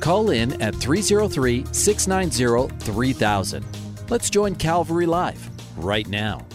Call 0.00 0.30
in 0.30 0.60
at 0.62 0.74
303 0.74 1.64
690 1.72 2.84
3000. 2.84 3.64
Let's 4.08 4.30
join 4.30 4.54
Calvary 4.54 5.06
Live 5.06 5.50
right 5.76 6.08
now. 6.08 6.46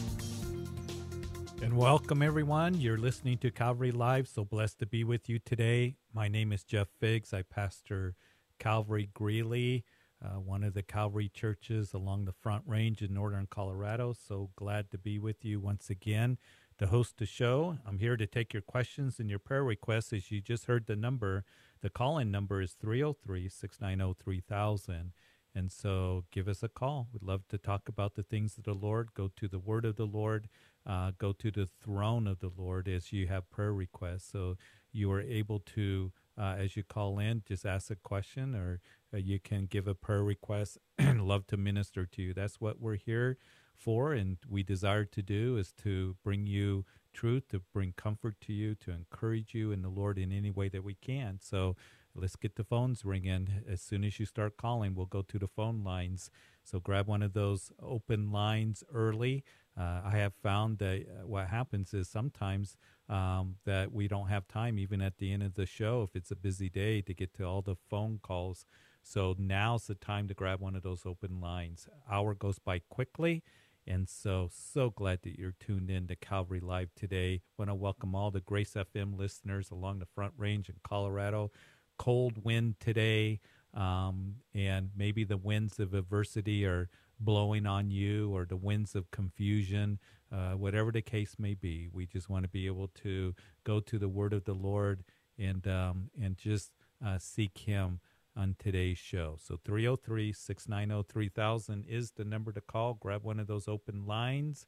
And 1.62 1.78
welcome, 1.78 2.22
everyone. 2.22 2.80
You're 2.80 2.98
listening 2.98 3.38
to 3.40 3.52
Calvary 3.52 3.92
Live. 3.92 4.28
So 4.28 4.44
blessed 4.44 4.80
to 4.80 4.86
be 4.86 5.04
with 5.04 5.30
you 5.30 5.40
today. 5.40 5.96
My 6.14 6.28
name 6.28 6.52
is 6.52 6.64
Jeff 6.64 6.88
Biggs. 7.00 7.34
I 7.34 7.42
pastor 7.42 8.16
Calvary 8.60 9.10
Greeley, 9.14 9.84
uh, 10.24 10.40
one 10.40 10.64
of 10.64 10.74
the 10.74 10.84
Calvary 10.84 11.30
churches 11.34 11.94
along 11.94 12.26
the 12.26 12.32
Front 12.32 12.64
Range 12.66 13.02
in 13.02 13.14
northern 13.14 13.48
Colorado. 13.50 14.14
So 14.14 14.52
glad 14.56 14.90
to 14.92 14.98
be 14.98 15.20
with 15.20 15.44
you 15.44 15.60
once 15.60 15.90
again 15.90 16.38
to 16.80 16.88
host 16.88 17.18
the 17.18 17.26
show. 17.26 17.78
I'm 17.86 18.00
here 18.00 18.18
to 18.18 18.26
take 18.26 18.54
your 18.54 18.62
questions 18.62 19.20
and 19.20 19.30
your 19.30 19.40
prayer 19.40 19.64
requests. 19.64 20.14
As 20.14 20.32
you 20.32 20.42
just 20.42 20.66
heard 20.66 20.88
the 20.88 20.96
number, 20.96 21.44
the 21.84 21.90
call 21.90 22.18
in 22.18 22.32
number 22.32 22.62
is 22.62 22.72
303 22.80 23.50
690 23.50 24.16
3000. 24.24 25.12
And 25.54 25.72
so 25.72 26.24
give 26.32 26.48
us 26.48 26.64
a 26.64 26.70
call. 26.70 27.10
We'd 27.12 27.22
love 27.22 27.44
to 27.50 27.58
talk 27.58 27.88
about 27.88 28.16
the 28.16 28.24
things 28.24 28.58
of 28.58 28.64
the 28.64 28.74
Lord. 28.74 29.10
Go 29.14 29.30
to 29.36 29.48
the 29.50 29.60
word 29.60 29.86
of 29.86 29.98
the 29.98 30.06
Lord. 30.06 30.48
Uh, 30.88 31.12
go 31.18 31.34
to 31.34 31.52
the 31.52 31.68
throne 31.84 32.26
of 32.26 32.40
the 32.40 32.52
Lord 32.58 32.88
as 32.88 33.12
you 33.12 33.28
have 33.28 33.52
prayer 33.52 33.74
requests. 33.74 34.30
So 34.32 34.56
you 34.94 35.12
are 35.12 35.22
able 35.22 35.60
to, 35.76 36.14
uh, 36.40 36.56
as 36.58 36.78
you 36.78 36.84
call 36.84 37.20
in, 37.20 37.44
just 37.46 37.66
ask 37.66 37.92
a 37.92 37.96
question 37.96 38.56
or 38.56 38.80
uh, 39.14 39.18
you 39.18 39.40
can 39.40 39.66
give 39.66 39.88
a 39.88 39.94
prayer 39.94 40.24
request 40.24 40.78
and 40.98 41.28
love 41.28 41.46
to 41.48 41.58
minister 41.58 42.06
to 42.06 42.22
you. 42.22 42.34
That's 42.34 42.62
what 42.62 42.80
we're 42.80 42.96
here 42.96 43.38
for 43.76 44.14
and 44.14 44.38
we 44.48 44.64
desire 44.64 45.04
to 45.04 45.22
do 45.22 45.58
is 45.58 45.74
to 45.84 46.16
bring 46.24 46.48
you 46.48 46.86
truth, 47.14 47.48
to 47.50 47.62
bring 47.74 47.94
comfort 47.94 48.36
to 48.42 48.54
you, 48.54 48.76
to 48.76 48.92
encourage 48.92 49.54
you 49.54 49.72
in 49.72 49.82
the 49.82 49.90
Lord 49.90 50.18
in 50.18 50.32
any 50.32 50.52
way 50.52 50.70
that 50.70 50.84
we 50.84 50.96
can. 50.96 51.40
So 51.42 51.76
let's 52.16 52.36
get 52.36 52.56
the 52.56 52.64
phones 52.64 53.06
ringing. 53.06 53.50
As 53.70 53.82
soon 53.82 54.04
as 54.04 54.20
you 54.20 54.26
start 54.26 54.58
calling, 54.58 54.96
we'll 54.96 55.06
go 55.06 55.22
to 55.22 55.40
the 55.40 55.48
phone 55.48 55.84
lines. 55.84 56.30
So 56.64 56.80
grab 56.80 57.08
one 57.08 57.22
of 57.22 57.34
those 57.34 57.72
open 57.82 58.32
lines 58.32 58.84
early. 58.94 59.44
Uh, 59.80 60.02
I 60.06 60.18
have 60.18 60.34
found 60.42 60.78
that 60.80 61.06
uh, 61.08 61.28
what 61.28 61.48
happens 61.48 61.94
is 61.94 62.08
sometimes 62.08 62.78
um, 63.10 63.56
that 63.66 63.92
we 63.92 64.08
don't 64.08 64.28
have 64.28 64.48
time, 64.48 64.78
even 64.78 65.02
at 65.02 65.18
the 65.18 65.32
end 65.32 65.44
of 65.44 65.56
the 65.56 65.66
show, 65.66 66.04
if 66.04 66.16
it's 66.16 66.32
a 66.32 66.36
busy 66.36 66.70
day, 66.70 67.02
to 67.02 67.14
get 67.14 67.34
to 67.36 67.44
all 67.44 67.62
the 67.62 67.76
phone 67.90 68.20
calls. 68.22 68.66
So 69.02 69.36
now's 69.38 69.88
the 69.88 69.96
time 69.96 70.28
to 70.28 70.34
grab 70.34 70.62
one 70.62 70.76
of 70.76 70.84
those 70.84 71.06
open 71.06 71.42
lines. 71.42 71.88
Hour 72.10 72.36
goes 72.36 72.60
by 72.60 72.80
quickly. 72.90 73.44
And 73.86 74.08
so, 74.08 74.50
so 74.52 74.90
glad 74.90 75.24
that 75.24 75.38
you're 75.38 75.56
tuned 75.60 75.90
in 75.90 76.08
to 76.08 76.16
Calvary 76.16 76.62
Live 76.62 76.90
today. 76.96 77.42
Want 77.58 77.70
to 77.70 77.76
welcome 77.76 78.16
all 78.16 78.32
the 78.32 78.40
Grace 78.40 78.76
FM 78.76 79.18
listeners 79.18 79.72
along 79.72 80.00
the 80.00 80.06
Front 80.06 80.34
Range 80.38 80.70
in 80.70 80.76
Colorado. 80.84 81.52
Cold 81.98 82.44
wind 82.44 82.76
today, 82.80 83.40
um, 83.74 84.36
and 84.56 84.90
maybe 84.96 85.24
the 85.24 85.38
winds 85.38 85.80
of 85.80 85.94
adversity 85.94 86.66
are 86.66 86.90
blowing 87.20 87.66
on 87.66 87.92
you, 87.92 88.34
or 88.34 88.46
the 88.46 88.56
winds 88.56 88.96
of 88.96 89.12
confusion. 89.12 90.00
Uh, 90.32 90.54
whatever 90.54 90.92
the 90.92 91.02
case 91.02 91.36
may 91.38 91.54
be, 91.54 91.90
we 91.92 92.06
just 92.06 92.30
want 92.30 92.44
to 92.44 92.50
be 92.50 92.66
able 92.66 92.88
to 92.88 93.36
go 93.64 93.80
to 93.80 94.00
the 94.00 94.10
Word 94.10 94.34
of 94.34 94.46
the 94.46 94.54
Lord 94.54 95.04
and 95.38 95.68
um, 95.68 96.10
and 96.20 96.38
just 96.38 96.72
uh, 97.06 97.18
seek 97.20 97.58
Him 97.60 98.00
on 98.36 98.56
today's 98.58 98.98
show. 98.98 99.38
So 99.40 99.58
303 99.64 100.34
690 100.34 101.08
3000 101.12 101.86
is 101.88 102.12
the 102.12 102.26
number 102.26 102.52
to 102.52 102.62
call. 102.62 102.96
Grab 102.96 103.24
one 103.24 103.40
of 103.40 103.48
those 103.48 103.68
open 103.68 104.06
lines 104.06 104.66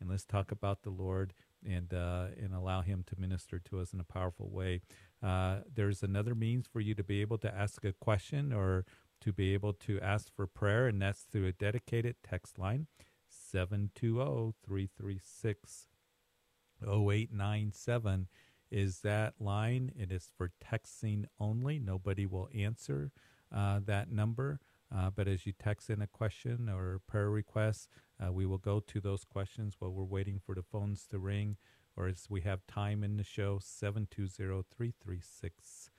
and 0.00 0.08
let's 0.08 0.24
talk 0.24 0.52
about 0.52 0.82
the 0.82 0.90
Lord 0.90 1.34
and, 1.66 1.92
uh, 1.92 2.26
and 2.40 2.54
allow 2.54 2.82
Him 2.82 3.04
to 3.08 3.20
minister 3.20 3.58
to 3.58 3.80
us 3.80 3.92
in 3.92 4.00
a 4.00 4.04
powerful 4.04 4.48
way. 4.48 4.80
Uh, 5.22 5.58
there's 5.72 6.02
another 6.02 6.34
means 6.34 6.66
for 6.66 6.80
you 6.80 6.94
to 6.94 7.04
be 7.04 7.20
able 7.20 7.38
to 7.38 7.52
ask 7.52 7.84
a 7.84 7.92
question 7.92 8.52
or 8.52 8.84
to 9.20 9.32
be 9.32 9.52
able 9.52 9.72
to 9.72 10.00
ask 10.00 10.32
for 10.34 10.46
prayer, 10.46 10.86
and 10.86 11.02
that's 11.02 11.22
through 11.22 11.46
a 11.46 11.52
dedicated 11.52 12.16
text 12.22 12.58
line 12.58 12.86
720 13.28 14.54
336 14.64 15.88
0897 16.80 18.28
is 18.70 19.00
that 19.00 19.34
line. 19.40 19.92
It 19.98 20.12
is 20.12 20.30
for 20.36 20.50
texting 20.62 21.24
only. 21.40 21.78
Nobody 21.78 22.26
will 22.26 22.48
answer 22.54 23.12
uh, 23.54 23.80
that 23.86 24.10
number. 24.10 24.60
Uh, 24.94 25.10
but 25.10 25.28
as 25.28 25.46
you 25.46 25.52
text 25.52 25.90
in 25.90 26.00
a 26.00 26.06
question 26.06 26.68
or 26.68 27.00
prayer 27.06 27.30
request, 27.30 27.88
uh, 28.24 28.32
we 28.32 28.46
will 28.46 28.58
go 28.58 28.80
to 28.80 29.00
those 29.00 29.24
questions 29.24 29.76
while 29.78 29.90
we're 29.90 30.04
waiting 30.04 30.40
for 30.44 30.54
the 30.54 30.62
phones 30.62 31.06
to 31.06 31.18
ring 31.18 31.56
or 31.98 32.06
as 32.06 32.26
we 32.30 32.42
have 32.42 32.66
time 32.68 33.02
in 33.02 33.16
the 33.16 33.24
show, 33.24 33.58
720 33.60 34.62
336 34.70 35.90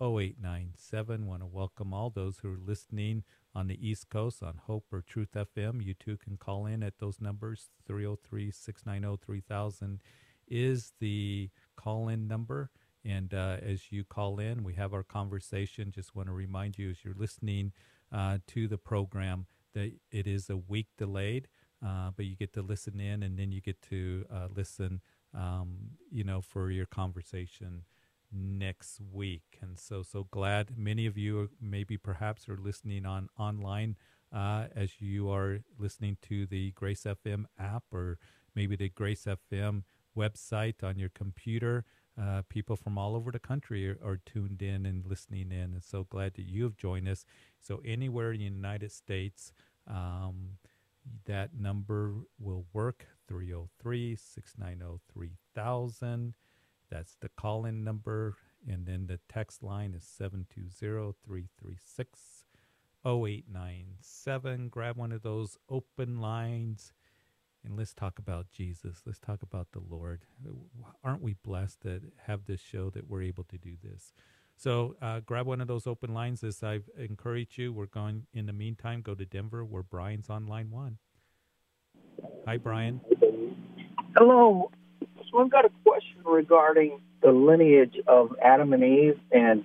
0897. 0.00 1.26
Want 1.26 1.42
to 1.42 1.46
welcome 1.46 1.94
all 1.94 2.10
those 2.10 2.38
who 2.38 2.52
are 2.52 2.58
listening 2.58 3.24
on 3.54 3.66
the 3.66 3.88
East 3.88 4.10
Coast 4.10 4.42
on 4.42 4.60
Hope 4.66 4.84
or 4.92 5.00
Truth 5.00 5.30
FM. 5.34 5.82
You 5.82 5.94
too 5.94 6.18
can 6.18 6.36
call 6.36 6.66
in 6.66 6.82
at 6.82 6.98
those 6.98 7.20
numbers 7.20 7.70
303 7.86 8.50
690 8.50 9.24
3000 9.24 10.02
is 10.46 10.92
the 11.00 11.50
call 11.78 12.08
in 12.08 12.26
number. 12.26 12.70
And 13.04 13.32
uh, 13.32 13.58
as 13.62 13.90
you 13.90 14.04
call 14.04 14.38
in, 14.38 14.64
we 14.64 14.74
have 14.74 14.92
our 14.92 15.04
conversation. 15.04 15.92
Just 15.92 16.14
want 16.14 16.28
to 16.28 16.34
remind 16.34 16.76
you 16.76 16.90
as 16.90 17.04
you're 17.04 17.14
listening 17.16 17.72
uh, 18.12 18.38
to 18.48 18.66
the 18.66 18.76
program 18.76 19.46
that 19.74 19.92
it 20.10 20.26
is 20.26 20.50
a 20.50 20.56
week 20.56 20.88
delayed, 20.98 21.46
uh, 21.84 22.10
but 22.16 22.26
you 22.26 22.34
get 22.36 22.52
to 22.54 22.62
listen 22.62 23.00
in 23.00 23.22
and 23.22 23.38
then 23.38 23.52
you 23.52 23.60
get 23.60 23.80
to 23.82 24.24
uh, 24.32 24.48
listen, 24.54 25.00
um, 25.34 25.92
you 26.10 26.24
know, 26.24 26.40
for 26.40 26.70
your 26.70 26.86
conversation 26.86 27.84
next 28.32 29.00
week. 29.12 29.58
And 29.62 29.78
so, 29.78 30.02
so 30.02 30.26
glad 30.30 30.76
many 30.76 31.06
of 31.06 31.16
you 31.16 31.50
maybe 31.60 31.96
perhaps 31.96 32.48
are 32.48 32.58
listening 32.58 33.06
on 33.06 33.28
online 33.38 33.96
uh, 34.34 34.66
as 34.74 35.00
you 35.00 35.30
are 35.30 35.60
listening 35.78 36.16
to 36.22 36.46
the 36.46 36.72
Grace 36.72 37.04
FM 37.04 37.44
app 37.58 37.84
or 37.92 38.18
maybe 38.54 38.76
the 38.76 38.88
Grace 38.88 39.26
FM 39.26 39.84
website 40.18 40.82
on 40.82 40.98
your 40.98 41.10
computer. 41.10 41.84
Uh, 42.20 42.42
people 42.48 42.74
from 42.74 42.98
all 42.98 43.14
over 43.14 43.30
the 43.30 43.38
country 43.38 43.88
are, 43.88 43.98
are, 44.04 44.20
tuned 44.26 44.60
in 44.60 44.84
and 44.84 45.06
listening 45.06 45.52
in, 45.52 45.72
and 45.72 45.84
so 45.84 46.04
glad 46.10 46.34
that 46.34 46.48
you 46.48 46.64
have 46.64 46.76
joined 46.76 47.08
us. 47.08 47.24
So, 47.60 47.80
anywhere 47.84 48.32
in 48.32 48.38
the 48.38 48.44
United 48.44 48.90
States, 48.90 49.52
um, 49.86 50.58
that 51.26 51.50
number 51.54 52.14
will 52.38 52.66
work 52.72 53.06
303 53.28 54.16
690 54.16 55.00
3000. 55.12 56.34
That's 56.90 57.16
the 57.20 57.28
call 57.28 57.64
in 57.64 57.84
number. 57.84 58.36
And 58.66 58.86
then 58.86 59.06
the 59.06 59.20
text 59.28 59.62
line 59.62 59.94
is 59.94 60.04
720 60.04 61.14
336 61.24 62.44
0897. 63.04 64.68
Grab 64.68 64.96
one 64.96 65.12
of 65.12 65.22
those 65.22 65.56
open 65.68 66.20
lines 66.20 66.92
and 67.64 67.76
let's 67.76 67.94
talk 67.94 68.18
about 68.18 68.50
Jesus. 68.50 69.02
Let's 69.04 69.18
talk 69.18 69.42
about 69.42 69.68
the 69.72 69.80
Lord. 69.80 70.22
Aren't 71.04 71.22
we 71.22 71.34
blessed 71.34 71.82
to 71.82 72.00
have 72.26 72.46
this 72.46 72.60
show 72.60 72.90
that 72.90 73.08
we're 73.08 73.22
able 73.22 73.44
to 73.44 73.58
do 73.58 73.76
this? 73.82 74.12
So 74.56 74.96
uh, 75.00 75.20
grab 75.20 75.46
one 75.46 75.60
of 75.60 75.68
those 75.68 75.86
open 75.86 76.12
lines 76.12 76.42
as 76.42 76.62
I've 76.62 76.88
encouraged 76.98 77.58
you. 77.58 77.72
We're 77.72 77.86
going, 77.86 78.26
in 78.32 78.46
the 78.46 78.52
meantime, 78.52 79.02
go 79.02 79.14
to 79.14 79.24
Denver 79.24 79.64
where 79.64 79.82
Brian's 79.84 80.28
on 80.28 80.46
line 80.46 80.70
one. 80.70 80.98
Hi, 82.46 82.56
Brian. 82.56 83.00
Hello. 84.16 84.70
So 85.30 85.38
I've 85.38 85.50
got 85.50 85.64
a 85.64 85.70
question 85.84 86.22
regarding 86.24 87.00
the 87.22 87.30
lineage 87.30 87.96
of 88.06 88.34
Adam 88.42 88.72
and 88.72 88.82
Eve 88.82 89.20
and 89.30 89.64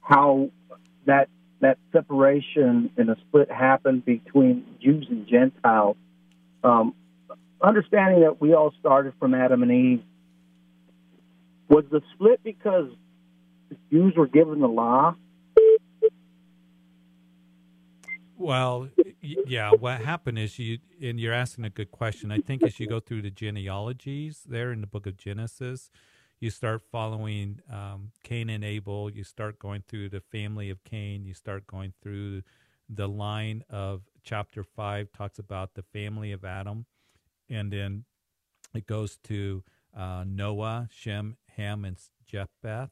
how 0.00 0.50
that 1.06 1.28
that 1.60 1.78
separation 1.92 2.90
and 2.96 3.08
the 3.08 3.16
split 3.26 3.50
happened 3.50 4.04
between 4.04 4.64
Jews 4.80 5.06
and 5.10 5.26
Gentiles. 5.26 5.96
Um, 6.62 6.94
understanding 7.60 8.20
that 8.20 8.40
we 8.40 8.54
all 8.54 8.72
started 8.78 9.14
from 9.18 9.34
Adam 9.34 9.62
and 9.62 9.72
Eve, 9.72 10.02
was 11.68 11.84
the 11.90 12.00
split 12.14 12.40
because 12.42 12.90
the 13.68 13.76
Jews 13.90 14.14
were 14.16 14.26
given 14.26 14.60
the 14.60 14.68
law? 14.68 15.14
Well, 18.36 18.88
yeah. 19.20 19.72
What 19.72 20.00
happened 20.00 20.38
is 20.38 20.58
you, 20.58 20.78
and 21.02 21.18
you're 21.18 21.34
asking 21.34 21.64
a 21.64 21.70
good 21.70 21.90
question. 21.90 22.30
I 22.30 22.38
think 22.38 22.62
as 22.62 22.78
you 22.78 22.86
go 22.86 23.00
through 23.00 23.22
the 23.22 23.30
genealogies 23.30 24.44
there 24.48 24.70
in 24.70 24.80
the 24.80 24.86
book 24.86 25.06
of 25.06 25.16
Genesis, 25.16 25.90
you 26.38 26.50
start 26.50 26.82
following 26.92 27.60
um, 27.70 28.12
Cain 28.22 28.48
and 28.48 28.64
Abel. 28.64 29.10
You 29.10 29.24
start 29.24 29.58
going 29.58 29.82
through 29.88 30.10
the 30.10 30.20
family 30.20 30.70
of 30.70 30.84
Cain. 30.84 31.24
You 31.24 31.34
start 31.34 31.66
going 31.66 31.94
through 32.00 32.42
the 32.88 33.08
line 33.08 33.64
of 33.68 34.02
chapter 34.22 34.62
five 34.62 35.10
talks 35.12 35.38
about 35.38 35.74
the 35.74 35.82
family 35.82 36.32
of 36.32 36.44
Adam, 36.44 36.86
and 37.48 37.72
then 37.72 38.04
it 38.74 38.86
goes 38.86 39.18
to 39.24 39.62
uh, 39.96 40.24
Noah, 40.26 40.88
Shem, 40.92 41.36
Ham, 41.56 41.84
and 41.84 41.96
Japheth, 42.26 42.90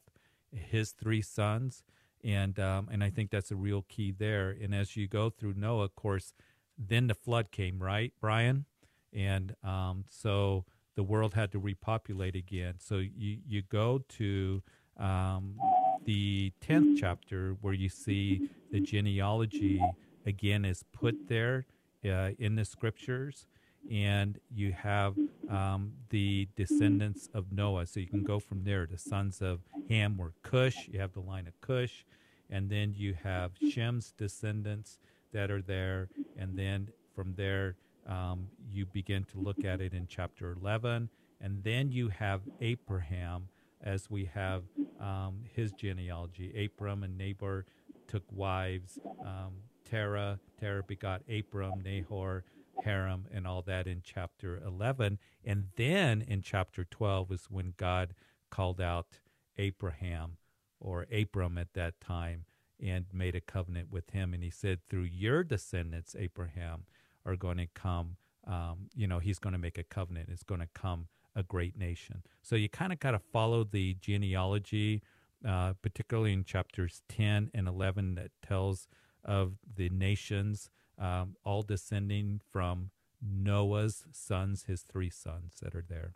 his 0.52 0.92
three 0.92 1.22
sons, 1.22 1.84
and 2.24 2.58
um, 2.58 2.88
and 2.90 3.04
I 3.04 3.10
think 3.10 3.30
that's 3.30 3.50
a 3.50 3.56
real 3.56 3.84
key 3.88 4.10
there. 4.10 4.50
And 4.50 4.74
as 4.74 4.96
you 4.96 5.06
go 5.06 5.30
through 5.30 5.54
Noah, 5.54 5.84
of 5.84 5.94
course, 5.94 6.32
then 6.78 7.06
the 7.06 7.14
flood 7.14 7.50
came, 7.50 7.78
right, 7.78 8.12
Brian, 8.20 8.64
and 9.12 9.54
um, 9.62 10.04
so 10.10 10.64
the 10.94 11.02
world 11.02 11.34
had 11.34 11.52
to 11.52 11.58
repopulate 11.58 12.34
again. 12.34 12.74
So 12.78 12.96
you 12.96 13.38
you 13.46 13.62
go 13.62 14.02
to 14.16 14.62
um, 14.96 15.56
the 16.04 16.52
tenth 16.60 16.98
chapter 16.98 17.56
where 17.60 17.74
you 17.74 17.88
see 17.88 18.48
the 18.72 18.80
genealogy 18.80 19.82
again 20.24 20.64
is 20.64 20.82
put 20.92 21.28
there 21.28 21.66
uh, 22.04 22.30
in 22.38 22.56
the 22.56 22.64
scriptures 22.64 23.46
and 23.90 24.38
you 24.54 24.72
have 24.72 25.16
um, 25.50 25.92
the 26.10 26.48
descendants 26.56 27.28
of 27.34 27.52
Noah. 27.52 27.86
So 27.86 28.00
you 28.00 28.06
can 28.06 28.22
go 28.22 28.38
from 28.38 28.64
there. 28.64 28.86
The 28.86 28.98
sons 28.98 29.40
of 29.40 29.60
Ham 29.88 30.16
were 30.16 30.32
Cush. 30.42 30.88
You 30.88 31.00
have 31.00 31.12
the 31.12 31.20
line 31.20 31.46
of 31.46 31.60
Cush. 31.60 32.04
And 32.50 32.70
then 32.70 32.94
you 32.96 33.14
have 33.22 33.52
Shem's 33.70 34.12
descendants 34.12 34.98
that 35.32 35.50
are 35.50 35.62
there. 35.62 36.08
And 36.36 36.56
then 36.56 36.88
from 37.14 37.34
there, 37.34 37.76
um, 38.06 38.48
you 38.72 38.86
begin 38.86 39.24
to 39.24 39.38
look 39.38 39.64
at 39.64 39.80
it 39.80 39.92
in 39.92 40.06
chapter 40.08 40.56
11. 40.60 41.08
And 41.40 41.62
then 41.64 41.90
you 41.90 42.08
have 42.08 42.42
Abraham, 42.60 43.48
as 43.82 44.10
we 44.10 44.24
have 44.26 44.62
um, 45.00 45.42
his 45.54 45.72
genealogy. 45.72 46.64
Abram 46.64 47.02
and 47.02 47.18
Nahor 47.18 47.66
took 48.08 48.22
wives. 48.32 48.98
Um, 49.20 49.52
Terah, 49.88 50.38
Terah 50.58 50.82
begot 50.82 51.22
Abram, 51.28 51.82
Nahor, 51.84 52.44
Haran 52.84 53.26
and 53.32 53.46
all 53.46 53.62
that 53.62 53.86
in 53.86 54.02
chapter 54.04 54.62
11. 54.64 55.18
And 55.44 55.68
then 55.76 56.22
in 56.22 56.42
chapter 56.42 56.84
12 56.84 57.32
is 57.32 57.46
when 57.50 57.74
God 57.76 58.14
called 58.50 58.80
out 58.80 59.18
Abraham 59.58 60.36
or 60.80 61.06
Abram 61.12 61.58
at 61.58 61.72
that 61.74 62.00
time 62.00 62.44
and 62.82 63.06
made 63.12 63.34
a 63.34 63.40
covenant 63.40 63.90
with 63.90 64.10
him. 64.10 64.34
And 64.34 64.42
he 64.42 64.50
said, 64.50 64.80
Through 64.88 65.04
your 65.04 65.42
descendants, 65.42 66.14
Abraham, 66.18 66.84
are 67.24 67.36
going 67.36 67.58
to 67.58 67.66
come, 67.66 68.16
um, 68.46 68.88
you 68.94 69.06
know, 69.06 69.18
he's 69.18 69.38
going 69.38 69.54
to 69.54 69.58
make 69.58 69.78
a 69.78 69.82
covenant. 69.82 70.28
It's 70.30 70.42
going 70.42 70.60
to 70.60 70.68
come 70.74 71.08
a 71.34 71.42
great 71.42 71.76
nation. 71.76 72.22
So 72.42 72.56
you 72.56 72.68
kind 72.68 72.92
of 72.92 73.00
got 73.00 73.10
to 73.12 73.18
follow 73.18 73.64
the 73.64 73.94
genealogy, 73.94 75.02
uh, 75.46 75.74
particularly 75.82 76.32
in 76.32 76.44
chapters 76.44 77.02
10 77.08 77.50
and 77.52 77.68
11, 77.68 78.14
that 78.14 78.30
tells 78.46 78.88
of 79.24 79.54
the 79.76 79.88
nations 79.90 80.70
um, 80.98 81.36
all 81.44 81.62
descending 81.62 82.40
from 82.52 82.90
Noah's 83.22 84.04
sons, 84.12 84.64
his 84.64 84.82
three 84.82 85.10
sons 85.10 85.54
that 85.62 85.74
are 85.74 85.84
there. 85.88 86.14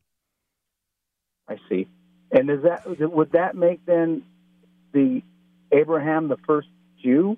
I 1.48 1.56
see. 1.68 1.88
And 2.32 2.48
is 2.48 2.62
that 2.62 3.12
would 3.12 3.32
that 3.32 3.56
make 3.56 3.84
then 3.86 4.22
the 4.92 5.22
Abraham 5.72 6.28
the 6.28 6.36
first 6.46 6.68
Jew? 7.02 7.36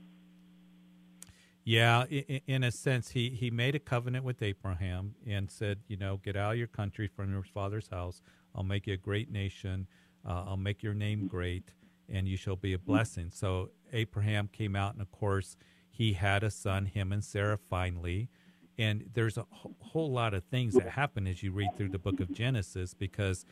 Yeah, 1.65 2.05
in, 2.11 2.41
in, 2.47 2.65
a 2.65 2.73
sense, 2.73 3.11
he, 3.11 3.31
he 3.31 3.51
made 3.51 3.77
a 3.77 3.79
covenant 3.79 4.25
with 4.25 4.43
Abraham 4.43 5.15
and 5.27 5.49
said, 5.49 5.79
you 5.87 5.97
know, 5.97 6.19
get 6.23 6.37
out 6.37 6.53
of 6.53 6.59
your 6.59 6.67
country 6.67 7.07
from 7.07 7.33
your 7.33 7.45
father's 7.45 7.89
house. 7.89 8.21
I'll 8.55 8.65
make 8.65 8.89
you 8.89 8.95
a 8.95 8.99
great 8.99 9.31
nation. 9.31 9.87
Uh, 10.29 10.45
I'll 10.49 10.57
make 10.57 10.83
your 10.83 10.95
name 10.95 11.29
great, 11.29 11.73
and 12.09 12.27
you 12.27 12.37
shall 12.37 12.57
be 12.57 12.73
a 12.73 12.79
blessing. 12.79 13.31
So 13.31 13.71
Abraham 13.93 14.49
came 14.53 14.75
out, 14.75 14.95
and 14.95 15.03
of 15.03 15.11
course, 15.13 15.57
he 16.03 16.15
had 16.15 16.43
a 16.43 16.51
son, 16.51 16.87
him 16.87 17.13
and 17.13 17.23
Sarah 17.23 17.57
finally. 17.71 18.29
And 18.77 19.09
there's 19.15 19.39
a 19.39 19.47
whole 19.79 20.11
lot 20.11 20.35
of 20.35 20.43
things 20.43 20.75
that 20.75 20.89
happen 20.89 21.29
as 21.29 21.45
you 21.45 21.53
read 21.53 21.77
through 21.77 21.91
the 21.91 21.99
book 22.01 22.19
of 22.19 22.33
Genesis 22.33 22.93
because 22.93 23.47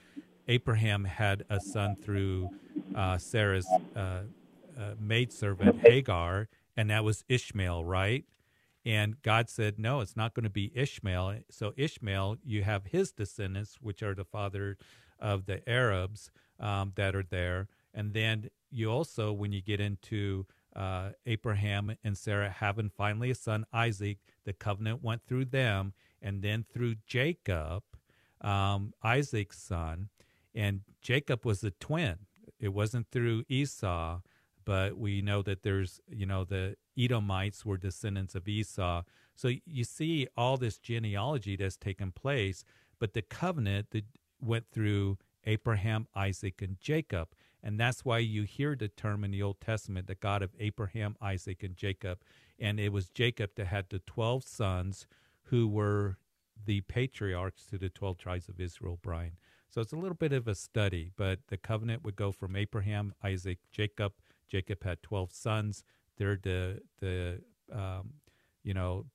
Abraham 0.49 1.05
had 1.05 1.45
a 1.49 1.61
son 1.61 1.95
through 1.95 2.51
uh, 2.93 3.19
Sarah's 3.19 3.69
uh, 3.95 4.01
uh, 4.01 4.23
maidservant 4.99 5.79
Hagar, 5.87 6.49
and 6.77 6.91
that 6.91 7.05
was 7.05 7.23
Ishmael, 7.29 7.85
right? 7.85 8.25
And 8.85 9.23
God 9.23 9.49
said, 9.49 9.79
No, 9.79 10.01
it's 10.01 10.17
not 10.17 10.35
going 10.35 10.43
to 10.43 10.51
be 10.51 10.73
Ishmael. 10.75 11.43
So, 11.53 11.73
Ishmael, 11.77 12.39
you 12.45 12.65
have 12.65 12.87
his 12.87 13.13
descendants, 13.13 13.77
which 13.81 14.03
are 14.03 14.15
the 14.17 14.25
father 14.25 14.77
of 15.21 15.47
the 15.47 15.63
Arabs 15.69 16.33
um, 16.59 16.95
that 16.97 17.15
are 17.15 17.23
there. 17.23 17.69
And 17.95 18.13
then 18.13 18.51
you 18.73 18.91
also, 18.91 19.33
when 19.33 19.53
you 19.53 19.63
get 19.63 19.81
into 19.81 20.47
uh, 20.75 21.11
Abraham 21.27 21.97
and 22.05 22.17
Sarah 22.17 22.51
having 22.51 22.91
finally 22.91 23.31
a 23.31 23.35
son, 23.35 23.67
Isaac. 23.73 24.19
The 24.45 24.53
covenant 24.53 25.03
went 25.03 25.27
through 25.27 25.47
them 25.47 25.95
and 26.23 26.43
then 26.43 26.65
through 26.73 26.97
Jacob, 27.07 27.83
um, 28.41 28.93
Isaac's 29.03 29.61
son. 29.61 30.09
And 30.55 30.83
Jacob 31.03 31.45
was 31.45 31.63
a 31.65 31.71
twin. 31.71 32.19
It 32.59 32.69
wasn't 32.69 33.11
through 33.11 33.45
Esau, 33.49 34.21
but 34.65 34.99
we 34.99 35.23
know 35.23 35.43
that 35.43 35.63
there's, 35.63 36.01
you 36.09 36.27
know, 36.27 36.45
the 36.45 36.77
Edomites 36.99 37.65
were 37.65 37.79
descendants 37.79 38.35
of 38.35 38.47
Esau. 38.49 39.03
So 39.35 39.51
you 39.65 39.85
see 39.85 40.29
all 40.37 40.57
this 40.57 40.79
genealogy 40.79 41.57
that's 41.57 41.77
taken 41.77 42.13
place, 42.13 42.65
but 42.99 43.15
the 43.15 43.23
covenant 43.23 43.89
that 43.93 44.05
went 44.41 44.67
through 44.71 45.19
Abraham, 45.45 46.07
Isaac, 46.15 46.61
and 46.63 46.79
Jacob. 46.81 47.29
And 47.63 47.79
that's 47.79 48.05
why 48.05 48.19
you 48.19 48.45
hear 48.45 48.75
the 48.75 48.89
term 48.89 49.25
in 49.25 49.31
the 49.31 49.43
Old 49.43 49.61
Testament, 49.61 50.07
the 50.07 50.15
God 50.15 50.43
of 50.43 50.51
Abraham, 50.59 51.17
Isaac, 51.21 51.63
and 51.63 51.77
Jacob. 51.77 52.19
And 52.59 52.81
it 52.81 52.93
was 52.93 53.09
Jacob 53.11 53.51
that 53.57 53.67
had 53.67 53.87
the 53.91 54.01
12 54.01 54.45
sons 54.45 55.07
who 55.45 55.69
were 55.69 56.19
the 56.65 56.81
patriarchs 56.83 57.67
to 57.67 57.79
the 57.79 57.89
12 57.89 58.19
tribes 58.19 58.49
of 58.49 58.61
Israel, 58.61 58.99
Brian. 59.03 59.37
So 59.69 59.81
it's 59.81 59.93
a 59.93 59.97
little 59.97 60.17
bit 60.17 60.33
of 60.33 60.49
a 60.49 60.55
study, 60.55 61.13
but 61.17 61.41
the 61.49 61.57
covenant 61.57 62.05
would 62.05 62.17
go 62.17 62.33
from 62.33 62.57
Abraham, 62.57 63.15
Isaac, 63.23 63.59
Jacob. 63.71 64.13
Jacob 64.49 64.83
had 64.83 65.03
12 65.03 65.33
sons. 65.33 65.85
They're 66.17 66.41
the, 66.43 66.81
the 67.01 67.41
um, 67.73 68.15
you 68.65 68.75
know, 68.75 69.07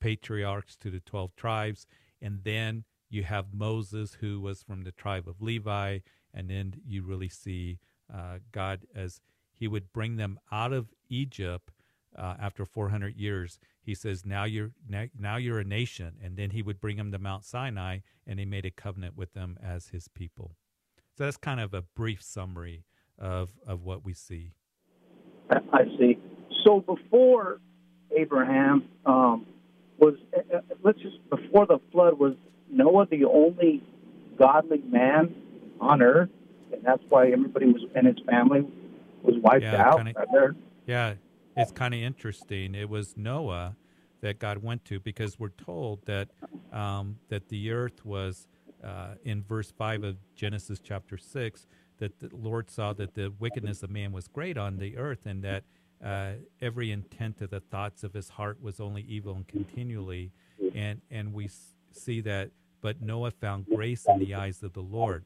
patriarchs 0.00 0.76
to 0.76 0.90
the 0.90 1.00
12 1.00 1.34
tribes. 1.36 1.86
And 2.22 2.44
then 2.44 2.84
you 3.10 3.24
have 3.24 3.52
Moses, 3.52 4.18
who 4.20 4.40
was 4.40 4.62
from 4.62 4.82
the 4.82 4.92
tribe 4.92 5.28
of 5.28 5.42
Levi, 5.42 5.98
and 6.34 6.48
then 6.48 6.74
you 6.86 7.02
really 7.02 7.28
see 7.28 7.78
uh, 8.12 8.38
God 8.52 8.80
as 8.94 9.20
He 9.54 9.68
would 9.68 9.92
bring 9.92 10.16
them 10.16 10.38
out 10.50 10.72
of 10.72 10.88
Egypt 11.08 11.70
uh, 12.16 12.34
after 12.40 12.64
400 12.64 13.16
years. 13.16 13.58
He 13.82 13.94
says, 13.94 14.24
"Now 14.24 14.44
you're 14.44 14.72
now, 15.18 15.36
you're 15.36 15.60
a 15.60 15.64
nation," 15.64 16.14
and 16.22 16.36
then 16.36 16.50
He 16.50 16.62
would 16.62 16.80
bring 16.80 16.96
them 16.96 17.12
to 17.12 17.18
Mount 17.18 17.44
Sinai, 17.44 17.98
and 18.26 18.38
He 18.38 18.44
made 18.44 18.64
a 18.64 18.70
covenant 18.70 19.16
with 19.16 19.34
them 19.34 19.58
as 19.62 19.88
His 19.88 20.08
people. 20.08 20.56
So 21.16 21.24
that's 21.24 21.36
kind 21.36 21.60
of 21.60 21.74
a 21.74 21.82
brief 21.82 22.22
summary 22.22 22.84
of 23.18 23.52
of 23.66 23.82
what 23.82 24.04
we 24.04 24.14
see. 24.14 24.52
I 25.50 25.84
see. 25.98 26.18
So 26.64 26.80
before 26.80 27.60
Abraham 28.16 28.88
um, 29.06 29.46
was, 29.98 30.14
uh, 30.36 30.56
uh 30.56 30.60
let's 30.82 30.98
just 30.98 31.16
before 31.30 31.66
the 31.66 31.78
flood 31.92 32.18
was 32.18 32.34
Noah 32.70 33.06
the 33.06 33.24
only 33.24 33.82
godly 34.38 34.82
man 34.86 35.34
on 35.80 36.02
Earth, 36.02 36.30
and 36.72 36.82
that's 36.82 37.02
why 37.08 37.30
everybody 37.30 37.66
was 37.66 37.82
and 37.94 38.06
his 38.06 38.16
family 38.26 38.66
was 39.22 39.36
wiped 39.42 39.64
yeah, 39.64 39.88
out. 39.88 39.96
Kinda, 39.98 40.54
yeah, 40.86 41.14
it's 41.56 41.72
kind 41.72 41.94
of 41.94 42.00
interesting. 42.00 42.74
It 42.74 42.88
was 42.88 43.16
Noah 43.16 43.76
that 44.20 44.38
God 44.38 44.58
went 44.62 44.84
to 44.86 45.00
because 45.00 45.38
we're 45.38 45.48
told 45.50 46.04
that 46.06 46.28
um, 46.72 47.18
that 47.28 47.48
the 47.48 47.70
earth 47.70 48.04
was 48.04 48.46
uh, 48.82 49.14
in 49.24 49.42
verse 49.42 49.72
five 49.76 50.04
of 50.04 50.16
Genesis 50.34 50.80
chapter 50.82 51.16
six 51.16 51.66
that 51.98 52.18
the 52.20 52.30
Lord 52.32 52.70
saw 52.70 52.92
that 52.92 53.14
the 53.14 53.32
wickedness 53.38 53.82
of 53.82 53.90
man 53.90 54.12
was 54.12 54.28
great 54.28 54.56
on 54.56 54.78
the 54.78 54.96
earth 54.96 55.26
and 55.26 55.42
that 55.42 55.64
uh, 56.04 56.32
every 56.60 56.92
intent 56.92 57.40
of 57.40 57.50
the 57.50 57.60
thoughts 57.60 58.04
of 58.04 58.14
his 58.14 58.28
heart 58.28 58.62
was 58.62 58.78
only 58.78 59.02
evil 59.02 59.34
and 59.34 59.48
continually, 59.48 60.30
and 60.74 61.00
and 61.10 61.32
we 61.32 61.50
see 61.92 62.20
that. 62.22 62.50
But 62.80 63.02
Noah 63.02 63.32
found 63.32 63.66
grace 63.66 64.06
in 64.06 64.20
the 64.20 64.36
eyes 64.36 64.62
of 64.62 64.72
the 64.72 64.82
Lord 64.82 65.24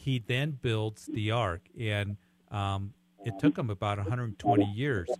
he 0.00 0.18
then 0.18 0.52
builds 0.62 1.06
the 1.12 1.30
ark, 1.30 1.68
and 1.78 2.16
um, 2.50 2.94
it 3.24 3.38
took 3.38 3.58
him 3.58 3.68
about 3.68 3.98
120 3.98 4.64
years. 4.64 5.10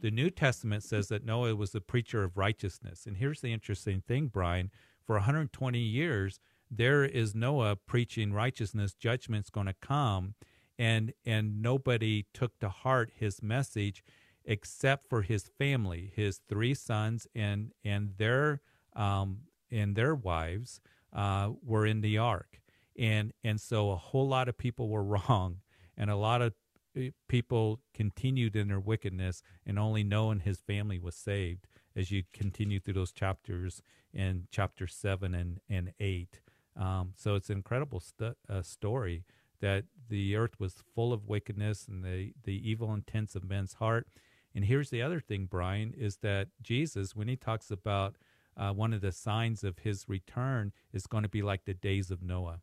The 0.00 0.10
New 0.10 0.30
Testament 0.30 0.82
says 0.82 1.08
that 1.08 1.26
Noah 1.26 1.54
was 1.54 1.72
the 1.72 1.80
preacher 1.82 2.24
of 2.24 2.38
righteousness. 2.38 3.04
And 3.06 3.18
here's 3.18 3.42
the 3.42 3.52
interesting 3.52 4.02
thing, 4.08 4.28
Brian 4.28 4.70
for 5.04 5.16
120 5.16 5.78
years, 5.78 6.40
there 6.70 7.04
is 7.04 7.34
Noah 7.34 7.76
preaching 7.76 8.32
righteousness, 8.32 8.94
judgment's 8.94 9.50
going 9.50 9.66
to 9.66 9.74
come. 9.74 10.34
And, 10.78 11.12
and 11.26 11.60
nobody 11.60 12.24
took 12.32 12.58
to 12.60 12.70
heart 12.70 13.10
his 13.14 13.42
message 13.42 14.02
except 14.46 15.06
for 15.06 15.20
his 15.20 15.50
family, 15.58 16.12
his 16.16 16.40
three 16.48 16.72
sons 16.72 17.26
and, 17.34 17.72
and, 17.84 18.14
their, 18.16 18.62
um, 18.96 19.40
and 19.70 19.94
their 19.94 20.14
wives 20.14 20.80
uh, 21.12 21.50
were 21.62 21.84
in 21.84 22.00
the 22.00 22.16
ark 22.16 22.59
and 22.98 23.32
and 23.44 23.60
so 23.60 23.90
a 23.90 23.96
whole 23.96 24.28
lot 24.28 24.48
of 24.48 24.58
people 24.58 24.88
were 24.88 25.02
wrong, 25.28 25.58
and 25.96 26.10
a 26.10 26.16
lot 26.16 26.42
of 26.42 26.54
eh, 26.96 27.10
people 27.28 27.80
continued 27.94 28.56
in 28.56 28.68
their 28.68 28.80
wickedness, 28.80 29.42
and 29.66 29.78
only 29.78 30.04
Noah 30.04 30.32
and 30.32 30.42
his 30.42 30.60
family 30.60 30.98
was 30.98 31.14
saved. 31.14 31.66
As 31.96 32.10
you 32.12 32.22
continue 32.32 32.78
through 32.78 32.94
those 32.94 33.12
chapters 33.12 33.82
in 34.12 34.46
chapter 34.50 34.86
seven 34.86 35.34
and 35.34 35.60
and 35.68 35.92
eight, 35.98 36.40
um, 36.76 37.12
so 37.16 37.34
it's 37.34 37.50
an 37.50 37.56
incredible 37.56 38.00
stu- 38.00 38.36
uh, 38.48 38.62
story 38.62 39.24
that 39.60 39.84
the 40.08 40.36
earth 40.36 40.58
was 40.58 40.74
full 40.94 41.12
of 41.12 41.26
wickedness 41.28 41.86
and 41.88 42.04
the 42.04 42.32
the 42.44 42.68
evil 42.68 42.92
intents 42.94 43.34
of 43.34 43.48
men's 43.48 43.74
heart. 43.74 44.06
And 44.54 44.64
here's 44.64 44.90
the 44.90 45.02
other 45.02 45.20
thing, 45.20 45.46
Brian, 45.46 45.94
is 45.96 46.16
that 46.18 46.48
Jesus, 46.60 47.14
when 47.14 47.28
he 47.28 47.36
talks 47.36 47.70
about 47.70 48.16
uh, 48.56 48.72
one 48.72 48.92
of 48.92 49.00
the 49.00 49.12
signs 49.12 49.62
of 49.62 49.78
his 49.78 50.08
return, 50.08 50.72
is 50.92 51.06
going 51.06 51.22
to 51.22 51.28
be 51.28 51.42
like 51.42 51.64
the 51.64 51.74
days 51.74 52.10
of 52.10 52.22
Noah. 52.22 52.60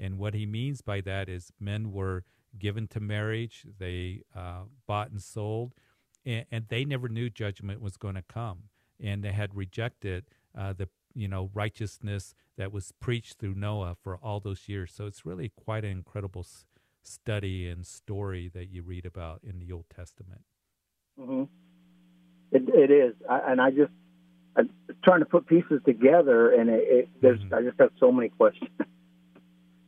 And 0.00 0.18
what 0.18 0.34
he 0.34 0.46
means 0.46 0.80
by 0.80 1.02
that 1.02 1.28
is 1.28 1.52
men 1.60 1.92
were 1.92 2.24
given 2.58 2.88
to 2.88 3.00
marriage, 3.00 3.66
they 3.78 4.22
uh, 4.34 4.62
bought 4.86 5.10
and 5.10 5.22
sold, 5.22 5.74
and, 6.24 6.46
and, 6.50 6.66
they 6.68 6.84
never 6.84 7.08
knew 7.08 7.30
judgment 7.30 7.80
was 7.80 7.96
going 7.96 8.16
to 8.16 8.22
come. 8.22 8.64
And 8.98 9.22
they 9.22 9.32
had 9.32 9.54
rejected 9.54 10.24
uh, 10.56 10.72
the 10.72 10.88
you 11.14 11.28
know 11.28 11.50
righteousness 11.54 12.34
that 12.56 12.72
was 12.72 12.92
preached 13.00 13.38
through 13.38 13.54
Noah 13.54 13.96
for 14.02 14.16
all 14.16 14.40
those 14.40 14.68
years. 14.68 14.92
So 14.94 15.06
it's 15.06 15.24
really 15.24 15.50
quite 15.50 15.84
an 15.84 15.90
incredible 15.90 16.42
s- 16.42 16.64
study 17.02 17.68
and 17.68 17.86
story 17.86 18.50
that 18.52 18.68
you 18.68 18.82
read 18.82 19.06
about 19.06 19.40
in 19.42 19.60
the 19.60 19.72
Old 19.72 19.86
Testament. 19.94 20.42
Mm-hmm. 21.18 21.44
It, 22.52 22.62
it 22.68 22.90
is, 22.90 23.14
I, 23.28 23.52
and 23.52 23.60
I 23.60 23.70
just 23.70 23.92
I'm 24.56 24.70
trying 25.04 25.20
to 25.20 25.26
put 25.26 25.46
pieces 25.46 25.80
together, 25.84 26.52
and 26.52 26.68
it, 26.68 26.84
it, 26.86 27.08
there's 27.22 27.40
mm-hmm. 27.40 27.54
I 27.54 27.62
just 27.62 27.78
have 27.78 27.90
so 27.98 28.10
many 28.12 28.28
questions. 28.28 28.70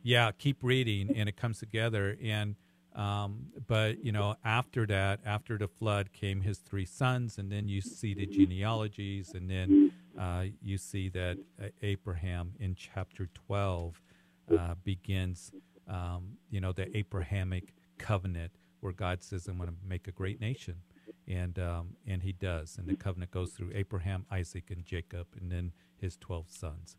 yeah, 0.03 0.31
keep 0.37 0.57
reading, 0.61 1.09
and 1.15 1.27
it 1.27 1.37
comes 1.37 1.59
together. 1.59 2.17
And 2.21 2.55
um, 2.95 3.47
but 3.65 4.03
you 4.03 4.11
know, 4.11 4.35
after 4.45 4.85
that, 4.85 5.21
after 5.25 5.57
the 5.57 5.67
flood, 5.67 6.13
came 6.13 6.41
his 6.41 6.59
three 6.59 6.85
sons, 6.85 7.37
and 7.37 7.51
then 7.51 7.67
you 7.67 7.81
see 7.81 8.13
the 8.13 8.25
genealogies, 8.25 9.33
and 9.33 9.49
then 9.49 9.91
uh, 10.19 10.45
you 10.61 10.77
see 10.77 11.09
that 11.09 11.37
uh, 11.61 11.67
Abraham 11.81 12.53
in 12.59 12.75
chapter 12.75 13.29
twelve 13.33 13.99
uh, 14.55 14.75
begins, 14.83 15.51
um, 15.87 16.37
you 16.51 16.61
know, 16.61 16.71
the 16.71 16.95
Abrahamic 16.95 17.73
covenant, 17.97 18.51
where 18.81 18.93
God 18.93 19.23
says, 19.23 19.47
"I'm 19.47 19.57
going 19.57 19.69
to 19.69 19.75
make 19.87 20.07
a 20.07 20.11
great 20.11 20.39
nation." 20.39 20.75
and 21.27 21.57
um, 21.59 21.95
and 22.05 22.21
he 22.21 22.33
does, 22.33 22.77
and 22.77 22.87
the 22.87 22.95
covenant 22.95 23.31
goes 23.31 23.51
through 23.51 23.71
Abraham, 23.73 24.25
Isaac, 24.31 24.65
and 24.69 24.85
Jacob, 24.85 25.27
and 25.39 25.51
then 25.51 25.71
his 25.97 26.17
twelve 26.17 26.47
sons. 26.49 26.97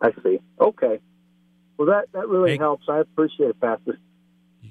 I 0.00 0.10
see. 0.22 0.40
Okay. 0.60 0.98
Well, 1.82 1.90
that 1.90 2.12
that 2.12 2.28
really 2.28 2.52
hey, 2.52 2.58
helps. 2.58 2.84
I 2.88 3.00
appreciate 3.00 3.50
it, 3.50 3.60
Pastor. 3.60 3.98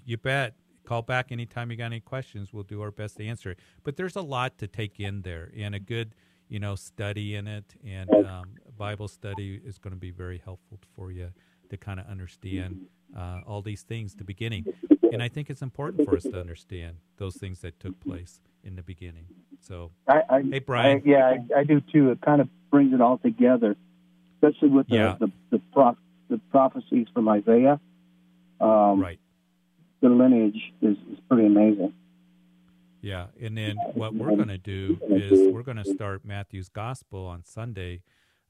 You 0.06 0.16
bet. 0.16 0.54
Call 0.86 1.02
back 1.02 1.34
anytime 1.34 1.70
you 1.70 1.76
got 1.76 1.88
any 1.88 2.00
questions. 2.00 2.54
We'll 2.54 2.64
do 2.64 2.82
our 2.82 2.90
best 2.90 3.18
to 3.18 3.26
answer 3.28 3.52
it. 3.52 3.60
But 3.84 3.98
there's 3.98 4.16
a 4.16 4.22
lot 4.22 4.58
to 4.60 4.68
take 4.68 4.98
in 4.98 5.24
there, 5.24 5.52
and 5.58 5.76
a 5.76 5.80
good 5.80 6.16
you 6.48 6.62
know 6.62 6.76
study 6.76 7.36
in 7.36 7.48
it, 7.48 7.76
and 7.86 8.10
um, 8.26 8.56
Bible 8.78 9.10
study 9.10 9.60
is 9.62 9.78
going 9.78 9.92
to 9.94 10.00
be 10.00 10.12
very 10.12 10.42
helpful 10.42 10.80
for 10.96 11.12
you 11.12 11.32
to 11.70 11.76
kind 11.76 12.00
of 12.00 12.06
understand 12.08 12.86
uh, 13.14 13.42
all 13.46 13.62
these 13.62 13.82
things. 13.82 14.16
The 14.16 14.24
beginning, 14.24 14.68
and 15.12 15.22
I 15.22 15.28
think 15.28 15.50
it's 15.50 15.62
important 15.62 16.06
for 16.06 16.16
us 16.16 16.24
to 16.24 16.40
understand 16.40 16.96
those 17.18 17.36
things 17.36 17.60
that 17.60 17.78
took 17.82 18.00
place 18.00 18.40
in 18.64 18.78
the 18.78 18.84
beginning. 18.84 19.26
So, 19.60 19.92
I, 20.08 20.22
I, 20.30 20.42
hey, 20.50 20.60
Brian. 20.60 21.02
I, 21.06 21.10
yeah, 21.10 21.36
I, 21.58 21.66
do 21.66 21.82
too. 21.82 22.12
It 22.12 22.22
kind 22.22 22.40
of 22.40 22.48
brings 22.70 22.94
it 22.94 23.02
all 23.02 23.18
together, 23.18 23.76
especially 24.38 24.70
with 24.70 24.88
the 24.88 24.96
yeah. 24.96 25.18
the, 25.20 25.30
the, 25.50 25.60
prof, 25.74 25.98
the 26.32 26.40
prophecies 26.50 27.08
from 27.14 27.30
Isaiah. 27.30 27.80
Um, 28.60 29.00
right. 29.00 29.20
The 30.02 30.10
lineage 30.10 30.74
is, 30.82 30.98
is 31.12 31.20
pretty 31.30 31.46
amazing. 31.46 31.94
Yeah, 33.02 33.28
and 33.40 33.58
then 33.58 33.78
what 33.94 34.14
we're 34.14 34.36
going 34.36 34.48
to 34.48 34.58
do 34.60 35.00
is 35.10 35.52
we're 35.54 35.64
going 35.64 35.84
to 35.84 35.94
start 35.94 36.24
Matthew's 36.24 36.70
Gospel 36.70 37.26
on 37.26 37.44
Sunday, 37.44 38.02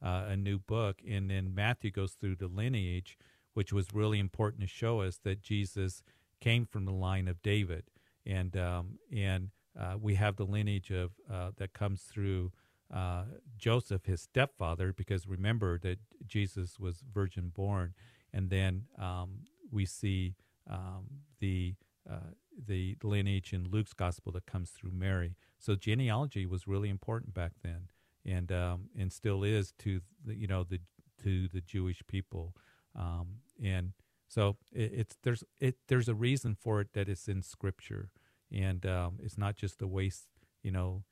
uh, 0.03 0.25
a 0.27 0.37
new 0.37 0.59
book, 0.59 0.97
and 1.09 1.29
then 1.29 1.55
Matthew 1.55 1.89
goes 1.89 2.13
through 2.13 2.35
the 2.35 2.47
lineage, 2.47 3.17
which 3.53 3.71
was 3.71 3.87
really 3.93 4.19
important 4.19 4.61
to 4.61 4.67
show 4.67 5.01
us 5.01 5.19
that 5.23 5.41
Jesus 5.41 6.03
came 6.41 6.65
from 6.65 6.85
the 6.85 6.91
line 6.91 7.29
of 7.29 7.41
David, 7.41 7.85
and 8.25 8.57
um, 8.57 8.99
and 9.11 9.51
uh, 9.79 9.95
we 9.99 10.15
have 10.15 10.35
the 10.35 10.45
lineage 10.45 10.91
of 10.91 11.11
uh, 11.31 11.51
that 11.55 11.71
comes 11.71 12.01
through 12.01 12.51
uh, 12.93 13.23
Joseph, 13.57 14.05
his 14.05 14.21
stepfather, 14.21 14.93
because 14.93 15.27
remember 15.27 15.79
that 15.79 15.99
Jesus 16.25 16.79
was 16.79 17.03
virgin 17.13 17.49
born, 17.49 17.93
and 18.33 18.49
then 18.49 18.83
um, 18.99 19.45
we 19.71 19.85
see 19.85 20.35
um, 20.69 21.05
the 21.39 21.75
uh, 22.09 22.31
the 22.67 22.97
lineage 23.03 23.53
in 23.53 23.69
Luke's 23.69 23.93
gospel 23.93 24.31
that 24.33 24.45
comes 24.45 24.71
through 24.71 24.91
Mary. 24.91 25.35
So 25.57 25.75
genealogy 25.75 26.45
was 26.45 26.67
really 26.67 26.89
important 26.89 27.33
back 27.33 27.53
then, 27.63 27.89
and 28.25 28.51
um, 28.51 28.89
and 28.97 29.11
still 29.11 29.43
is 29.43 29.73
to 29.79 30.01
the, 30.25 30.35
you 30.35 30.47
know 30.47 30.63
the 30.63 30.79
to 31.23 31.47
the 31.47 31.61
Jewish 31.61 32.01
people, 32.07 32.55
um, 32.95 33.37
and 33.63 33.93
so 34.27 34.57
it, 34.73 34.91
it's 34.93 35.17
there's 35.23 35.43
it 35.59 35.77
there's 35.87 36.09
a 36.09 36.15
reason 36.15 36.55
for 36.55 36.81
it 36.81 36.93
that 36.93 37.07
it's 37.07 37.27
in 37.27 37.41
Scripture, 37.41 38.09
and 38.51 38.85
um, 38.85 39.19
it's 39.21 39.37
not 39.37 39.55
just 39.55 39.81
a 39.81 39.87
waste, 39.87 40.27
you 40.63 40.71
know, 40.71 41.03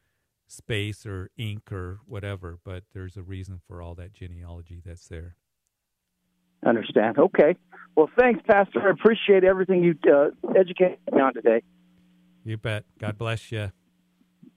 space 0.50 1.06
or 1.06 1.30
ink 1.38 1.72
or 1.72 2.00
whatever. 2.06 2.60
But 2.64 2.84
there's 2.94 3.18
a 3.18 3.24
reason 3.24 3.60
for 3.68 3.82
all 3.82 3.96
that 3.96 4.14
genealogy 4.14 4.82
that's 4.86 5.08
there. 5.08 5.36
Understand? 6.66 7.18
Okay. 7.18 7.56
Well, 7.96 8.10
thanks, 8.18 8.42
Pastor. 8.46 8.82
I 8.86 8.92
appreciate 8.92 9.44
everything 9.44 9.84
you 9.84 9.96
uh, 10.12 10.30
educated 10.58 11.00
me 11.12 11.22
on 11.22 11.34
today. 11.34 11.62
You 12.44 12.58
bet. 12.58 12.84
God 13.00 13.18
bless 13.18 13.52
you. 13.52 13.72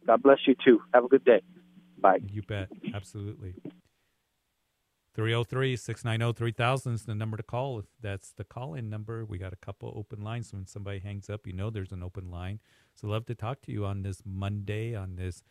God 0.07 0.23
bless 0.23 0.39
you 0.47 0.57
too. 0.65 0.81
Have 0.93 1.05
a 1.05 1.09
good 1.09 1.25
day. 1.25 1.43
Bye. 1.99 2.19
You 2.27 2.43
bet. 2.43 2.69
Absolutely. 2.93 3.55
303 5.15 5.77
690 5.77 6.39
3000 6.39 6.95
is 6.95 7.03
the 7.05 7.15
number 7.15 7.37
to 7.37 7.43
call. 7.43 7.79
If 7.79 7.85
that's 8.01 8.33
the 8.33 8.45
call 8.45 8.75
in 8.75 8.89
number, 8.89 9.25
we 9.25 9.37
got 9.39 9.53
a 9.53 9.57
couple 9.57 9.93
open 9.95 10.25
lines. 10.25 10.53
When 10.53 10.67
somebody 10.67 11.01
hangs 11.01 11.29
up, 11.29 11.47
you 11.47 11.53
know 11.53 11.71
there's 11.71 11.93
an 11.93 12.03
open 12.03 12.31
line. 12.31 12.61
So, 12.95 13.07
love 13.07 13.27
to 13.27 13.35
talk 13.35 13.61
to 13.63 13.73
you 13.73 13.85
on 13.85 14.03
this 14.03 14.23
Monday, 14.25 14.95
on 14.95 15.17
this 15.17 15.43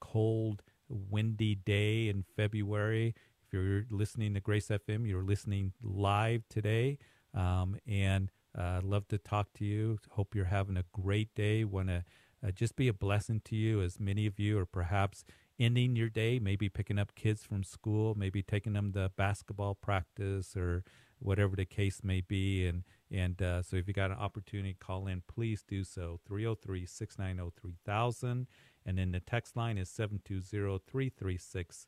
cold, 0.00 0.62
windy 0.88 1.54
day 1.54 2.08
in 2.08 2.24
February. 2.36 3.14
If 3.46 3.52
you're 3.52 3.84
listening 3.90 4.34
to 4.34 4.40
Grace 4.40 4.68
FM, 4.68 5.08
you're 5.08 5.24
listening 5.24 5.72
live 5.82 6.42
today. 6.48 6.98
Um, 7.34 7.76
and 7.86 8.30
uh, 8.56 8.80
love 8.82 9.06
to 9.08 9.18
talk 9.18 9.52
to 9.54 9.64
you. 9.64 9.98
Hope 10.10 10.34
you're 10.34 10.46
having 10.46 10.76
a 10.76 10.84
great 10.92 11.34
day. 11.34 11.64
Want 11.64 11.88
to 11.88 12.04
uh, 12.46 12.50
just 12.50 12.76
be 12.76 12.88
a 12.88 12.92
blessing 12.92 13.40
to 13.46 13.56
you, 13.56 13.82
as 13.82 14.00
many 14.00 14.26
of 14.26 14.38
you 14.38 14.58
are 14.58 14.66
perhaps 14.66 15.24
ending 15.58 15.94
your 15.94 16.08
day, 16.08 16.38
maybe 16.38 16.68
picking 16.68 16.98
up 16.98 17.14
kids 17.14 17.44
from 17.44 17.62
school, 17.62 18.14
maybe 18.16 18.42
taking 18.42 18.72
them 18.72 18.92
to 18.92 19.10
basketball 19.16 19.74
practice 19.74 20.56
or 20.56 20.82
whatever 21.18 21.54
the 21.54 21.66
case 21.66 22.00
may 22.02 22.22
be. 22.22 22.66
And 22.66 22.84
and 23.12 23.42
uh, 23.42 23.62
so 23.62 23.76
if 23.76 23.88
you 23.88 23.94
got 23.94 24.10
an 24.10 24.16
opportunity 24.18 24.76
call 24.78 25.06
in, 25.06 25.22
please 25.28 25.64
do 25.66 25.84
so. 25.84 26.20
303 26.26 26.86
690 26.86 27.52
3000. 27.60 28.46
And 28.90 28.98
then 28.98 29.12
the 29.12 29.20
text 29.20 29.56
line 29.56 29.78
is 29.78 29.88
720 29.88 30.80
336 30.84 31.86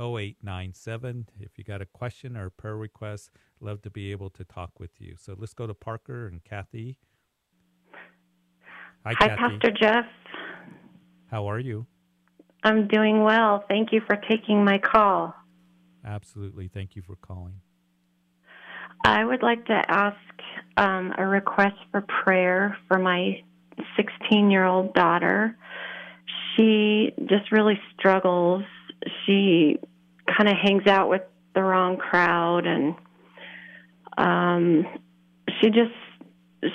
0897. 0.00 1.28
If 1.38 1.56
you 1.56 1.62
got 1.62 1.80
a 1.80 1.86
question 1.86 2.36
or 2.36 2.46
a 2.46 2.50
prayer 2.50 2.76
request, 2.76 3.30
love 3.60 3.82
to 3.82 3.90
be 3.90 4.10
able 4.10 4.30
to 4.30 4.42
talk 4.42 4.80
with 4.80 5.00
you. 5.00 5.14
So 5.16 5.36
let's 5.38 5.54
go 5.54 5.68
to 5.68 5.74
Parker 5.74 6.26
and 6.26 6.42
Kathy. 6.42 6.98
Hi, 9.06 9.14
Hi 9.16 9.28
Kathy. 9.28 9.36
Pastor 9.36 9.70
Jeff. 9.80 10.06
How 11.30 11.48
are 11.48 11.60
you? 11.60 11.86
I'm 12.64 12.88
doing 12.88 13.22
well. 13.22 13.62
Thank 13.68 13.92
you 13.92 14.00
for 14.04 14.16
taking 14.28 14.64
my 14.64 14.78
call. 14.78 15.32
Absolutely. 16.04 16.66
Thank 16.66 16.96
you 16.96 17.02
for 17.02 17.14
calling. 17.14 17.60
I 19.04 19.24
would 19.24 19.44
like 19.44 19.64
to 19.66 19.84
ask 19.86 20.16
um, 20.76 21.14
a 21.16 21.24
request 21.24 21.76
for 21.92 22.04
prayer 22.24 22.76
for 22.88 22.98
my 22.98 23.40
16 23.96 24.50
year 24.50 24.64
old 24.64 24.94
daughter. 24.94 25.56
She 26.56 27.12
just 27.28 27.52
really 27.52 27.78
struggles. 27.98 28.64
She 29.24 29.78
kind 30.26 30.48
of 30.48 30.56
hangs 30.56 30.86
out 30.86 31.08
with 31.08 31.22
the 31.54 31.62
wrong 31.62 31.96
crowd 31.96 32.66
and 32.66 32.94
um, 34.16 34.86
she 35.60 35.68
just 35.68 35.94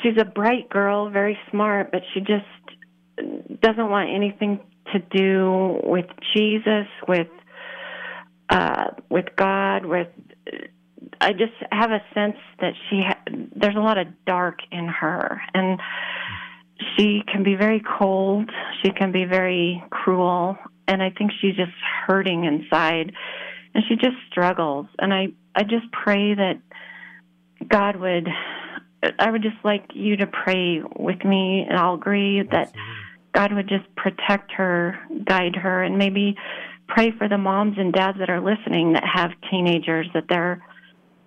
she's 0.01 0.17
a 0.20 0.25
bright 0.25 0.70
girl, 0.70 1.10
very 1.10 1.38
smart, 1.51 1.91
but 1.91 2.01
she 2.13 2.20
just 2.20 3.62
doesn't 3.62 3.89
want 3.89 4.10
anything 4.10 4.60
to 4.94 5.00
do 5.00 5.79
with 5.84 6.05
Jesus, 6.36 6.88
with 7.08 7.27
uh, 8.50 8.91
with 9.10 9.25
God, 9.36 9.86
with. 9.86 10.08
I 11.22 11.32
just 11.32 11.53
have 11.72 11.91
a 11.91 12.01
sense 12.13 12.38
that 12.60 12.74
she 12.89 13.01
ha- 13.01 13.22
there's 13.55 13.75
a 13.75 13.79
lot 13.79 13.98
of 13.98 14.08
dark 14.25 14.60
in 14.72 14.88
her, 14.88 15.41
and 15.53 15.79
she 16.98 17.22
can 17.32 17.44
be 17.44 17.55
very 17.55 17.82
cold. 18.00 18.50
She 18.84 18.91
can 18.91 19.12
be 19.12 19.25
very 19.25 19.84
cruel, 19.89 20.58
and 20.88 21.01
I 21.01 21.10
think 21.10 21.32
she's 21.39 21.55
just 21.55 21.72
hurting 22.08 22.46
inside, 22.46 23.13
and 23.74 23.84
she 23.88 23.96
just 23.96 24.17
struggles. 24.29 24.88
And 25.00 25.13
I 25.13 25.27
I 25.55 25.63
just 25.63 25.91
pray 25.91 26.34
that 26.34 26.60
God 27.67 27.96
would, 27.96 28.27
I 29.20 29.32
would 29.32 29.41
just 29.41 29.63
like 29.63 29.86
you 29.94 30.17
to 30.17 30.27
pray 30.27 30.82
with 30.98 31.24
me, 31.24 31.65
and 31.67 31.77
I'll 31.77 31.96
agree 31.96 32.44
that 32.51 32.74
God 33.34 33.53
would 33.53 33.70
just 33.70 33.86
protect 33.96 34.51
her, 34.53 35.00
guide 35.25 35.55
her, 35.55 35.84
and 35.84 35.98
maybe 35.98 36.36
pray 36.88 37.12
for 37.17 37.27
the 37.27 37.38
moms 37.38 37.77
and 37.77 37.94
dads 37.94 38.17
that 38.20 38.29
are 38.29 38.41
listening 38.41 38.94
that 38.94 39.03
have 39.03 39.32
teenagers 39.50 40.08
that 40.13 40.25
they're 40.29 40.62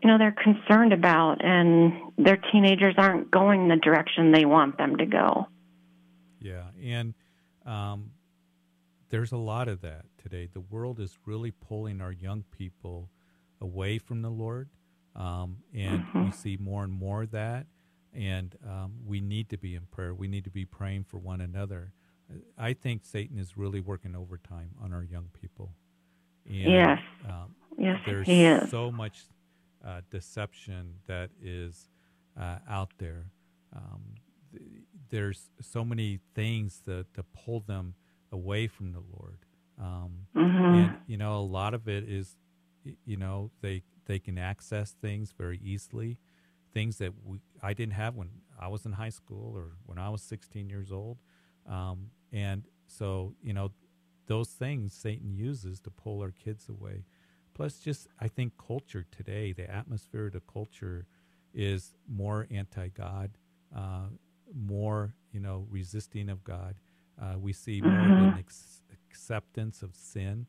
you 0.03 0.09
know 0.09 0.19
they're 0.19 0.33
concerned 0.43 0.93
about 0.93 1.45
and 1.45 1.93
their 2.17 2.39
teenagers 2.53 2.95
aren't 2.97 3.31
going 3.31 3.69
the 3.69 3.77
direction 3.77 4.33
they 4.33 4.45
want 4.45 4.77
them 4.79 4.97
to 4.97 5.07
go 5.07 5.47
yeah 6.41 6.65
and 6.83 7.15
um, 7.67 8.11
there's 9.11 9.33
a 9.33 9.37
lot 9.37 9.69
of 9.69 9.81
that 9.81 10.05
today 10.23 10.49
the 10.53 10.61
world 10.61 11.01
is 11.01 11.19
really 11.25 11.51
pulling 11.51 12.01
our 12.01 12.13
young 12.13 12.45
people 12.57 13.11
away 13.61 13.99
from 13.99 14.23
the 14.23 14.31
lord 14.31 14.69
um, 15.17 15.59
and 15.75 16.01
mm-hmm. 16.01 16.27
we 16.27 16.31
see 16.31 16.57
more 16.61 16.85
and 16.85 16.93
more 16.93 17.23
of 17.23 17.31
that 17.31 17.67
and 18.15 18.57
um, 18.67 18.93
we 19.07 19.21
need 19.21 19.49
to 19.49 19.59
be 19.59 19.75
in 19.75 19.83
prayer 19.91 20.15
we 20.15 20.29
need 20.29 20.45
to 20.45 20.51
be 20.51 20.65
praying 20.65 21.05
for 21.05 21.19
one 21.19 21.41
another 21.41 21.93
I 22.57 22.75
think 22.75 23.05
Satan 23.05 23.39
is 23.39 23.57
really 23.57 23.81
working 23.81 24.15
overtime 24.15 24.71
on 24.83 24.93
our 24.93 25.03
young 25.03 25.31
people. 25.41 25.73
And, 26.47 26.57
yes. 26.57 26.99
Um, 27.27 27.55
yes, 27.79 28.01
there's 28.07 28.27
he 28.27 28.45
is. 28.45 28.71
so 28.71 28.91
much 28.91 29.25
uh, 29.85 30.01
deception 30.11 30.95
that 31.07 31.31
is 31.43 31.89
uh, 32.39 32.59
out 32.69 32.93
there. 32.99 33.27
Um, 33.75 34.15
th- 34.53 34.63
there's 35.11 35.51
so 35.61 35.85
many 35.85 36.21
things 36.35 36.83
that 36.87 37.13
to 37.15 37.23
pull 37.23 37.61
them 37.61 37.95
away 38.33 38.67
from 38.67 38.93
the 38.93 39.03
Lord. 39.17 39.39
Um, 39.81 40.27
mm-hmm. 40.37 40.75
And 40.75 40.97
you 41.07 41.17
know, 41.17 41.39
a 41.39 41.41
lot 41.41 41.75
of 41.75 41.89
it 41.89 42.05
is, 42.09 42.37
you 43.05 43.17
know, 43.17 43.51
they 43.61 43.83
they 44.07 44.19
can 44.19 44.39
access 44.39 44.93
things 45.01 45.33
very 45.37 45.61
easily, 45.63 46.19
things 46.73 46.99
that 46.99 47.13
we, 47.25 47.39
I 47.63 47.75
didn't 47.75 47.95
have 47.95 48.17
when 48.17 48.31
I 48.59 48.69
was 48.69 48.85
in 48.85 48.93
high 48.93 49.11
school 49.11 49.53
or 49.55 49.73
when 49.87 49.99
I 49.99 50.09
was 50.09 50.23
16 50.23 50.69
years 50.69 50.91
old. 50.91 51.19
Um, 51.69 52.11
and 52.33 52.65
so, 52.87 53.35
you 53.43 53.53
know, 53.53 53.71
those 54.27 54.49
things 54.49 54.93
Satan 54.95 55.35
uses 55.35 55.81
to 55.81 55.91
pull 55.91 56.21
our 56.21 56.33
kids 56.33 56.69
away. 56.69 57.05
Plus, 57.59 57.81
just 57.81 58.07
I 58.21 58.29
think 58.29 58.53
culture 58.57 59.05
today, 59.11 59.53
the 59.53 59.69
atmosphere 59.69 60.27
of 60.27 60.33
the 60.33 60.41
culture 60.41 61.07
is 61.53 61.93
more 62.09 62.47
anti 62.53 62.87
God, 62.87 63.33
uh, 63.77 64.11
more, 64.55 65.13
you 65.33 65.41
know, 65.41 65.67
resisting 65.69 66.29
of 66.29 66.45
God. 66.45 66.77
Uh, 67.21 67.35
we 67.37 67.53
see 67.53 67.81
more 67.81 67.91
mm-hmm. 67.91 68.13
of 68.13 68.19
an 68.35 68.39
ex- 68.39 68.83
acceptance 69.03 69.83
of 69.83 69.97
sin. 69.97 70.47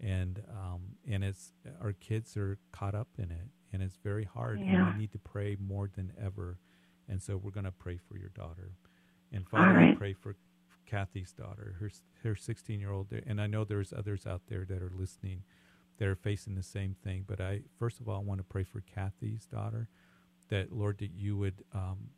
And 0.00 0.40
um, 0.50 0.82
and 1.10 1.24
it's 1.24 1.52
our 1.80 1.94
kids 1.94 2.36
are 2.36 2.58
caught 2.70 2.94
up 2.94 3.08
in 3.18 3.32
it, 3.32 3.48
and 3.72 3.82
it's 3.82 3.96
very 3.96 4.24
hard. 4.24 4.60
Yeah. 4.60 4.86
And 4.86 4.94
we 4.94 5.00
need 5.00 5.12
to 5.12 5.18
pray 5.18 5.56
more 5.60 5.90
than 5.92 6.12
ever, 6.20 6.58
and 7.08 7.20
so 7.20 7.36
we're 7.36 7.52
going 7.52 7.66
to 7.66 7.72
pray 7.72 7.98
for 8.08 8.18
your 8.18 8.30
daughter, 8.30 8.72
and 9.32 9.46
Father, 9.46 9.74
right. 9.74 9.90
we 9.90 9.94
pray 9.94 10.12
for 10.12 10.34
Kathy's 10.86 11.32
daughter, 11.32 11.76
her 11.78 11.88
her 12.24 12.34
16 12.34 12.80
year 12.80 12.90
old, 12.90 13.12
and 13.12 13.40
I 13.40 13.46
know 13.46 13.62
there's 13.62 13.92
others 13.92 14.26
out 14.26 14.42
there 14.48 14.64
that 14.64 14.82
are 14.82 14.90
listening 14.92 15.44
that 16.02 16.08
are 16.08 16.16
facing 16.16 16.56
the 16.56 16.64
same 16.64 16.96
thing. 17.04 17.24
But 17.28 17.40
I 17.40 17.60
first 17.78 18.00
of 18.00 18.08
all 18.08 18.16
I 18.16 18.24
want 18.24 18.40
to 18.40 18.44
pray 18.44 18.64
for 18.64 18.80
Kathy's 18.80 19.46
daughter, 19.46 19.86
that 20.48 20.72
Lord 20.72 20.98
that 20.98 21.12
you 21.12 21.36
would 21.36 21.62
um, 21.72 22.08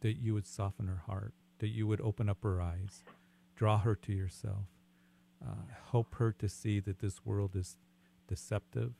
that 0.00 0.14
you 0.14 0.32
would 0.32 0.46
soften 0.46 0.86
her 0.86 1.02
heart, 1.04 1.34
that 1.58 1.68
you 1.68 1.86
would 1.86 2.00
open 2.00 2.30
up 2.30 2.38
her 2.42 2.62
eyes, 2.62 3.04
draw 3.54 3.76
her 3.76 3.94
to 3.94 4.14
yourself, 4.14 4.64
uh, 5.46 5.66
help 5.90 6.14
her 6.14 6.32
to 6.32 6.48
see 6.48 6.80
that 6.80 7.00
this 7.00 7.22
world 7.22 7.54
is 7.54 7.76
deceptive, 8.26 8.94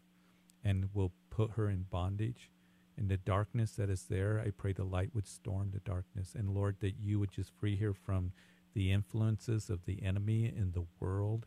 and 0.62 0.90
will 0.92 1.12
put 1.30 1.52
her 1.52 1.70
in 1.70 1.86
bondage. 1.90 2.50
In 2.98 3.08
the 3.08 3.16
darkness 3.16 3.72
that 3.72 3.88
is 3.88 4.02
there, 4.10 4.38
I 4.46 4.50
pray 4.50 4.74
the 4.74 4.84
light 4.84 5.14
would 5.14 5.26
storm 5.26 5.70
the 5.72 5.80
darkness. 5.80 6.34
And 6.38 6.50
Lord, 6.50 6.76
that 6.80 6.96
you 7.00 7.18
would 7.18 7.30
just 7.30 7.58
free 7.58 7.76
her 7.76 7.94
from 7.94 8.32
the 8.74 8.92
influences 8.92 9.70
of 9.70 9.86
the 9.86 10.02
enemy 10.02 10.44
in 10.44 10.72
the 10.72 10.84
world 10.98 11.46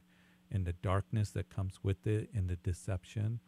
and 0.53 0.65
the 0.65 0.73
darkness 0.73 1.31
that 1.31 1.49
comes 1.49 1.79
with 1.83 2.07
it 2.07 2.29
and 2.33 2.49
the 2.49 2.55
deception. 2.57 3.39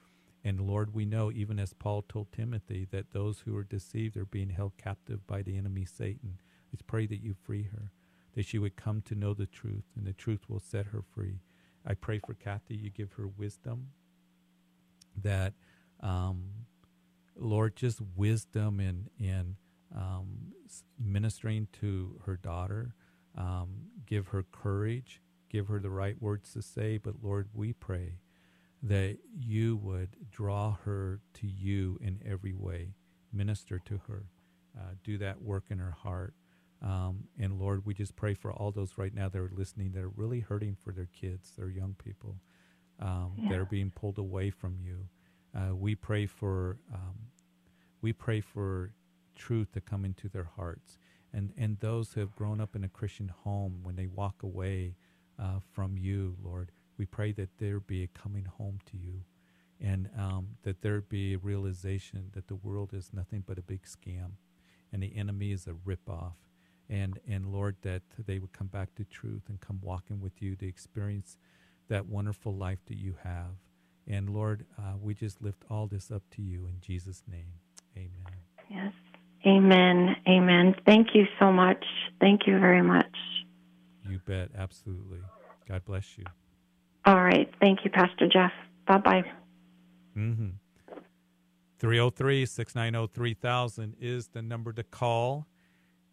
And 0.43 0.61
Lord, 0.61 0.93
we 0.93 1.05
know, 1.05 1.31
even 1.31 1.59
as 1.59 1.73
Paul 1.73 2.03
told 2.07 2.31
Timothy, 2.31 2.87
that 2.91 3.11
those 3.13 3.41
who 3.41 3.55
are 3.55 3.63
deceived 3.63 4.17
are 4.17 4.25
being 4.25 4.49
held 4.49 4.77
captive 4.77 5.25
by 5.27 5.41
the 5.43 5.57
enemy 5.57 5.85
Satan. 5.85 6.39
I 6.73 6.77
pray 6.87 7.05
that 7.07 7.23
you 7.23 7.33
free 7.33 7.63
her, 7.71 7.91
that 8.35 8.45
she 8.45 8.59
would 8.59 8.75
come 8.75 9.01
to 9.03 9.15
know 9.15 9.33
the 9.33 9.45
truth, 9.45 9.85
and 9.95 10.05
the 10.05 10.13
truth 10.13 10.49
will 10.49 10.59
set 10.59 10.87
her 10.87 11.01
free. 11.01 11.39
I 11.85 11.93
pray 11.93 12.19
for 12.19 12.33
Kathy, 12.33 12.75
you 12.75 12.89
give 12.89 13.13
her 13.13 13.27
wisdom, 13.27 13.91
that, 15.21 15.53
um, 16.01 16.49
Lord, 17.35 17.75
just 17.75 18.01
wisdom 18.15 18.79
in, 18.79 19.09
in 19.19 19.55
um, 19.95 20.53
ministering 20.99 21.67
to 21.79 22.19
her 22.25 22.35
daughter 22.37 22.95
um, 23.37 23.69
give 24.05 24.29
her 24.29 24.45
courage, 24.51 25.21
give 25.55 25.67
her 25.67 25.79
the 25.79 25.89
right 25.89 26.21
words 26.21 26.51
to 26.51 26.61
say. 26.61 26.97
But 26.97 27.23
Lord, 27.23 27.47
we 27.53 27.71
pray 27.71 28.15
that 28.83 29.17
you 29.33 29.77
would 29.77 30.09
draw 30.29 30.75
her 30.83 31.21
to 31.35 31.47
you 31.47 31.97
in 32.01 32.19
every 32.25 32.53
way, 32.53 32.89
minister 33.31 33.79
to 33.79 34.01
her, 34.07 34.25
uh, 34.77 34.91
do 35.01 35.17
that 35.17 35.41
work 35.41 35.63
in 35.69 35.79
her 35.79 35.95
heart. 36.03 36.33
Um, 36.83 37.29
and 37.39 37.57
Lord, 37.57 37.85
we 37.85 37.93
just 37.93 38.17
pray 38.17 38.33
for 38.33 38.51
all 38.51 38.71
those 38.71 38.97
right 38.97 39.15
now 39.15 39.29
that 39.29 39.39
are 39.39 39.51
listening 39.55 39.93
that 39.93 40.03
are 40.03 40.11
really 40.17 40.41
hurting 40.41 40.75
for 40.83 40.91
their 40.91 41.07
kids, 41.19 41.53
their 41.57 41.69
young 41.69 41.95
people 42.03 42.35
um, 42.99 43.31
yeah. 43.37 43.49
that 43.51 43.59
are 43.59 43.65
being 43.65 43.91
pulled 43.91 44.17
away 44.17 44.49
from 44.49 44.77
you. 44.81 45.07
Uh, 45.57 45.73
we 45.73 45.95
pray 45.95 46.25
for 46.25 46.77
um, 46.93 47.15
we 48.01 48.11
pray 48.11 48.41
for 48.41 48.91
truth 49.35 49.71
to 49.71 49.79
come 49.79 50.03
into 50.03 50.27
their 50.27 50.49
hearts 50.57 50.97
and, 51.35 51.51
and 51.57 51.77
those 51.79 52.13
who 52.13 52.21
have 52.21 52.35
grown 52.35 52.61
up 52.61 52.75
in 52.75 52.83
a 52.85 52.89
Christian 52.89 53.27
home, 53.43 53.81
when 53.83 53.97
they 53.97 54.07
walk 54.07 54.41
away 54.41 54.95
uh, 55.39 55.59
from 55.73 55.97
you, 55.97 56.35
Lord, 56.43 56.71
we 56.97 57.05
pray 57.05 57.31
that 57.33 57.57
there 57.57 57.79
be 57.79 58.03
a 58.03 58.07
coming 58.07 58.45
home 58.45 58.79
to 58.91 58.97
you 58.97 59.23
and 59.81 60.09
um, 60.17 60.47
that 60.63 60.81
there 60.81 61.01
be 61.01 61.33
a 61.33 61.37
realization 61.37 62.31
that 62.33 62.47
the 62.47 62.55
world 62.55 62.93
is 62.93 63.11
nothing 63.13 63.43
but 63.45 63.57
a 63.57 63.61
big 63.61 63.83
scam 63.83 64.31
and 64.93 65.03
the 65.03 65.15
enemy 65.15 65.51
is 65.51 65.67
a 65.67 65.71
ripoff. 65.71 66.33
And, 66.89 67.19
and 67.27 67.51
Lord, 67.51 67.75
that 67.81 68.03
they 68.25 68.39
would 68.39 68.53
come 68.53 68.67
back 68.67 68.93
to 68.95 69.03
truth 69.03 69.43
and 69.49 69.59
come 69.59 69.79
walking 69.81 70.21
with 70.21 70.41
you 70.41 70.55
to 70.55 70.67
experience 70.67 71.37
that 71.89 72.05
wonderful 72.05 72.55
life 72.55 72.79
that 72.87 72.97
you 72.97 73.15
have. 73.23 73.55
And 74.07 74.29
Lord, 74.29 74.65
uh, 74.77 74.93
we 75.01 75.15
just 75.15 75.41
lift 75.41 75.63
all 75.69 75.87
this 75.87 76.11
up 76.11 76.21
to 76.35 76.41
you 76.41 76.67
in 76.67 76.79
Jesus' 76.79 77.23
name. 77.29 77.53
Amen. 77.97 78.35
Yes. 78.69 78.93
Amen. 79.45 80.15
Amen. 80.27 80.75
Thank 80.85 81.09
you 81.13 81.25
so 81.39 81.51
much. 81.51 81.83
Thank 82.19 82.41
you 82.47 82.59
very 82.59 82.81
much. 82.81 83.05
You 84.07 84.19
bet. 84.25 84.49
Absolutely. 84.57 85.19
God 85.67 85.83
bless 85.85 86.17
you. 86.17 86.25
All 87.05 87.23
right. 87.23 87.49
Thank 87.59 87.83
you, 87.83 87.91
Pastor 87.91 88.27
Jeff. 88.27 88.51
Bye 88.87 88.97
bye. 88.97 89.23
Mm-hmm. 90.17 90.49
303 91.79 92.45
690 92.45 93.13
3000 93.13 93.95
is 93.99 94.27
the 94.27 94.41
number 94.41 94.73
to 94.73 94.83
call. 94.83 95.47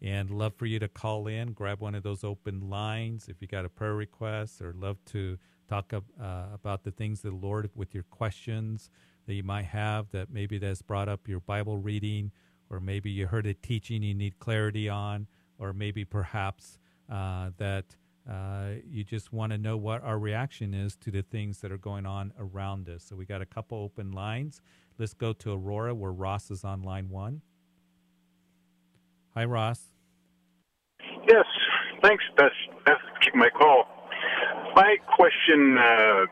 And 0.01 0.29
love 0.29 0.53
for 0.55 0.65
you 0.65 0.79
to 0.79 0.89
call 0.89 1.27
in, 1.27 1.53
grab 1.53 1.79
one 1.79 1.95
of 1.95 2.03
those 2.03 2.25
open 2.25 2.69
lines 2.69 3.29
if 3.29 3.37
you 3.41 3.47
got 3.47 3.63
a 3.63 3.69
prayer 3.69 3.95
request, 3.95 4.61
or 4.61 4.73
love 4.77 4.97
to 5.05 5.37
talk 5.69 5.93
uh, 5.93 5.99
about 6.53 6.83
the 6.83 6.91
things 6.91 7.23
of 7.23 7.31
the 7.31 7.47
Lord 7.47 7.69
with 7.73 7.93
your 7.93 8.03
questions 8.03 8.89
that 9.27 9.33
you 9.33 9.43
might 9.43 9.63
have 9.63 10.11
that 10.11 10.29
maybe 10.29 10.57
that's 10.57 10.81
brought 10.81 11.07
up 11.07 11.29
your 11.29 11.39
Bible 11.39 11.77
reading 11.77 12.31
or 12.73 12.79
maybe 12.79 13.11
you 13.11 13.27
heard 13.27 13.45
a 13.45 13.53
teaching 13.53 14.01
you 14.01 14.13
need 14.13 14.39
clarity 14.39 14.89
on, 14.89 15.27
or 15.59 15.73
maybe 15.73 16.03
perhaps 16.03 16.79
that 17.09 17.85
uh, 18.29 18.75
you 18.89 19.03
just 19.03 19.33
want 19.33 19.51
to 19.51 19.57
know 19.57 19.75
what 19.75 20.03
our 20.03 20.17
reaction 20.17 20.73
is 20.73 20.95
to 20.95 21.11
the 21.11 21.21
things 21.21 21.59
that 21.59 21.71
are 21.71 21.77
going 21.77 22.05
on 22.05 22.33
around 22.39 22.87
us. 22.89 23.03
So 23.03 23.15
we 23.15 23.25
got 23.25 23.41
a 23.41 23.45
couple 23.45 23.77
open 23.77 24.11
lines. 24.11 24.61
Let's 24.97 25.13
go 25.13 25.33
to 25.33 25.53
Aurora, 25.53 25.93
where 25.93 26.11
Ross 26.11 26.51
is 26.51 26.63
on 26.63 26.83
line 26.83 27.09
one. 27.09 27.41
Hi, 29.35 29.45
Ross. 29.45 29.81
Yes, 31.27 31.45
thanks, 32.01 32.23
Beth, 32.37 32.51
Beth 32.85 32.97
my 33.33 33.49
call. 33.49 33.85
My 34.75 34.97
question 35.15 35.77
uh, 35.77 36.25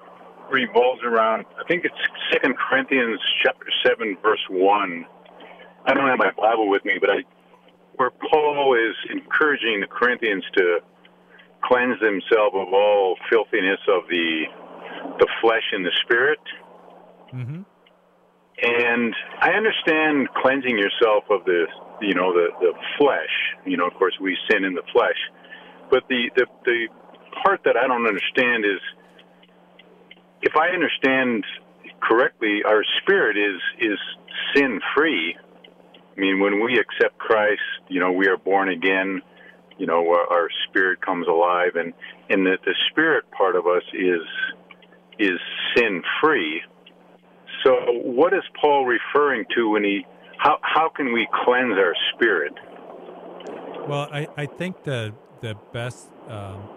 revolves 0.51 1.01
around, 1.03 1.45
I 1.59 1.63
think 1.67 1.85
it's 1.85 1.95
Second 2.31 2.55
Corinthians 2.57 3.19
chapter 3.43 3.65
7, 3.85 4.17
verse 4.21 4.45
1 4.49 5.05
I 5.85 5.93
don't 5.93 6.07
have 6.07 6.19
my 6.19 6.31
Bible 6.37 6.69
with 6.69 6.85
me, 6.85 6.97
but 6.99 7.09
I 7.09 7.23
where 8.01 8.09
Paul 8.09 8.73
is 8.73 8.97
encouraging 9.13 9.79
the 9.79 9.85
Corinthians 9.85 10.43
to 10.57 10.79
cleanse 11.63 11.99
themselves 11.99 12.55
of 12.57 12.73
all 12.73 13.15
filthiness 13.29 13.77
of 13.87 14.09
the 14.09 14.45
the 15.19 15.27
flesh 15.39 15.61
and 15.71 15.85
the 15.85 15.91
spirit. 16.03 16.39
Mm-hmm. 17.31 17.61
And 18.63 19.15
I 19.39 19.51
understand 19.51 20.29
cleansing 20.33 20.79
yourself 20.79 21.25
of 21.29 21.45
the 21.45 21.67
you 22.01 22.15
know 22.15 22.33
the 22.33 22.47
the 22.59 22.73
flesh. 22.97 23.35
You 23.67 23.77
know, 23.77 23.85
of 23.85 23.93
course, 23.93 24.17
we 24.19 24.35
sin 24.49 24.63
in 24.63 24.73
the 24.73 24.87
flesh, 24.91 25.21
but 25.91 26.01
the 26.09 26.31
the 26.35 26.47
the 26.65 26.87
part 27.43 27.61
that 27.65 27.77
I 27.77 27.85
don't 27.85 28.07
understand 28.07 28.65
is 28.65 28.81
if 30.41 30.55
I 30.55 30.69
understand 30.69 31.45
correctly, 32.01 32.61
our 32.65 32.83
spirit 33.03 33.37
is 33.37 33.61
is 33.77 33.99
sin 34.55 34.81
free 34.97 35.37
mean, 36.21 36.39
when 36.39 36.63
we 36.63 36.79
accept 36.79 37.17
Christ, 37.17 37.61
you 37.89 37.99
know, 37.99 38.11
we 38.11 38.27
are 38.27 38.37
born 38.37 38.69
again. 38.69 39.21
You 39.77 39.87
know, 39.87 40.07
our, 40.29 40.47
spirit 40.69 41.01
comes 41.01 41.27
alive, 41.27 41.75
and 41.75 41.93
and 42.29 42.45
the, 42.45 42.57
the 42.63 42.75
spirit 42.91 43.25
part 43.31 43.55
of 43.55 43.65
us 43.65 43.83
is 43.93 44.21
is 45.17 45.39
sin 45.75 46.03
free. 46.21 46.61
So, 47.63 47.75
what 48.03 48.33
is 48.33 48.43
Paul 48.61 48.85
referring 48.85 49.45
to 49.55 49.71
when 49.71 49.83
he? 49.83 50.05
How 50.37 50.59
how 50.61 50.89
can 50.89 51.13
we 51.13 51.27
cleanse 51.43 51.77
our 51.77 51.95
spirit? 52.13 52.53
Well, 53.87 54.07
I, 54.11 54.27
I 54.37 54.45
think 54.45 54.83
the 54.83 55.13
the 55.41 55.55
best 55.73 56.07
um, 56.29 56.69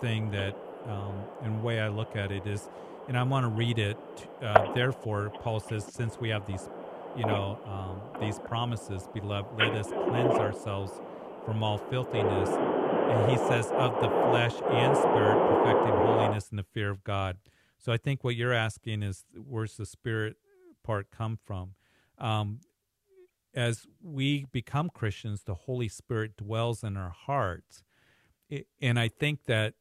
thing 0.00 0.30
that, 0.32 0.54
um, 0.86 1.24
the 1.42 1.62
way 1.62 1.80
I 1.80 1.88
look 1.88 2.16
at 2.16 2.32
it 2.32 2.46
is, 2.46 2.68
and 3.06 3.16
I 3.16 3.22
want 3.22 3.44
to 3.44 3.48
read 3.48 3.78
it. 3.78 3.96
Uh, 4.42 4.74
Therefore, 4.74 5.32
Paul 5.40 5.60
says, 5.60 5.84
since 5.84 6.18
we 6.20 6.28
have 6.30 6.46
these, 6.46 6.68
you 7.16 7.24
know, 7.24 7.58
um, 7.66 8.20
these 8.20 8.38
promises, 8.38 9.08
beloved, 9.12 9.48
let 9.58 9.72
us 9.72 9.88
cleanse 9.88 10.34
ourselves 10.34 10.92
from 11.44 11.62
all 11.62 11.78
filthiness. 11.78 12.50
And 12.50 13.30
he 13.30 13.36
says, 13.38 13.66
of 13.72 13.94
the 14.00 14.08
flesh 14.08 14.54
and 14.70 14.96
spirit, 14.96 15.38
perfecting 15.48 15.94
holiness 15.94 16.48
in 16.50 16.56
the 16.56 16.62
fear 16.62 16.90
of 16.90 17.02
God. 17.04 17.38
So 17.78 17.92
I 17.92 17.96
think 17.96 18.24
what 18.24 18.36
you're 18.36 18.52
asking 18.52 19.02
is, 19.02 19.24
where's 19.34 19.76
the 19.76 19.86
spirit 19.86 20.36
part 20.84 21.10
come 21.10 21.38
from? 21.42 21.74
Um, 22.18 22.60
as 23.54 23.86
we 24.02 24.46
become 24.52 24.90
Christians, 24.90 25.42
the 25.44 25.54
Holy 25.54 25.88
Spirit 25.88 26.36
dwells 26.36 26.82
in 26.82 26.96
our 26.96 27.10
hearts. 27.10 27.82
And 28.80 28.98
I 28.98 29.08
think 29.08 29.44
that 29.46 29.74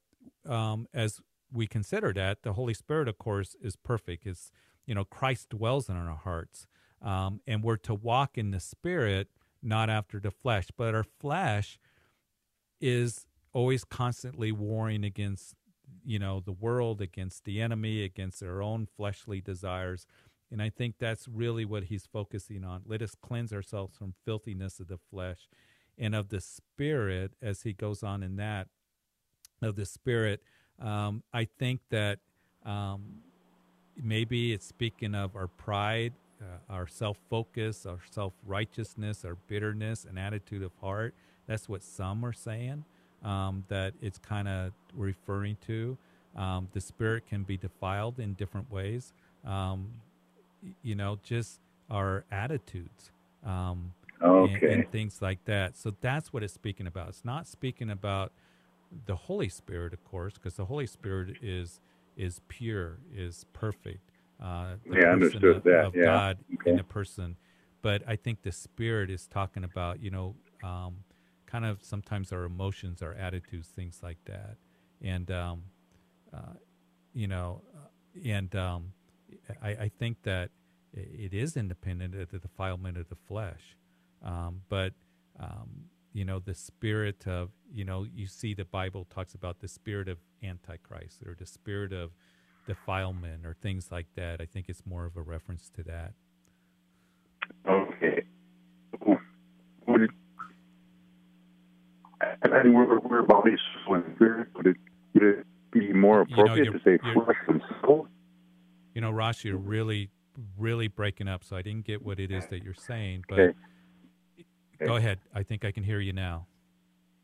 um, 0.48 0.88
as 0.94 1.20
we 1.52 1.68
consider 1.68 2.14
that, 2.14 2.44
the 2.44 2.54
Holy 2.54 2.74
Spirit, 2.74 3.08
of 3.08 3.18
course, 3.18 3.56
is 3.62 3.76
perfect. 3.76 4.26
Is 4.26 4.52
you 4.86 4.96
know 4.96 5.06
Christ 5.06 5.50
dwells 5.50 5.90
in 5.90 5.96
our 5.96 6.16
hearts, 6.16 6.68
um, 7.02 7.42
and 7.48 7.64
we're 7.64 7.78
to 7.78 7.94
walk 7.94 8.38
in 8.38 8.52
the 8.52 8.60
Spirit, 8.60 9.28
not 9.62 9.90
after 9.90 10.20
the 10.20 10.32
flesh. 10.32 10.68
But 10.76 10.96
our 10.96 11.04
flesh 11.04 11.80
is 12.80 13.26
always 13.54 13.84
constantly 13.84 14.52
warring 14.52 15.04
against 15.04 15.56
you 16.04 16.20
know 16.20 16.40
the 16.40 16.52
world, 16.52 17.02
against 17.02 17.46
the 17.46 17.62
enemy, 17.62 18.04
against 18.04 18.44
our 18.44 18.62
own 18.62 18.88
fleshly 18.96 19.42
desires. 19.42 20.06
And 20.50 20.62
I 20.62 20.70
think 20.70 20.96
that's 20.98 21.28
really 21.28 21.66
what 21.66 21.86
he's 21.86 22.06
focusing 22.06 22.64
on. 22.64 22.84
Let 22.86 23.02
us 23.02 23.16
cleanse 23.22 23.52
ourselves 23.52 23.98
from 23.98 24.14
filthiness 24.24 24.80
of 24.80 24.88
the 24.88 24.98
flesh 24.98 25.50
and 25.98 26.16
of 26.16 26.30
the 26.30 26.42
spirit 26.42 27.32
as 27.42 27.64
he 27.64 27.74
goes 27.74 28.04
on 28.04 28.24
in 28.24 28.36
that 28.38 28.68
of 29.62 29.76
the 29.76 29.86
spirit 29.86 30.42
um, 30.80 31.24
i 31.34 31.46
think 31.58 31.82
that 31.90 32.20
um, 32.66 33.20
maybe 33.96 34.54
it's 34.54 34.68
speaking 34.68 35.16
of 35.16 35.36
our 35.36 35.48
pride 35.48 36.14
uh, 36.42 36.74
our 36.74 36.88
self-focus 36.88 37.86
our 37.86 38.00
self-righteousness 38.12 39.26
our 39.26 39.36
bitterness 39.48 40.06
and 40.08 40.20
attitude 40.20 40.64
of 40.64 40.72
heart 40.82 41.14
that's 41.48 41.68
what 41.68 41.84
some 41.84 42.26
are 42.26 42.34
saying 42.34 42.84
um, 43.24 43.64
that 43.68 43.94
it's 44.02 44.18
kind 44.18 44.48
of 44.48 44.72
referring 44.96 45.58
to 45.66 45.98
um, 46.36 46.68
the 46.74 46.82
spirit 46.82 47.26
can 47.28 47.44
be 47.44 47.58
defiled 47.58 48.20
in 48.20 48.34
different 48.34 48.72
ways 48.72 49.14
um, 49.46 49.88
you 50.84 50.96
know 50.96 51.18
just 51.24 51.60
our 51.90 52.26
attitudes 52.32 53.12
um, 53.46 53.94
okay. 54.22 54.54
and, 54.54 54.64
and, 54.64 54.92
things 54.92 55.22
like 55.22 55.44
that. 55.46 55.78
So 55.78 55.94
that's 56.02 56.34
what 56.34 56.44
it's 56.44 56.54
speaking 56.54 56.88
about. 56.88 57.10
It's 57.10 57.26
not 57.26 57.48
speaking 57.48 57.90
about 57.90 58.32
the 59.06 59.16
Holy 59.16 59.50
Spirit, 59.50 59.94
of 59.94 60.04
course, 60.04 60.34
because 60.34 60.56
the 60.56 60.66
Holy 60.66 60.88
Spirit 60.88 61.38
is 61.42 61.80
is 62.16 62.42
pure, 62.48 62.98
is 63.16 63.46
perfect. 63.54 64.00
Uh, 64.42 64.76
yeah, 64.92 65.06
I 65.06 65.12
understood 65.12 65.58
of, 65.58 65.64
that. 65.64 65.86
Of 65.86 65.96
yeah. 65.96 66.06
God 66.06 66.38
okay. 66.56 66.72
in 66.72 66.80
a 66.80 66.84
person, 66.84 67.38
but 67.82 68.04
I 68.08 68.16
think 68.16 68.44
the 68.44 68.52
Spirit 68.52 69.10
is 69.10 69.28
talking 69.28 69.64
about 69.64 70.02
you 70.02 70.12
know 70.12 70.36
um, 70.64 70.98
kind 71.46 71.66
of 71.66 71.84
sometimes 71.84 72.32
our 72.32 72.44
emotions, 72.44 73.02
our 73.02 73.14
attitudes, 73.14 73.68
things 73.68 74.02
like 74.04 74.18
that, 74.26 74.58
and 75.02 75.32
um, 75.32 75.64
uh, 76.34 76.54
you 77.14 77.28
know, 77.28 77.62
uh, 77.76 78.30
and 78.30 78.56
um, 78.56 78.94
I, 79.62 79.70
I 79.70 79.92
think 79.98 80.22
that 80.24 80.52
it 80.94 81.34
is 81.34 81.58
independent 81.58 82.16
of 82.16 82.30
the 82.30 82.40
defilement 82.40 82.98
of 82.98 83.10
the 83.10 83.16
flesh. 83.16 83.76
Um, 84.24 84.62
but 84.70 84.94
um, 85.40 85.86
you 86.14 86.26
know, 86.26 86.40
the 86.40 86.54
spirit 86.54 87.28
of 87.28 87.50
you 87.72 87.86
know, 87.86 88.06
you 88.14 88.28
see 88.28 88.54
the 88.54 88.66
Bible 88.66 89.06
talks 89.10 89.34
about 89.34 89.60
the 89.60 89.68
spirit 89.68 90.08
of 90.08 90.18
antichrist 90.44 91.22
or 91.26 91.36
the 91.38 91.46
spirit 91.46 91.94
of 91.94 92.12
defilement 92.68 93.46
or 93.46 93.56
things 93.56 93.92
like 93.92 94.06
that. 94.16 94.40
I 94.40 94.46
think 94.46 94.68
it's 94.70 94.86
more 94.86 95.06
of 95.06 95.18
a 95.18 95.22
reference 95.22 95.70
to 95.76 95.84
that. 95.84 96.14
Okay. 97.68 98.24
Would 99.88 100.02
it, 100.02 100.10
and 102.44 102.76
we're, 102.76 103.00
we're 103.00 103.24
bodies 103.24 103.60
and 103.88 104.04
spirit. 104.16 104.50
Would 104.56 104.68
it, 104.68 104.78
would 105.14 105.24
it 105.24 105.48
be 105.72 105.94
more 105.94 106.22
appropriate 106.22 106.66
you 106.66 106.72
know, 106.72 106.78
to 106.78 106.84
say 106.84 107.00
flesh 107.14 107.38
and 107.48 107.62
soul? 107.82 108.08
You 108.94 109.02
know, 109.02 109.12
Ross, 109.12 109.44
you're 109.44 109.58
really, 109.58 110.10
really 110.58 110.88
breaking 110.88 111.28
up, 111.28 111.44
so 111.44 111.56
I 111.56 111.62
didn't 111.62 111.86
get 111.86 112.06
what 112.06 112.20
it 112.20 112.32
is 112.32 112.46
that 112.48 112.64
you're 112.64 112.74
saying. 112.74 113.24
But 113.28 113.40
okay. 113.40 113.54
Go 114.86 114.96
ahead. 114.96 115.20
I 115.34 115.42
think 115.44 115.66
I 115.66 115.72
can 115.72 115.84
hear 115.84 116.00
you 116.00 116.14
now. 116.14 116.46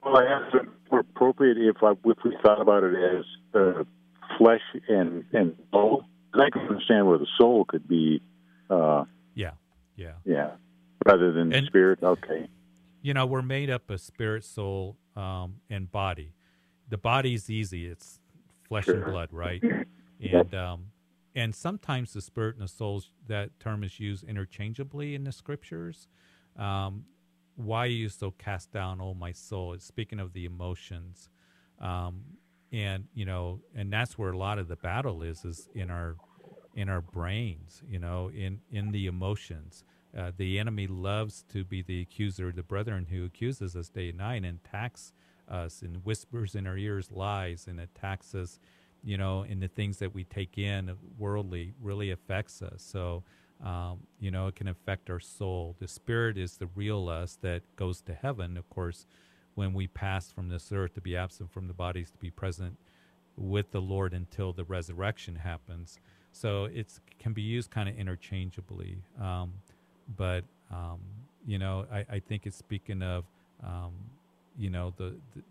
Well, 0.03 0.17
I 0.17 0.23
asked 0.25 0.55
appropriate 0.91 1.57
if 1.57 1.77
I, 1.83 1.91
if 1.91 2.17
we 2.25 2.35
thought 2.43 2.61
about 2.61 2.83
it 2.83 2.95
as 2.95 3.25
uh, 3.53 3.83
flesh 4.37 4.61
and 4.87 5.25
and 5.33 5.55
soul. 5.71 6.05
I 6.33 6.49
can 6.49 6.63
understand 6.63 7.07
where 7.07 7.17
the 7.17 7.27
soul 7.37 7.65
could 7.65 7.87
be. 7.87 8.21
Uh, 8.69 9.05
yeah, 9.35 9.51
yeah, 9.95 10.13
yeah. 10.25 10.51
Rather 11.05 11.31
than 11.31 11.53
and, 11.53 11.67
spirit. 11.67 11.99
Okay. 12.01 12.47
You 13.01 13.13
know, 13.13 13.25
we're 13.25 13.41
made 13.41 13.69
up 13.69 13.89
of 13.89 14.01
spirit, 14.01 14.43
soul, 14.43 14.97
um, 15.15 15.55
and 15.69 15.91
body. 15.91 16.33
The 16.89 16.97
body's 16.97 17.49
easy; 17.49 17.87
it's 17.87 18.19
flesh 18.67 18.85
sure. 18.85 18.95
and 18.95 19.05
blood, 19.05 19.29
right? 19.31 19.61
and 20.21 20.55
um, 20.55 20.85
and 21.35 21.53
sometimes 21.53 22.13
the 22.13 22.21
spirit 22.21 22.55
and 22.55 22.63
the 22.63 22.67
soul 22.67 23.03
that 23.27 23.59
term 23.59 23.83
is 23.83 23.99
used 23.99 24.23
interchangeably 24.23 25.15
in 25.15 25.23
the 25.23 25.31
scriptures. 25.31 26.07
Um, 26.57 27.05
why 27.55 27.85
are 27.85 27.87
you 27.87 28.09
so 28.09 28.31
cast 28.31 28.71
down, 28.71 28.99
oh 29.01 29.13
my 29.13 29.31
soul? 29.31 29.73
It's 29.73 29.85
speaking 29.85 30.19
of 30.19 30.33
the 30.33 30.45
emotions, 30.45 31.29
um, 31.79 32.23
and 32.73 33.05
you 33.13 33.25
know, 33.25 33.61
and 33.75 33.93
that's 33.93 34.17
where 34.17 34.31
a 34.31 34.37
lot 34.37 34.59
of 34.59 34.67
the 34.67 34.75
battle 34.75 35.23
is, 35.23 35.45
is 35.45 35.69
in 35.75 35.91
our 35.91 36.17
in 36.75 36.89
our 36.89 37.01
brains, 37.01 37.83
you 37.87 37.99
know, 37.99 38.31
in 38.35 38.59
in 38.71 38.91
the 38.91 39.07
emotions. 39.07 39.85
Uh, 40.17 40.31
the 40.37 40.59
enemy 40.59 40.87
loves 40.87 41.43
to 41.51 41.63
be 41.63 41.81
the 41.81 42.01
accuser 42.01 42.51
the 42.51 42.63
brethren 42.63 43.07
who 43.09 43.25
accuses 43.25 43.75
us 43.75 43.89
day 43.89 44.09
and 44.09 44.19
night 44.19 44.43
and 44.43 44.59
attacks 44.65 45.13
us 45.49 45.81
and 45.81 46.05
whispers 46.05 46.55
in 46.55 46.67
our 46.67 46.77
ears 46.77 47.11
lies 47.11 47.67
and 47.67 47.79
attacks 47.79 48.35
us, 48.35 48.59
you 49.03 49.17
know, 49.17 49.43
in 49.43 49.59
the 49.59 49.67
things 49.67 49.97
that 49.99 50.13
we 50.13 50.23
take 50.23 50.57
in 50.57 50.95
worldly 51.17 51.73
really 51.81 52.11
affects 52.11 52.61
us. 52.61 52.83
So 52.83 53.23
um, 53.63 53.99
you 54.19 54.31
know, 54.31 54.47
it 54.47 54.55
can 54.55 54.67
affect 54.67 55.09
our 55.09 55.21
soul. 55.21 55.75
The 55.79 55.87
spirit 55.87 56.37
is 56.37 56.57
the 56.57 56.67
real 56.75 57.07
us 57.07 57.37
that 57.41 57.63
goes 57.77 58.01
to 58.03 58.13
heaven, 58.13 58.57
of 58.57 58.69
course, 58.69 59.05
when 59.55 59.73
we 59.73 59.87
pass 59.87 60.31
from 60.31 60.49
this 60.49 60.71
earth 60.71 60.93
to 60.95 61.01
be 61.01 61.15
absent 61.15 61.51
from 61.51 61.67
the 61.67 61.73
bodies, 61.73 62.09
to 62.11 62.17
be 62.17 62.31
present 62.31 62.77
with 63.37 63.71
the 63.71 63.81
Lord 63.81 64.13
until 64.13 64.53
the 64.53 64.63
resurrection 64.63 65.35
happens. 65.35 65.99
So 66.31 66.65
it 66.65 66.99
can 67.19 67.33
be 67.33 67.41
used 67.41 67.71
kind 67.71 67.87
of 67.87 67.95
interchangeably. 67.95 68.97
Um, 69.21 69.53
but, 70.17 70.43
um, 70.71 70.99
you 71.45 71.59
know, 71.59 71.85
I, 71.91 72.05
I, 72.09 72.19
think 72.19 72.45
it's 72.45 72.57
speaking 72.57 73.03
of, 73.03 73.25
um, 73.63 73.91
you 74.57 74.69
know, 74.69 74.93
the, 74.97 75.15
the 75.35 75.43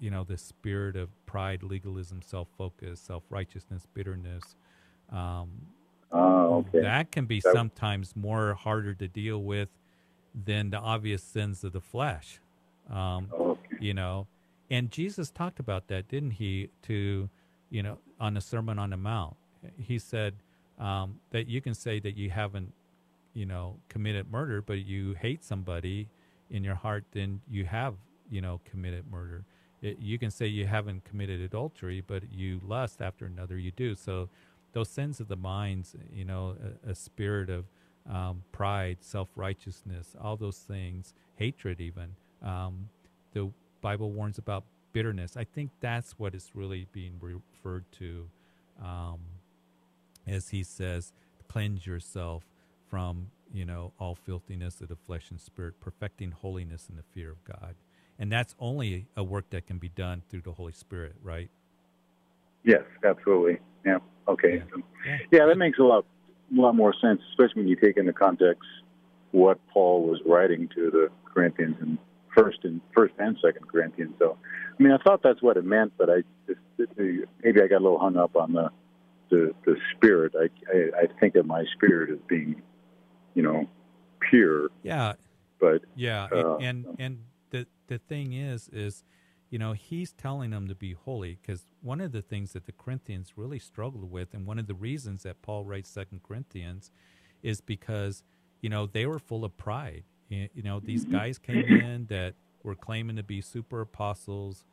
you 0.00 0.10
know, 0.10 0.24
the 0.24 0.36
spirit 0.36 0.96
of 0.96 1.08
pride, 1.26 1.62
legalism, 1.62 2.22
self 2.22 2.48
focus, 2.58 3.00
self 3.00 3.22
righteousness, 3.30 3.86
bitterness, 3.94 4.42
um, 5.12 5.48
Oh, 6.12 6.56
okay. 6.56 6.80
That 6.80 7.10
can 7.10 7.24
be 7.24 7.40
sometimes 7.40 8.14
more 8.14 8.54
harder 8.54 8.94
to 8.94 9.08
deal 9.08 9.42
with 9.42 9.68
than 10.34 10.70
the 10.70 10.78
obvious 10.78 11.22
sins 11.22 11.64
of 11.64 11.72
the 11.72 11.80
flesh. 11.80 12.38
Um, 12.90 13.28
okay. 13.32 13.60
You 13.80 13.94
know, 13.94 14.26
and 14.70 14.90
Jesus 14.90 15.30
talked 15.30 15.58
about 15.60 15.88
that, 15.88 16.08
didn't 16.08 16.32
he? 16.32 16.68
To 16.82 17.28
you 17.70 17.82
know, 17.82 17.98
on 18.20 18.34
the 18.34 18.40
Sermon 18.40 18.78
on 18.78 18.90
the 18.90 18.96
Mount, 18.96 19.34
he 19.78 19.98
said 19.98 20.34
um, 20.78 21.20
that 21.30 21.48
you 21.48 21.60
can 21.60 21.74
say 21.74 22.00
that 22.00 22.16
you 22.16 22.30
haven't, 22.30 22.72
you 23.34 23.46
know, 23.46 23.76
committed 23.88 24.30
murder, 24.30 24.60
but 24.60 24.84
you 24.84 25.14
hate 25.14 25.44
somebody 25.44 26.08
in 26.50 26.64
your 26.64 26.74
heart, 26.74 27.04
then 27.12 27.40
you 27.50 27.64
have, 27.64 27.94
you 28.30 28.40
know, 28.40 28.60
committed 28.70 29.10
murder. 29.10 29.44
It, 29.80 29.98
you 29.98 30.18
can 30.18 30.30
say 30.30 30.46
you 30.46 30.66
haven't 30.66 31.04
committed 31.04 31.40
adultery, 31.40 32.02
but 32.06 32.30
you 32.30 32.60
lust 32.64 33.00
after 33.00 33.24
another, 33.24 33.58
you 33.58 33.70
do. 33.70 33.94
So 33.94 34.28
those 34.72 34.88
sins 34.88 35.18
of 35.20 35.28
the 35.28 35.36
minds, 35.36 35.96
you 36.12 36.24
know, 36.24 36.56
a, 36.86 36.90
a 36.90 36.94
spirit 36.94 37.48
of 37.48 37.64
um, 38.10 38.42
pride, 38.52 38.98
self 39.00 39.28
righteousness, 39.36 40.14
all 40.20 40.36
those 40.36 40.58
things, 40.58 41.14
hatred, 41.36 41.80
even. 41.80 42.16
Um, 42.42 42.88
the 43.32 43.50
Bible 43.80 44.10
warns 44.10 44.38
about 44.38 44.64
bitterness. 44.92 45.36
I 45.36 45.44
think 45.44 45.70
that's 45.80 46.12
what 46.18 46.34
is 46.34 46.50
really 46.54 46.86
being 46.92 47.18
referred 47.20 47.84
to 47.98 48.28
um, 48.82 49.18
as 50.26 50.50
he 50.50 50.62
says, 50.62 51.12
cleanse 51.48 51.86
yourself 51.86 52.44
from, 52.88 53.28
you 53.52 53.64
know, 53.64 53.92
all 53.98 54.14
filthiness 54.14 54.80
of 54.80 54.88
the 54.88 54.96
flesh 54.96 55.30
and 55.30 55.40
spirit, 55.40 55.74
perfecting 55.80 56.30
holiness 56.30 56.88
in 56.88 56.96
the 56.96 57.02
fear 57.14 57.30
of 57.30 57.44
God. 57.44 57.74
And 58.18 58.30
that's 58.30 58.54
only 58.58 59.06
a 59.16 59.24
work 59.24 59.50
that 59.50 59.66
can 59.66 59.78
be 59.78 59.88
done 59.88 60.22
through 60.28 60.42
the 60.42 60.52
Holy 60.52 60.72
Spirit, 60.72 61.16
right? 61.22 61.50
Yes, 62.64 62.82
absolutely. 63.04 63.58
Yeah. 63.84 63.98
Okay. 64.28 64.56
Yeah. 64.56 64.64
So, 64.74 64.82
Yeah. 65.32 65.46
that 65.46 65.58
makes 65.58 65.78
a 65.78 65.82
lot, 65.82 66.04
a 66.56 66.60
lot 66.60 66.74
more 66.74 66.94
sense, 67.00 67.20
especially 67.30 67.62
when 67.62 67.68
you 67.68 67.76
take 67.76 67.96
into 67.96 68.12
context 68.12 68.62
what 69.32 69.58
Paul 69.72 70.06
was 70.06 70.20
writing 70.26 70.68
to 70.74 70.90
the 70.90 71.10
Corinthians 71.24 71.76
in 71.80 71.98
first 72.34 72.58
and 72.64 72.80
first 72.94 73.14
and 73.18 73.36
second 73.44 73.68
Corinthians. 73.68 74.14
So, 74.18 74.36
I 74.78 74.82
mean, 74.82 74.92
I 74.92 74.98
thought 74.98 75.22
that's 75.22 75.42
what 75.42 75.56
it 75.56 75.64
meant, 75.64 75.92
but 75.96 76.10
I 76.10 76.22
just 76.46 76.60
maybe 76.96 77.62
I 77.62 77.66
got 77.66 77.80
a 77.80 77.84
little 77.84 77.98
hung 77.98 78.16
up 78.16 78.36
on 78.36 78.52
the 78.52 78.70
the, 79.30 79.54
the 79.64 79.76
spirit. 79.96 80.34
I, 80.38 80.48
I 80.70 81.02
I 81.02 81.20
think 81.20 81.36
of 81.36 81.46
my 81.46 81.64
spirit 81.74 82.10
as 82.10 82.18
being, 82.28 82.62
you 83.34 83.42
know, 83.42 83.66
pure, 84.30 84.70
Yeah, 84.82 85.14
but 85.60 85.82
Yeah, 85.94 86.28
Uh, 86.32 86.56
and 86.56 86.86
and, 86.86 86.96
and 86.98 87.18
the 87.50 87.66
the 87.86 87.98
thing 87.98 88.32
is, 88.32 88.68
is 88.68 89.04
you 89.50 89.58
know 89.58 89.72
he's 89.72 90.12
telling 90.12 90.50
them 90.50 90.68
to 90.68 90.74
be 90.74 90.92
holy 90.92 91.38
because 91.40 91.66
one 91.80 92.00
of 92.00 92.12
the 92.12 92.22
things 92.22 92.52
that 92.52 92.66
the 92.66 92.72
Corinthians 92.72 93.32
really 93.36 93.58
struggled 93.58 94.10
with, 94.10 94.34
and 94.34 94.46
one 94.46 94.58
of 94.58 94.66
the 94.66 94.74
reasons 94.74 95.22
that 95.22 95.42
Paul 95.42 95.64
writes 95.64 95.88
Second 95.90 96.22
Corinthians, 96.22 96.90
is 97.42 97.60
because 97.60 98.22
you 98.60 98.68
know 98.68 98.86
they 98.86 99.06
were 99.06 99.18
full 99.18 99.44
of 99.44 99.56
pride. 99.56 100.04
You 100.32 100.48
you 100.54 100.62
know 100.62 100.80
these 100.80 101.04
guys 101.04 101.38
came 101.38 101.64
in 101.64 102.06
that 102.06 102.34
were 102.62 102.74
claiming 102.74 103.16
to 103.16 103.22
be 103.22 103.40
super 103.40 103.80
apostles, 103.80 104.64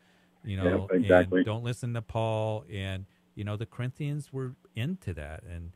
you 0.43 0.57
know, 0.57 0.87
exactly. 0.91 1.39
and 1.39 1.45
don't 1.45 1.63
listen 1.63 1.93
to 1.93 2.01
Paul, 2.01 2.65
and 2.71 3.05
you 3.35 3.43
know 3.43 3.57
the 3.57 3.65
Corinthians 3.65 4.31
were 4.31 4.55
into 4.75 5.13
that, 5.13 5.43
and 5.43 5.71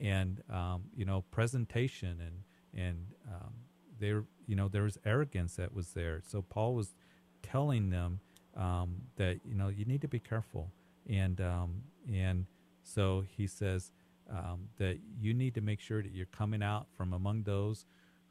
and 0.00 0.42
um, 0.50 0.84
you 0.96 1.04
know 1.04 1.24
presentation 1.30 2.20
and 2.20 2.42
and 2.74 3.06
um, 3.28 3.52
there 3.98 4.24
you 4.46 4.56
know 4.56 4.68
there 4.68 4.82
was 4.82 4.98
arrogance 5.04 5.56
that 5.56 5.74
was 5.74 5.90
there 5.92 6.20
so 6.26 6.42
paul 6.42 6.74
was 6.74 6.94
telling 7.42 7.90
them 7.90 8.20
um, 8.56 9.02
that 9.16 9.40
you 9.44 9.54
know 9.54 9.68
you 9.68 9.84
need 9.84 10.00
to 10.00 10.08
be 10.08 10.18
careful 10.18 10.70
and 11.08 11.40
um, 11.40 11.82
and 12.12 12.46
so 12.82 13.24
he 13.36 13.46
says 13.46 13.92
um, 14.30 14.68
that 14.78 14.98
you 15.20 15.32
need 15.32 15.54
to 15.54 15.60
make 15.60 15.80
sure 15.80 16.02
that 16.02 16.12
you're 16.12 16.26
coming 16.26 16.62
out 16.62 16.86
from 16.96 17.12
among 17.12 17.42
those 17.44 17.86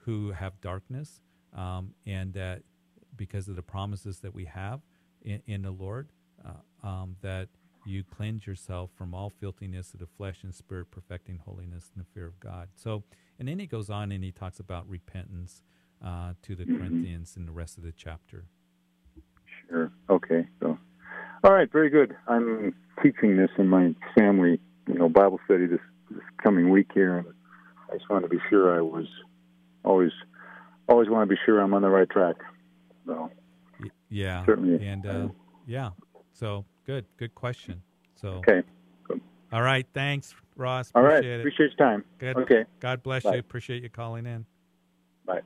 who 0.05 0.31
have 0.31 0.59
darkness 0.61 1.19
um, 1.55 1.93
and 2.05 2.33
that 2.33 2.61
because 3.15 3.47
of 3.47 3.55
the 3.55 3.63
promises 3.63 4.19
that 4.19 4.33
we 4.33 4.45
have 4.45 4.81
in, 5.21 5.41
in 5.47 5.61
the 5.61 5.71
lord 5.71 6.09
uh, 6.45 6.87
um, 6.87 7.15
that 7.21 7.47
you 7.85 8.03
cleanse 8.03 8.47
yourself 8.47 8.89
from 8.97 9.13
all 9.13 9.29
filthiness 9.29 9.93
of 9.93 9.99
the 9.99 10.07
flesh 10.17 10.43
and 10.43 10.53
spirit 10.53 10.89
perfecting 10.91 11.39
holiness 11.45 11.91
in 11.95 11.99
the 12.01 12.07
fear 12.13 12.25
of 12.25 12.39
god 12.39 12.67
so 12.75 13.03
and 13.39 13.47
then 13.47 13.59
he 13.59 13.67
goes 13.67 13.89
on 13.89 14.11
and 14.11 14.23
he 14.23 14.31
talks 14.31 14.59
about 14.59 14.87
repentance 14.89 15.61
uh, 16.03 16.33
to 16.43 16.55
the 16.55 16.65
Corinthians 16.65 17.35
in 17.35 17.45
the 17.45 17.51
rest 17.51 17.77
of 17.77 17.83
the 17.83 17.91
chapter. 17.91 18.45
Sure. 19.69 19.91
Okay. 20.09 20.47
So, 20.59 20.77
all 21.43 21.53
right. 21.53 21.71
Very 21.71 21.89
good. 21.89 22.15
I'm 22.27 22.75
teaching 23.03 23.37
this 23.37 23.49
in 23.57 23.67
my 23.67 23.95
family, 24.17 24.59
you 24.87 24.93
know, 24.93 25.09
Bible 25.09 25.39
study 25.45 25.65
this, 25.65 25.79
this 26.09 26.23
coming 26.43 26.69
week 26.69 26.91
here, 26.93 27.17
and 27.17 27.27
I 27.89 27.97
just 27.97 28.09
wanted 28.09 28.29
to 28.29 28.35
be 28.35 28.41
sure 28.49 28.75
I 28.75 28.81
was 28.81 29.05
always, 29.85 30.11
always 30.87 31.09
want 31.09 31.29
to 31.29 31.33
be 31.33 31.39
sure 31.45 31.59
I'm 31.59 31.73
on 31.73 31.81
the 31.81 31.89
right 31.89 32.09
track. 32.09 32.35
So, 33.05 33.29
Yeah. 34.09 34.45
Certainly. 34.45 34.85
And 34.85 35.05
uh, 35.05 35.27
yeah. 35.67 35.91
So 36.33 36.65
good. 36.85 37.05
Good 37.17 37.35
question. 37.35 37.81
So, 38.15 38.41
okay. 38.47 38.63
all 39.51 39.61
right. 39.61 39.85
Thanks, 39.93 40.33
Ross. 40.55 40.91
All 40.95 41.03
right. 41.03 41.17
Appreciate 41.17 41.33
it. 41.33 41.39
Appreciate 41.41 41.71
your 41.77 41.87
time. 41.87 42.03
Good. 42.17 42.37
Okay. 42.37 42.65
God 42.79 43.03
bless 43.03 43.23
Bye. 43.23 43.33
you. 43.33 43.39
Appreciate 43.39 43.83
you 43.83 43.89
calling 43.89 44.25
in. 44.25 44.45
Bye. 45.25 45.41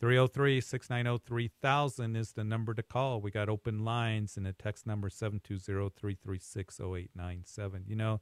303 0.00 0.62
690 0.62 1.22
3000 1.26 2.16
is 2.16 2.32
the 2.32 2.42
number 2.44 2.72
to 2.72 2.82
call. 2.82 3.20
We 3.20 3.30
got 3.30 3.50
open 3.50 3.84
lines 3.84 4.36
and 4.36 4.46
a 4.46 4.52
text 4.52 4.86
number 4.86 5.10
720 5.10 5.90
336 5.94 6.80
0897. 6.80 7.84
You 7.86 7.96
know, 7.96 8.20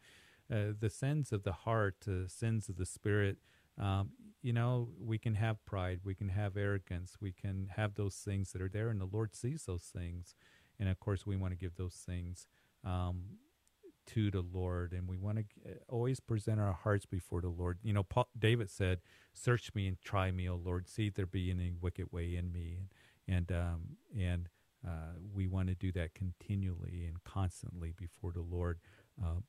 uh, 0.53 0.73
the 0.79 0.91
sins 0.91 1.31
of 1.31 1.45
the 1.45 1.53
heart, 1.53 1.97
the 2.05 2.25
sins 2.29 2.69
of 2.69 2.77
the 2.77 2.87
spirit, 2.87 3.37
um, 3.79 4.11
you 4.43 4.53
know, 4.53 4.89
we 5.01 5.19
can 5.19 5.35
have 5.35 5.65
pride, 5.67 6.01
we 6.05 6.15
can 6.15 6.29
have 6.29 6.57
arrogance, 6.57 7.17
we 7.21 7.33
can 7.33 7.69
have 7.77 7.95
those 7.95 8.17
things 8.17 8.53
that 8.53 8.63
are 8.63 8.69
there, 8.69 8.89
and 8.89 9.01
the 9.01 9.09
Lord 9.11 9.35
sees 9.35 9.65
those 9.65 9.83
things. 9.85 10.35
And 10.79 10.89
of 10.89 11.01
course, 11.01 11.27
we 11.27 11.37
want 11.37 11.53
to 11.53 11.57
give 11.59 11.75
those 11.77 11.95
things 12.07 12.47
um, 12.85 13.23
to 14.09 14.31
the 14.31 14.43
Lord, 14.43 14.93
and 14.93 15.09
we 15.09 15.19
want 15.19 15.39
to 15.39 15.45
always 15.89 16.21
present 16.21 16.61
our 16.61 16.73
hearts 16.73 17.05
before 17.05 17.41
the 17.41 17.49
Lord. 17.49 17.79
You 17.83 17.93
know, 17.93 18.05
Paul, 18.05 18.29
David 18.39 18.71
said, 18.71 19.01
"Search 19.35 19.75
me 19.75 19.89
and 19.89 20.01
try 20.01 20.31
me, 20.31 20.49
O 20.49 20.55
Lord. 20.55 20.89
See 20.89 21.09
if 21.09 21.15
there 21.15 21.27
be 21.27 21.51
any 21.51 21.73
wicked 21.73 22.13
way 22.13 22.37
in 22.37 22.53
me." 22.53 22.77
And 22.79 22.89
and 23.27 23.53
um, 23.53 23.81
and 24.17 24.49
uh, 24.87 25.17
we 25.35 25.47
want 25.47 25.69
to 25.69 25.75
do 25.75 25.93
that 25.93 26.15
continually 26.15 27.05
and 27.07 27.23
constantly 27.25 27.93
before 27.97 28.33
the 28.33 28.41
Lord, 28.43 28.79
uh, 29.23 29.41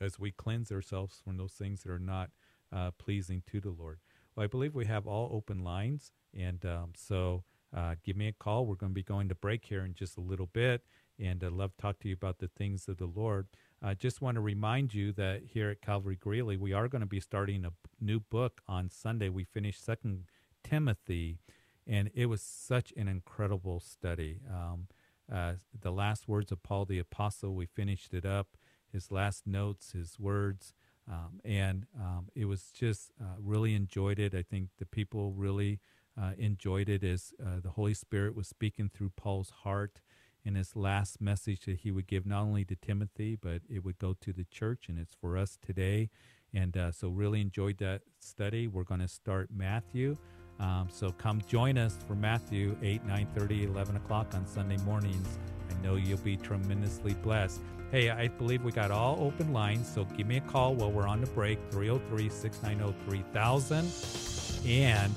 as 0.00 0.18
we 0.18 0.30
cleanse 0.30 0.70
ourselves 0.70 1.20
from 1.22 1.36
those 1.36 1.52
things 1.52 1.82
that 1.82 1.90
are 1.90 1.98
not 1.98 2.30
uh, 2.72 2.90
pleasing 2.98 3.42
to 3.50 3.60
the 3.60 3.70
Lord. 3.70 3.98
Well, 4.34 4.44
I 4.44 4.46
believe 4.46 4.74
we 4.74 4.86
have 4.86 5.06
all 5.06 5.30
open 5.32 5.62
lines, 5.62 6.12
and 6.34 6.64
um, 6.64 6.92
so 6.96 7.44
uh, 7.76 7.94
give 8.04 8.16
me 8.16 8.28
a 8.28 8.32
call. 8.32 8.66
We're 8.66 8.76
going 8.76 8.92
to 8.92 8.94
be 8.94 9.02
going 9.02 9.28
to 9.28 9.34
break 9.34 9.64
here 9.66 9.84
in 9.84 9.94
just 9.94 10.16
a 10.16 10.20
little 10.20 10.46
bit, 10.46 10.82
and 11.18 11.42
I'd 11.44 11.52
love 11.52 11.76
to 11.76 11.82
talk 11.82 11.98
to 12.00 12.08
you 12.08 12.14
about 12.14 12.38
the 12.38 12.48
things 12.48 12.88
of 12.88 12.96
the 12.96 13.06
Lord. 13.06 13.48
I 13.82 13.94
just 13.94 14.20
want 14.22 14.36
to 14.36 14.40
remind 14.40 14.94
you 14.94 15.12
that 15.12 15.42
here 15.52 15.70
at 15.70 15.82
Calvary 15.82 16.16
Greeley, 16.16 16.56
we 16.56 16.72
are 16.72 16.88
going 16.88 17.00
to 17.00 17.06
be 17.06 17.20
starting 17.20 17.64
a 17.64 17.72
new 18.00 18.20
book 18.20 18.60
on 18.68 18.90
Sunday. 18.90 19.28
We 19.28 19.44
finished 19.44 19.84
Second 19.84 20.24
Timothy, 20.62 21.38
and 21.86 22.10
it 22.14 22.26
was 22.26 22.42
such 22.42 22.92
an 22.96 23.08
incredible 23.08 23.80
study. 23.80 24.40
Um, 24.48 24.86
uh, 25.32 25.54
the 25.78 25.90
last 25.90 26.28
words 26.28 26.52
of 26.52 26.62
Paul 26.62 26.84
the 26.84 26.98
Apostle, 26.98 27.54
we 27.54 27.66
finished 27.66 28.14
it 28.14 28.24
up. 28.24 28.56
His 28.92 29.10
last 29.10 29.46
notes, 29.46 29.92
his 29.92 30.18
words, 30.18 30.74
um, 31.10 31.40
and 31.44 31.86
um, 31.98 32.28
it 32.34 32.44
was 32.44 32.70
just 32.72 33.10
uh, 33.20 33.34
really 33.38 33.74
enjoyed 33.74 34.18
it. 34.18 34.34
I 34.34 34.42
think 34.42 34.68
the 34.78 34.86
people 34.86 35.32
really 35.32 35.80
uh, 36.20 36.32
enjoyed 36.38 36.88
it 36.88 37.02
as 37.02 37.32
uh, 37.44 37.60
the 37.62 37.70
Holy 37.70 37.94
Spirit 37.94 38.36
was 38.36 38.46
speaking 38.48 38.90
through 38.92 39.12
Paul's 39.16 39.50
heart 39.64 40.00
in 40.44 40.54
his 40.54 40.74
last 40.74 41.20
message 41.20 41.64
that 41.66 41.78
he 41.78 41.90
would 41.90 42.06
give 42.06 42.26
not 42.26 42.42
only 42.42 42.64
to 42.64 42.76
Timothy, 42.76 43.36
but 43.36 43.62
it 43.68 43.84
would 43.84 43.98
go 43.98 44.16
to 44.20 44.32
the 44.32 44.44
church, 44.44 44.86
and 44.88 44.98
it's 44.98 45.14
for 45.14 45.36
us 45.36 45.58
today. 45.64 46.10
And 46.54 46.76
uh, 46.76 46.92
so, 46.92 47.08
really 47.08 47.40
enjoyed 47.40 47.78
that 47.78 48.02
study. 48.18 48.66
We're 48.66 48.84
going 48.84 49.00
to 49.00 49.08
start 49.08 49.48
Matthew. 49.54 50.16
Um, 50.60 50.88
so, 50.90 51.10
come 51.12 51.42
join 51.48 51.78
us 51.78 51.96
for 52.06 52.14
Matthew 52.14 52.76
8, 52.82 53.04
9 53.04 53.26
30, 53.34 53.64
11 53.64 53.96
o'clock 53.96 54.34
on 54.34 54.46
Sunday 54.46 54.76
mornings. 54.78 55.38
I 55.70 55.82
know 55.82 55.96
you'll 55.96 56.18
be 56.18 56.36
tremendously 56.36 57.14
blessed. 57.14 57.62
Hey, 57.92 58.08
I 58.08 58.28
believe 58.28 58.64
we 58.64 58.72
got 58.72 58.90
all 58.90 59.18
open 59.20 59.52
lines, 59.52 59.86
so 59.86 60.06
give 60.16 60.26
me 60.26 60.38
a 60.38 60.40
call 60.40 60.74
while 60.74 60.90
we're 60.90 61.06
on 61.06 61.20
the 61.20 61.26
break 61.26 61.58
303 61.70 62.30
690 62.30 62.98
3000. 63.04 64.66
And 64.66 65.12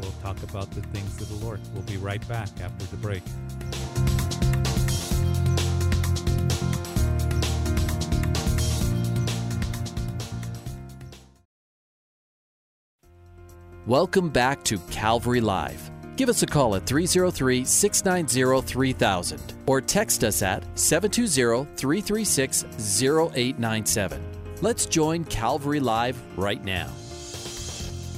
we'll 0.00 0.10
talk 0.22 0.42
about 0.42 0.72
the 0.72 0.82
things 0.82 1.22
of 1.22 1.28
the 1.28 1.46
Lord. 1.46 1.60
We'll 1.72 1.84
be 1.84 1.98
right 1.98 2.26
back 2.26 2.48
after 2.60 2.84
the 2.86 2.96
break. 2.96 3.22
Welcome 13.86 14.30
back 14.30 14.64
to 14.64 14.78
Calvary 14.90 15.40
Live. 15.40 15.83
Give 16.16 16.28
us 16.28 16.44
a 16.44 16.46
call 16.46 16.76
at 16.76 16.86
303 16.86 17.64
690 17.64 18.68
3000 18.68 19.54
or 19.66 19.80
text 19.80 20.22
us 20.22 20.42
at 20.42 20.62
720 20.78 21.64
336 21.76 22.64
0897. 22.64 24.22
Let's 24.60 24.86
join 24.86 25.24
Calvary 25.24 25.80
Live 25.80 26.16
right 26.38 26.62
now. 26.62 26.88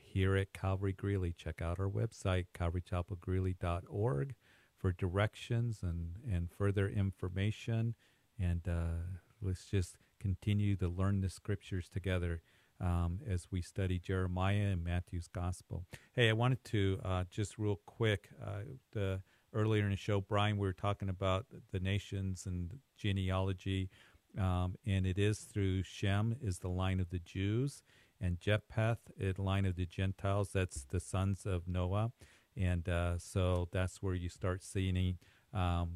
here 0.03 0.35
at 0.35 0.53
Calvary 0.53 0.93
Greeley. 0.93 1.33
Check 1.33 1.61
out 1.61 1.79
our 1.79 1.89
website, 1.89 2.45
calvarychapelgreeley.org, 2.57 4.35
for 4.77 4.91
directions 4.91 5.79
and, 5.81 6.15
and 6.29 6.49
further 6.51 6.87
information. 6.87 7.95
And 8.39 8.67
uh, 8.67 9.17
let's 9.41 9.65
just 9.65 9.97
continue 10.19 10.75
to 10.77 10.87
learn 10.87 11.21
the 11.21 11.29
scriptures 11.29 11.89
together 11.89 12.41
um, 12.81 13.19
as 13.27 13.47
we 13.51 13.61
study 13.61 13.99
Jeremiah 13.99 14.67
and 14.71 14.83
Matthew's 14.83 15.27
gospel. 15.27 15.85
Hey, 16.13 16.29
I 16.29 16.33
wanted 16.33 16.63
to 16.65 16.99
uh, 17.03 17.23
just 17.29 17.57
real 17.57 17.79
quick, 17.85 18.29
uh, 18.43 18.61
the 18.91 19.21
earlier 19.53 19.83
in 19.83 19.91
the 19.91 19.95
show, 19.95 20.19
Brian, 20.19 20.57
we 20.57 20.67
were 20.67 20.73
talking 20.73 21.09
about 21.09 21.45
the 21.71 21.79
nations 21.79 22.45
and 22.45 22.79
genealogy, 22.97 23.89
um, 24.37 24.75
and 24.85 25.05
it 25.07 25.17
is 25.17 25.39
through 25.39 25.83
Shem 25.83 26.35
is 26.41 26.59
the 26.59 26.69
line 26.69 26.99
of 26.99 27.09
the 27.09 27.19
Jews, 27.19 27.83
and 28.21 28.39
Japheth, 28.39 28.99
the 29.17 29.33
line 29.37 29.65
of 29.65 29.75
the 29.75 29.85
Gentiles. 29.85 30.49
That's 30.53 30.83
the 30.83 30.99
sons 30.99 31.45
of 31.45 31.67
Noah, 31.67 32.11
and 32.55 32.87
uh, 32.87 33.17
so 33.17 33.67
that's 33.71 34.01
where 34.01 34.15
you 34.15 34.29
start 34.29 34.63
seeing 34.63 35.17
um, 35.53 35.89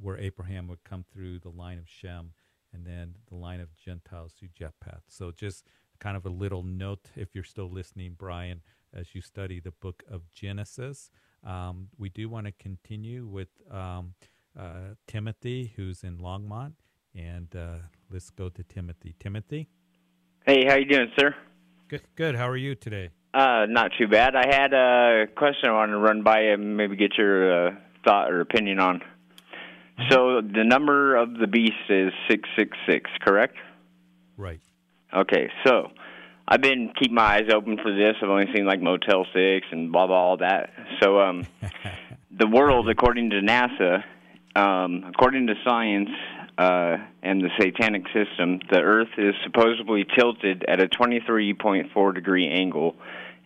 where 0.00 0.18
Abraham 0.18 0.68
would 0.68 0.84
come 0.84 1.04
through 1.12 1.40
the 1.40 1.50
line 1.50 1.78
of 1.78 1.88
Shem, 1.88 2.32
and 2.72 2.86
then 2.86 3.16
the 3.28 3.36
line 3.36 3.60
of 3.60 3.76
Gentiles 3.76 4.32
through 4.38 4.50
Japheth. 4.54 5.04
So 5.08 5.32
just 5.32 5.66
kind 5.98 6.16
of 6.16 6.26
a 6.26 6.30
little 6.30 6.62
note 6.62 7.10
if 7.16 7.34
you're 7.34 7.44
still 7.44 7.70
listening, 7.70 8.14
Brian, 8.18 8.62
as 8.94 9.14
you 9.14 9.20
study 9.20 9.60
the 9.60 9.70
book 9.70 10.02
of 10.10 10.22
Genesis. 10.34 11.10
Um, 11.44 11.88
we 11.98 12.08
do 12.08 12.28
want 12.28 12.46
to 12.46 12.52
continue 12.52 13.26
with 13.26 13.48
um, 13.70 14.14
uh, 14.58 14.94
Timothy, 15.06 15.72
who's 15.76 16.04
in 16.04 16.18
Longmont, 16.18 16.74
and 17.14 17.54
uh, 17.56 17.78
let's 18.10 18.30
go 18.30 18.48
to 18.48 18.62
Timothy. 18.62 19.14
Timothy. 19.18 19.68
Hey, 20.46 20.64
how 20.66 20.76
you 20.76 20.84
doing, 20.84 21.10
sir? 21.18 21.34
Good. 21.92 22.02
Good. 22.16 22.36
How 22.36 22.48
are 22.48 22.56
you 22.56 22.74
today? 22.74 23.10
Uh, 23.34 23.66
not 23.68 23.90
too 23.98 24.08
bad. 24.08 24.34
I 24.34 24.46
had 24.46 24.72
a 24.72 25.26
question 25.36 25.68
I 25.68 25.72
wanted 25.72 25.92
to 25.92 25.98
run 25.98 26.22
by 26.22 26.44
you 26.44 26.54
and 26.54 26.74
maybe 26.74 26.96
get 26.96 27.18
your 27.18 27.68
uh, 27.68 27.74
thought 28.02 28.32
or 28.32 28.40
opinion 28.40 28.78
on. 28.78 29.00
Mm-hmm. 29.00 30.10
So 30.10 30.40
the 30.40 30.64
number 30.64 31.14
of 31.16 31.34
the 31.34 31.46
beast 31.46 31.90
is 31.90 32.10
six 32.30 32.48
six 32.56 32.78
six, 32.88 33.10
correct? 33.20 33.56
Right. 34.38 34.62
Okay, 35.12 35.50
so 35.66 35.90
I've 36.48 36.62
been 36.62 36.94
keeping 36.98 37.14
my 37.14 37.34
eyes 37.34 37.50
open 37.52 37.76
for 37.76 37.94
this. 37.94 38.16
I've 38.22 38.30
only 38.30 38.50
seen 38.54 38.64
like 38.64 38.80
Motel 38.80 39.26
Six 39.34 39.66
and 39.70 39.92
blah 39.92 40.06
blah 40.06 40.16
all 40.16 40.36
that. 40.38 40.70
So 41.02 41.20
um, 41.20 41.46
the 42.30 42.46
world, 42.46 42.88
according 42.88 43.28
to 43.30 43.42
NASA, 43.42 44.02
um, 44.56 45.04
according 45.10 45.46
to 45.48 45.54
science, 45.62 46.08
uh, 46.58 46.96
and 47.22 47.40
the 47.40 47.48
satanic 47.58 48.04
system, 48.08 48.60
the 48.70 48.80
Earth 48.80 49.08
is 49.16 49.34
supposedly 49.44 50.04
tilted 50.16 50.64
at 50.68 50.80
a 50.80 50.88
23.4 50.88 52.14
degree 52.14 52.48
angle 52.48 52.96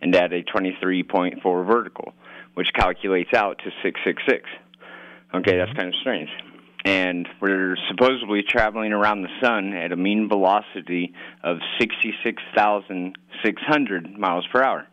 and 0.00 0.14
at 0.14 0.32
a 0.32 0.42
23.4 0.42 1.66
vertical, 1.66 2.14
which 2.54 2.72
calculates 2.74 3.34
out 3.34 3.58
to 3.58 3.70
666. 3.82 4.48
Okay, 5.34 5.56
that's 5.56 5.70
mm-hmm. 5.70 5.78
kind 5.78 5.88
of 5.88 5.94
strange. 6.00 6.30
And 6.84 7.28
we're 7.40 7.76
supposedly 7.88 8.42
traveling 8.42 8.92
around 8.92 9.22
the 9.22 9.30
sun 9.40 9.72
at 9.72 9.92
a 9.92 9.96
mean 9.96 10.28
velocity 10.28 11.14
of 11.42 11.60
66,600 11.80 14.18
miles 14.18 14.46
per 14.52 14.62
hour. 14.62 14.86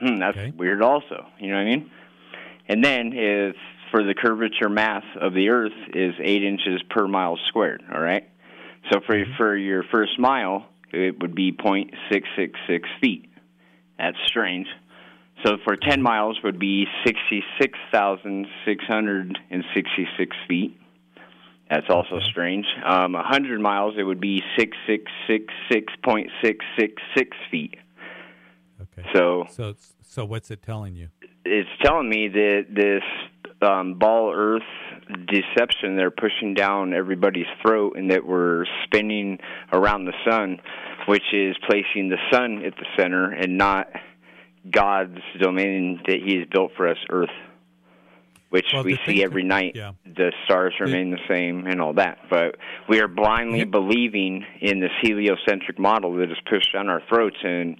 Hmm, 0.00 0.18
that's 0.18 0.36
okay. 0.36 0.52
weird, 0.56 0.82
also. 0.82 1.24
You 1.38 1.50
know 1.50 1.56
what 1.56 1.62
I 1.62 1.64
mean? 1.64 1.90
And 2.68 2.84
then 2.84 3.12
if 3.14 3.56
for 3.90 4.04
the 4.04 4.14
curvature 4.14 4.68
mass 4.68 5.04
of 5.20 5.34
the 5.34 5.50
Earth 5.50 5.72
is 5.94 6.14
eight 6.22 6.44
inches 6.44 6.82
per 6.90 7.06
mile 7.06 7.38
squared. 7.48 7.82
All 7.92 8.00
right. 8.00 8.28
So 8.92 9.00
for 9.06 9.16
mm-hmm. 9.16 9.36
for 9.36 9.56
your 9.56 9.82
first 9.90 10.18
mile, 10.18 10.66
it 10.92 11.20
would 11.20 11.34
be 11.34 11.52
point 11.52 11.94
six 12.10 12.28
six 12.36 12.58
six 12.68 12.88
feet. 13.00 13.28
That's 13.98 14.16
strange. 14.26 14.66
So 15.44 15.56
for 15.64 15.76
ten 15.76 15.94
mm-hmm. 15.94 16.02
miles 16.02 16.38
would 16.44 16.58
be 16.58 16.86
sixty 17.04 17.42
six 17.60 17.78
thousand 17.92 18.46
six 18.64 18.84
hundred 18.84 19.38
and 19.50 19.64
sixty 19.74 20.06
six 20.18 20.36
feet. 20.48 20.78
That's 21.70 21.86
also 21.88 22.20
strange. 22.20 22.66
Um, 22.84 23.14
a 23.14 23.22
hundred 23.22 23.60
miles, 23.60 23.94
it 23.98 24.02
would 24.02 24.20
be 24.20 24.42
six 24.58 24.76
six 24.86 25.10
six 25.26 25.46
six 25.72 25.92
point 26.04 26.30
six 26.42 26.64
six 26.78 27.02
six 27.16 27.36
feet. 27.50 27.76
Okay. 28.80 29.08
So 29.14 29.46
so 29.50 29.74
so 30.02 30.24
what's 30.24 30.50
it 30.50 30.62
telling 30.62 30.94
you? 30.94 31.08
It's 31.44 31.68
telling 31.82 32.08
me 32.08 32.28
that 32.28 32.66
this 32.70 33.02
um, 33.64 33.94
ball 33.98 34.32
earth 34.34 34.62
deception 35.26 35.96
they're 35.96 36.10
pushing 36.10 36.54
down 36.54 36.94
everybody's 36.94 37.46
throat 37.62 37.96
and 37.96 38.10
that 38.10 38.26
we're 38.26 38.64
spinning 38.84 39.38
around 39.72 40.04
the 40.04 40.14
sun 40.28 40.58
which 41.08 41.24
is 41.32 41.56
placing 41.68 42.08
the 42.08 42.18
sun 42.32 42.64
at 42.64 42.74
the 42.76 42.86
center 42.96 43.30
and 43.30 43.58
not 43.58 43.88
god's 44.70 45.18
domain 45.40 46.00
that 46.06 46.18
he 46.24 46.36
has 46.38 46.46
built 46.50 46.72
for 46.76 46.88
us 46.88 46.98
earth 47.10 47.28
which 48.50 48.66
well, 48.72 48.84
we 48.84 48.98
see 49.04 49.22
every 49.24 49.42
night 49.42 49.72
yeah. 49.74 49.92
the 50.04 50.32
stars 50.44 50.72
remain 50.80 51.10
the 51.10 51.18
same 51.28 51.66
and 51.66 51.80
all 51.80 51.94
that 51.94 52.18
but 52.30 52.56
we 52.88 53.00
are 53.00 53.08
blindly 53.08 53.60
yeah. 53.60 53.64
believing 53.64 54.44
in 54.60 54.80
this 54.80 54.92
heliocentric 55.02 55.78
model 55.78 56.14
that 56.16 56.30
is 56.30 56.38
pushed 56.48 56.72
down 56.72 56.88
our 56.88 57.02
throats 57.08 57.36
and 57.42 57.76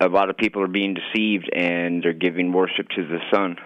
a 0.00 0.08
lot 0.08 0.28
of 0.28 0.36
people 0.36 0.60
are 0.60 0.68
being 0.68 0.94
deceived 0.94 1.48
and 1.54 2.02
they're 2.02 2.12
giving 2.12 2.52
worship 2.52 2.88
to 2.88 3.06
the 3.06 3.18
sun 3.32 3.56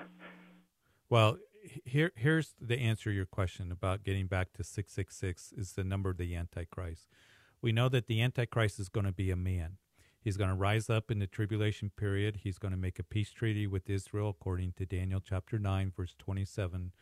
well, 1.09 1.39
here 1.85 2.13
here's 2.17 2.55
the 2.61 2.79
answer 2.79 3.11
to 3.11 3.17
your 3.17 3.27
question 3.27 3.73
about 3.73 4.05
getting 4.05 4.27
back 4.27 4.53
to 4.55 4.65
666 4.65 5.53
is 5.57 5.73
the 5.73 5.85
number 5.85 6.11
of 6.11 6.17
the 6.17 6.35
antichrist. 6.35 7.09
We 7.61 7.73
know 7.73 7.89
that 7.89 8.07
the 8.07 8.23
antichrist 8.23 8.79
is 8.79 8.89
going 8.89 9.07
to 9.07 9.13
be 9.13 9.31
a 9.31 9.37
man. 9.37 9.79
He's 10.21 10.37
going 10.37 10.51
to 10.51 10.57
rise 10.57 10.91
up 10.91 11.11
in 11.11 11.19
the 11.19 11.27
tribulation 11.27 11.91
period. 11.97 12.41
He's 12.43 12.59
going 12.59 12.73
to 12.73 12.79
make 12.79 12.99
a 12.99 13.05
peace 13.05 13.31
treaty 13.31 13.67
with 13.67 13.89
Israel 13.89 14.31
according 14.31 14.73
to 14.77 14.87
Daniel 14.87 15.21
chapter 15.21 15.59
9 15.59 15.93
verse 15.97 16.15
27 16.19 16.93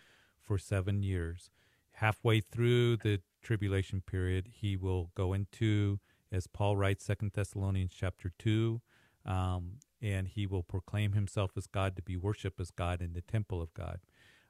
for 0.43 0.59
7 0.59 1.03
years. 1.03 1.51
Halfway 1.93 2.40
through 2.40 2.99
the 2.99 3.21
tribulation 3.43 4.03
period, 4.03 4.49
he 4.53 4.77
will 4.77 5.11
go 5.14 5.33
into 5.33 6.01
as 6.31 6.47
Paul 6.47 6.77
writes 6.77 7.07
2 7.07 7.31
Thessalonians 7.33 7.95
chapter 7.97 8.33
2 8.38 8.81
um, 9.25 9.79
and 10.05 10.29
he 10.29 10.47
will 10.47 10.62
proclaim 10.62 11.12
himself 11.12 11.53
as 11.57 11.67
God 11.67 11.97
to 11.97 12.03
be 12.03 12.17
worshiped 12.17 12.61
as 12.61 12.71
God 12.71 13.01
in 13.01 13.14
the 13.14 13.23
temple 13.23 13.62
of 13.62 13.73
God. 13.73 14.01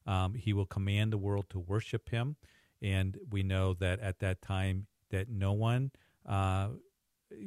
Um, 0.05 0.35
he 0.35 0.53
will 0.53 0.67
command 0.67 1.13
the 1.13 1.19
world 1.19 1.47
to 1.51 1.59
worship 1.59 2.11
him, 2.11 2.37
and 2.83 3.17
we 3.31 3.43
know 3.43 3.73
that 3.75 4.01
at 4.01 4.19
that 4.19 4.43
time 4.43 4.87
that 5.11 5.31
no 5.31 5.53
one 5.53 5.93
uh, 6.29 6.71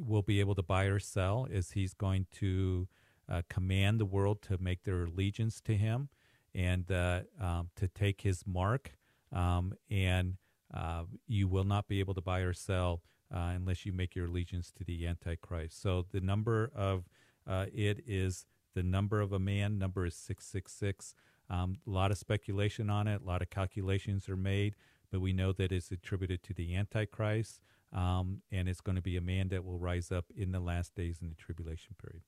will 0.00 0.22
be 0.22 0.40
able 0.40 0.54
to 0.54 0.62
buy 0.62 0.84
or 0.84 0.98
sell, 0.98 1.46
as 1.52 1.72
he's 1.72 1.92
going 1.92 2.26
to 2.32 2.88
uh, 3.28 3.42
command 3.50 4.00
the 4.00 4.06
world 4.06 4.40
to 4.42 4.56
make 4.58 4.84
their 4.84 5.04
allegiance 5.04 5.60
to 5.60 5.76
him 5.76 6.08
and 6.54 6.90
uh, 6.90 7.20
um, 7.40 7.68
to 7.76 7.86
take 7.86 8.22
his 8.22 8.44
mark, 8.46 8.92
um, 9.32 9.74
and 9.90 10.38
uh, 10.74 11.04
you 11.26 11.46
will 11.46 11.64
not 11.64 11.86
be 11.88 12.00
able 12.00 12.14
to 12.14 12.22
buy 12.22 12.40
or 12.40 12.54
sell 12.54 13.02
uh, 13.32 13.52
unless 13.54 13.84
you 13.84 13.92
make 13.92 14.16
your 14.16 14.26
allegiance 14.26 14.72
to 14.72 14.82
the 14.82 15.06
Antichrist. 15.06 15.80
So 15.80 16.06
the 16.10 16.20
number 16.20 16.72
of 16.74 17.04
uh, 17.48 17.66
it 17.72 18.04
is 18.06 18.46
the 18.74 18.82
number 18.82 19.20
of 19.20 19.32
a 19.32 19.38
man. 19.38 19.78
Number 19.78 20.06
is 20.06 20.14
666. 20.14 21.14
Um, 21.50 21.78
a 21.86 21.90
lot 21.90 22.10
of 22.10 22.18
speculation 22.18 22.90
on 22.90 23.08
it. 23.08 23.22
A 23.22 23.24
lot 23.24 23.42
of 23.42 23.50
calculations 23.50 24.28
are 24.28 24.36
made, 24.36 24.76
but 25.10 25.20
we 25.20 25.32
know 25.32 25.52
that 25.52 25.72
it's 25.72 25.90
attributed 25.90 26.42
to 26.44 26.54
the 26.54 26.76
Antichrist, 26.76 27.60
um, 27.92 28.42
and 28.52 28.68
it's 28.68 28.82
going 28.82 28.96
to 28.96 29.02
be 29.02 29.16
a 29.16 29.20
man 29.20 29.48
that 29.48 29.64
will 29.64 29.78
rise 29.78 30.12
up 30.12 30.26
in 30.36 30.52
the 30.52 30.60
last 30.60 30.94
days 30.94 31.20
in 31.22 31.30
the 31.30 31.34
tribulation 31.34 31.96
period. 32.00 32.22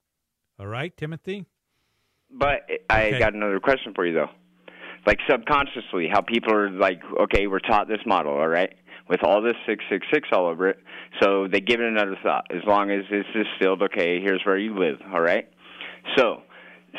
All 0.59 0.67
right, 0.67 0.97
Timothy? 0.97 1.47
But 2.31 2.69
I 2.89 3.09
okay. 3.09 3.19
got 3.19 3.35
another 3.35 3.61
question 3.61 3.93
for 3.95 4.07
you, 4.07 4.15
though. 4.15 4.31
Like 5.07 5.19
subconsciously, 5.29 6.09
how 6.13 6.21
people 6.21 6.55
are 6.55 6.71
like, 6.71 7.01
okay, 7.23 7.47
we're 7.47 7.61
taught 7.61 7.89
this 7.89 8.01
model, 8.07 8.33
all 8.33 8.49
right? 8.49 8.75
with 9.11 9.25
all 9.25 9.43
this 9.43 9.57
666 9.67 10.29
all 10.33 10.47
over 10.47 10.69
it. 10.69 10.79
So 11.21 11.49
they 11.49 11.61
give 11.61 11.81
it 11.81 11.89
another 11.89 12.17
thought. 12.23 12.47
As 12.49 12.63
long 12.65 12.93
as 12.93 13.05
it's 13.11 13.29
distilled, 13.35 13.83
okay, 13.83 14.21
here's 14.21 14.41
where 14.47 14.57
you 14.57 14.79
live, 14.79 15.01
all 15.13 15.21
right? 15.21 15.49
So 16.17 16.43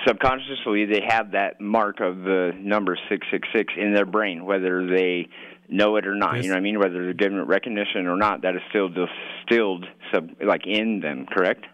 subconsciously 0.06 0.86
they 0.86 1.02
have 1.08 1.32
that 1.32 1.62
mark 1.62 2.02
of 2.02 2.18
the 2.18 2.52
number 2.58 2.98
666 3.10 3.74
in 3.78 3.94
their 3.94 4.06
brain 4.06 4.46
whether 4.46 4.88
they 4.88 5.28
know 5.68 5.98
it 5.98 6.08
or 6.08 6.16
not 6.16 6.36
yes. 6.36 6.46
you 6.46 6.50
know 6.50 6.56
what 6.56 6.60
i 6.60 6.64
mean 6.64 6.80
whether 6.80 7.04
they're 7.04 7.14
given 7.14 7.38
it 7.38 7.42
recognition 7.42 8.08
or 8.08 8.16
not 8.16 8.42
that 8.42 8.56
is 8.56 8.62
still 8.70 8.88
distilled 8.88 9.86
sub 10.14 10.30
like 10.42 10.66
in 10.66 11.02
them 11.02 11.26
correct 11.26 11.66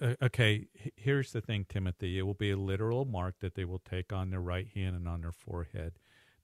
uh, 0.00 0.14
okay 0.22 0.66
here's 0.96 1.32
the 1.32 1.40
thing 1.40 1.66
timothy 1.68 2.18
it 2.18 2.22
will 2.22 2.34
be 2.34 2.50
a 2.50 2.56
literal 2.56 3.04
mark 3.04 3.36
that 3.40 3.54
they 3.54 3.64
will 3.64 3.80
take 3.80 4.12
on 4.12 4.30
their 4.30 4.40
right 4.40 4.68
hand 4.74 4.96
and 4.96 5.08
on 5.08 5.22
their 5.22 5.32
forehead 5.32 5.94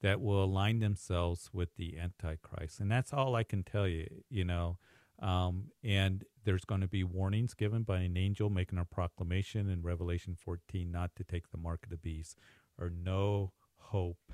that 0.02 0.20
will 0.20 0.44
align 0.44 0.80
themselves 0.80 1.50
with 1.52 1.70
the 1.76 1.98
antichrist 1.98 2.80
and 2.80 2.90
that's 2.90 3.12
all 3.12 3.34
i 3.36 3.42
can 3.44 3.62
tell 3.62 3.88
you 3.88 4.06
you 4.30 4.44
know 4.44 4.78
um, 5.20 5.70
and 5.82 6.24
there's 6.44 6.64
going 6.64 6.82
to 6.82 6.88
be 6.88 7.04
warnings 7.04 7.54
given 7.54 7.82
by 7.82 8.00
an 8.00 8.16
angel 8.16 8.50
making 8.50 8.78
a 8.78 8.84
proclamation 8.84 9.70
in 9.70 9.82
Revelation 9.82 10.36
14 10.36 10.90
not 10.90 11.16
to 11.16 11.24
take 11.24 11.50
the 11.50 11.58
mark 11.58 11.84
of 11.84 11.90
the 11.90 11.96
beast 11.96 12.38
or 12.78 12.90
no 12.90 13.52
hope, 13.78 14.32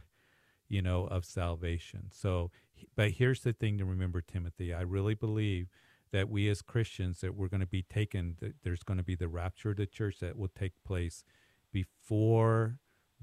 you 0.68 0.82
know, 0.82 1.06
of 1.06 1.24
salvation. 1.24 2.08
So, 2.10 2.50
but 2.96 3.12
here's 3.12 3.42
the 3.42 3.52
thing 3.52 3.78
to 3.78 3.84
remember, 3.84 4.20
Timothy. 4.20 4.74
I 4.74 4.80
really 4.82 5.14
believe 5.14 5.68
that 6.12 6.28
we 6.28 6.48
as 6.48 6.62
Christians 6.62 7.20
that 7.20 7.34
we're 7.34 7.48
going 7.48 7.60
to 7.60 7.66
be 7.66 7.82
taken. 7.82 8.36
That 8.40 8.54
there's 8.62 8.82
going 8.82 8.98
to 8.98 9.04
be 9.04 9.14
the 9.14 9.28
rapture 9.28 9.70
of 9.70 9.76
the 9.76 9.86
church 9.86 10.18
that 10.20 10.36
will 10.36 10.50
take 10.56 10.72
place 10.86 11.24
before 11.72 12.78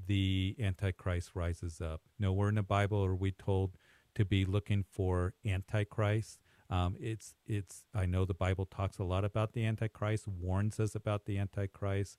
the 0.07 0.55
Antichrist 0.59 1.31
rises 1.33 1.81
up. 1.81 2.01
Nowhere 2.17 2.49
in 2.49 2.55
the 2.55 2.63
Bible 2.63 3.03
are 3.03 3.15
we 3.15 3.31
told 3.31 3.77
to 4.15 4.25
be 4.25 4.45
looking 4.45 4.83
for 4.83 5.33
Antichrist 5.45 6.39
um, 6.69 6.95
it's 6.99 7.33
it's. 7.47 7.83
I 7.95 8.05
know 8.05 8.25
the 8.25 8.33
Bible 8.33 8.65
talks 8.65 8.99
a 8.99 9.03
lot 9.03 9.25
about 9.25 9.53
the 9.53 9.65
Antichrist, 9.65 10.27
warns 10.27 10.79
us 10.79 10.93
about 10.93 11.25
the 11.25 11.37
Antichrist, 11.39 12.17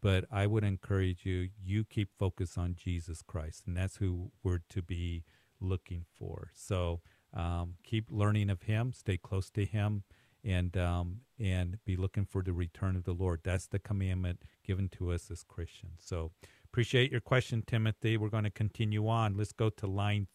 but 0.00 0.24
I 0.30 0.46
would 0.46 0.64
encourage 0.64 1.26
you. 1.26 1.50
You 1.62 1.84
keep 1.84 2.08
focus 2.18 2.56
on 2.56 2.76
Jesus 2.76 3.20
Christ, 3.22 3.64
and 3.66 3.76
that's 3.76 3.96
who 3.96 4.32
we're 4.42 4.62
to 4.70 4.80
be 4.80 5.24
looking 5.60 6.06
for. 6.18 6.50
So 6.54 7.00
um, 7.34 7.74
keep 7.84 8.06
learning 8.10 8.50
of 8.50 8.62
Him, 8.62 8.92
stay 8.92 9.16
close 9.16 9.50
to 9.50 9.64
Him, 9.64 10.04
and 10.44 10.76
um, 10.76 11.20
and 11.38 11.78
be 11.84 11.96
looking 11.96 12.24
for 12.24 12.42
the 12.42 12.52
return 12.52 12.96
of 12.96 13.04
the 13.04 13.12
Lord. 13.12 13.40
That's 13.42 13.66
the 13.66 13.78
commandment 13.78 14.42
given 14.64 14.88
to 14.90 15.12
us 15.12 15.30
as 15.30 15.42
Christians. 15.42 16.00
So 16.04 16.32
appreciate 16.64 17.10
your 17.10 17.20
question, 17.20 17.62
Timothy. 17.66 18.16
We're 18.16 18.28
going 18.28 18.44
to 18.44 18.50
continue 18.50 19.08
on. 19.08 19.36
Let's 19.36 19.52
go 19.52 19.70
to 19.70 19.86
line 19.86 20.26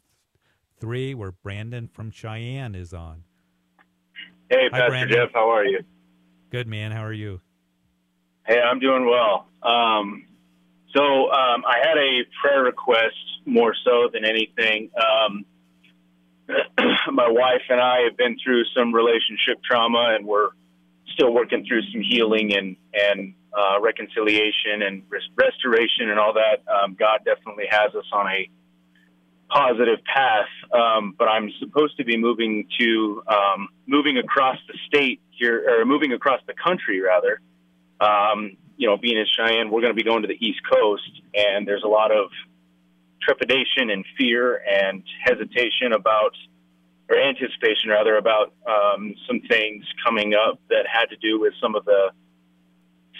three, 0.80 1.14
where 1.14 1.32
Brandon 1.32 1.88
from 1.88 2.12
Cheyenne 2.12 2.76
is 2.76 2.94
on. 2.94 3.24
Hey, 4.50 4.68
Hi, 4.72 4.80
Pastor 4.80 4.90
Brandon. 4.90 5.18
Jeff, 5.18 5.30
how 5.34 5.50
are 5.50 5.66
you? 5.66 5.80
Good, 6.52 6.68
man. 6.68 6.92
How 6.92 7.04
are 7.04 7.14
you? 7.14 7.42
Hey, 8.46 8.60
I'm 8.60 8.80
doing 8.80 9.06
well. 9.08 9.48
Um, 9.64 10.28
so 10.96 11.02
um, 11.02 11.64
I 11.66 11.80
had 11.82 11.98
a 11.98 12.22
prayer 12.42 12.62
request 12.64 13.16
more 13.46 13.74
so 13.84 14.10
than 14.14 14.24
anything. 14.24 14.92
Um, 14.96 15.46
my 17.12 17.30
wife 17.30 17.64
and 17.70 17.80
I 17.80 18.02
have 18.08 18.18
been 18.18 18.38
through 18.44 18.64
some 18.76 18.94
relationship 18.94 19.64
trauma, 19.64 20.16
and 20.16 20.26
we're 20.26 20.50
still 21.14 21.34
working 21.34 21.66
through 21.68 21.82
some 21.92 22.02
healing 22.02 22.56
and 22.56 22.76
and 22.94 23.34
uh, 23.58 23.80
reconciliation 23.82 24.82
and 24.82 25.04
res- 25.10 25.30
restoration 25.36 26.10
and 26.10 26.20
all 26.20 26.34
that. 26.34 26.64
Um, 26.72 26.96
God 27.00 27.22
definitely 27.26 27.66
has 27.70 27.96
us 27.96 28.06
on 28.12 28.28
a 28.28 28.50
positive 29.50 30.00
path. 30.04 30.48
Um, 30.74 31.16
but 31.18 31.28
I'm 31.28 31.50
supposed 31.60 31.98
to 31.98 32.04
be 32.04 32.18
moving 32.18 32.68
to 32.80 33.24
um, 33.28 33.70
moving 33.88 34.18
across 34.18 34.58
the 34.68 34.78
state 34.88 35.22
here, 35.32 35.80
or 35.80 35.86
moving 35.86 36.14
across 36.14 36.42
the 36.48 36.54
country 36.54 37.02
rather. 37.02 37.40
Um, 38.00 38.58
you 38.78 38.88
know, 38.88 38.98
being 38.98 39.18
in 39.18 39.26
Cheyenne, 39.26 39.70
we're 39.72 39.82
going 39.82 39.96
to 39.96 39.96
be 39.96 40.04
going 40.04 40.24
to 40.24 40.28
the 40.28 40.38
East 40.46 40.60
Coast, 40.70 41.22
and 41.34 41.66
there's 41.66 41.84
a 41.84 41.88
lot 41.88 42.12
of 42.12 42.30
trepidation 43.26 43.90
and 43.90 44.06
fear 44.18 44.56
and 44.56 45.04
hesitation 45.24 45.94
about, 45.94 46.34
or 47.10 47.18
anticipation 47.18 47.90
rather, 47.90 48.18
about 48.18 48.54
um, 48.68 49.16
some 49.28 49.42
things 49.50 49.84
coming 50.06 50.34
up 50.34 50.60
that 50.70 50.86
had 50.92 51.06
to 51.06 51.18
do 51.18 51.40
with 51.40 51.54
some 51.62 51.76
of 51.76 51.86
the 51.86 52.12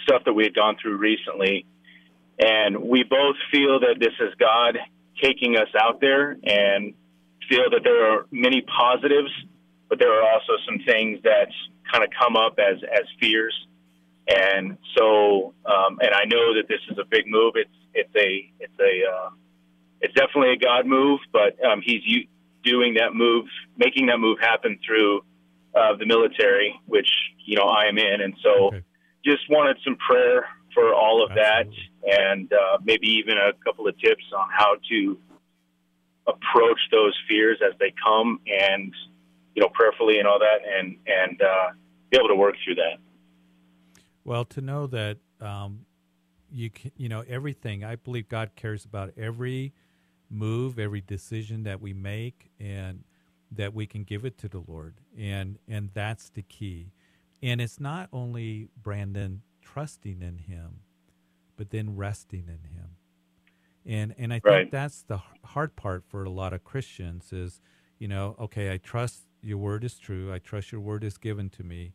stuff 0.04 0.22
that 0.24 0.32
we 0.32 0.44
had 0.44 0.54
gone 0.54 0.76
through 0.80 0.96
recently. 0.96 1.66
And 2.38 2.82
we 2.82 3.02
both 3.02 3.36
feel 3.50 3.80
that 3.80 3.96
this 3.98 4.12
is 4.20 4.34
God 4.38 4.78
taking 5.22 5.56
us 5.56 5.68
out 5.78 6.00
there 6.00 6.36
and 6.44 6.94
feel 7.48 7.70
that 7.70 7.80
there 7.82 8.12
are 8.12 8.26
many 8.30 8.62
positives, 8.62 9.30
but 9.88 9.98
there 9.98 10.12
are 10.12 10.30
also 10.30 10.52
some 10.66 10.80
things 10.86 11.20
that 11.22 11.48
kind 11.90 12.04
of 12.04 12.10
come 12.18 12.36
up 12.36 12.58
as 12.58 12.82
as 12.82 13.04
fears. 13.20 13.54
And 14.28 14.76
so, 14.96 15.54
um, 15.64 15.98
and 16.00 16.12
I 16.12 16.24
know 16.24 16.54
that 16.54 16.64
this 16.68 16.80
is 16.90 16.98
a 16.98 17.04
big 17.08 17.26
move. 17.26 17.54
It's 17.54 17.70
it's 17.94 18.14
a 18.16 18.52
it's 18.60 18.78
a 18.80 19.10
uh, 19.10 19.30
it's 20.00 20.14
definitely 20.14 20.52
a 20.52 20.58
God 20.58 20.86
move, 20.86 21.20
but 21.32 21.56
um, 21.64 21.80
he's 21.84 22.02
u- 22.04 22.28
doing 22.64 22.94
that 22.94 23.14
move, 23.14 23.46
making 23.76 24.06
that 24.06 24.18
move 24.18 24.38
happen 24.40 24.78
through 24.84 25.20
uh, 25.74 25.96
the 25.98 26.06
military, 26.06 26.74
which 26.86 27.08
you 27.44 27.56
know 27.56 27.64
I 27.64 27.86
am 27.88 27.98
in, 27.98 28.20
and 28.20 28.34
so 28.42 28.68
okay. 28.68 28.82
just 29.24 29.48
wanted 29.50 29.76
some 29.84 29.96
prayer 29.96 30.46
for 30.74 30.94
all 30.94 31.24
of 31.24 31.30
Absolutely. 31.30 31.82
that, 32.02 32.20
and 32.20 32.52
uh, 32.52 32.78
maybe 32.84 33.06
even 33.08 33.36
a 33.38 33.52
couple 33.64 33.88
of 33.88 33.98
tips 33.98 34.24
on 34.36 34.48
how 34.50 34.76
to 34.90 35.18
approach 36.26 36.80
those 36.90 37.14
fears 37.28 37.58
as 37.66 37.78
they 37.78 37.94
come, 38.04 38.40
and 38.46 38.92
you 39.54 39.62
know, 39.62 39.68
prayerfully 39.72 40.18
and 40.18 40.28
all 40.28 40.38
that, 40.38 40.60
and 40.66 40.96
and 41.06 41.40
uh, 41.40 41.70
be 42.10 42.18
able 42.18 42.28
to 42.28 42.36
work 42.36 42.54
through 42.64 42.76
that. 42.76 42.98
Well, 44.24 44.44
to 44.46 44.60
know 44.60 44.86
that 44.88 45.18
um, 45.40 45.86
you 46.52 46.70
can, 46.70 46.90
you 46.96 47.08
know 47.08 47.24
everything. 47.26 47.84
I 47.84 47.96
believe 47.96 48.28
God 48.28 48.50
cares 48.56 48.84
about 48.84 49.12
every 49.16 49.72
move, 50.36 50.78
every 50.78 51.00
decision 51.00 51.62
that 51.64 51.80
we 51.80 51.92
make, 51.92 52.50
and 52.60 53.04
that 53.50 53.74
we 53.74 53.86
can 53.86 54.04
give 54.04 54.24
it 54.24 54.38
to 54.38 54.48
the 54.48 54.62
Lord, 54.66 54.94
and 55.16 55.58
and 55.68 55.90
that's 55.94 56.30
the 56.30 56.42
key. 56.42 56.92
And 57.42 57.60
it's 57.60 57.78
not 57.78 58.08
only 58.12 58.68
Brandon 58.82 59.42
trusting 59.60 60.22
in 60.22 60.38
Him, 60.38 60.80
but 61.56 61.70
then 61.70 61.96
resting 61.96 62.44
in 62.48 62.70
Him. 62.70 62.96
And 63.84 64.14
and 64.18 64.32
I 64.32 64.36
think 64.36 64.44
right. 64.44 64.70
that's 64.70 65.02
the 65.02 65.20
hard 65.44 65.76
part 65.76 66.04
for 66.08 66.24
a 66.24 66.30
lot 66.30 66.52
of 66.52 66.64
Christians 66.64 67.32
is, 67.32 67.60
you 67.98 68.08
know, 68.08 68.36
okay, 68.38 68.72
I 68.72 68.78
trust 68.78 69.26
your 69.42 69.58
word 69.58 69.84
is 69.84 69.98
true. 69.98 70.32
I 70.32 70.38
trust 70.38 70.72
your 70.72 70.80
word 70.80 71.04
is 71.04 71.18
given 71.18 71.50
to 71.50 71.62
me, 71.62 71.92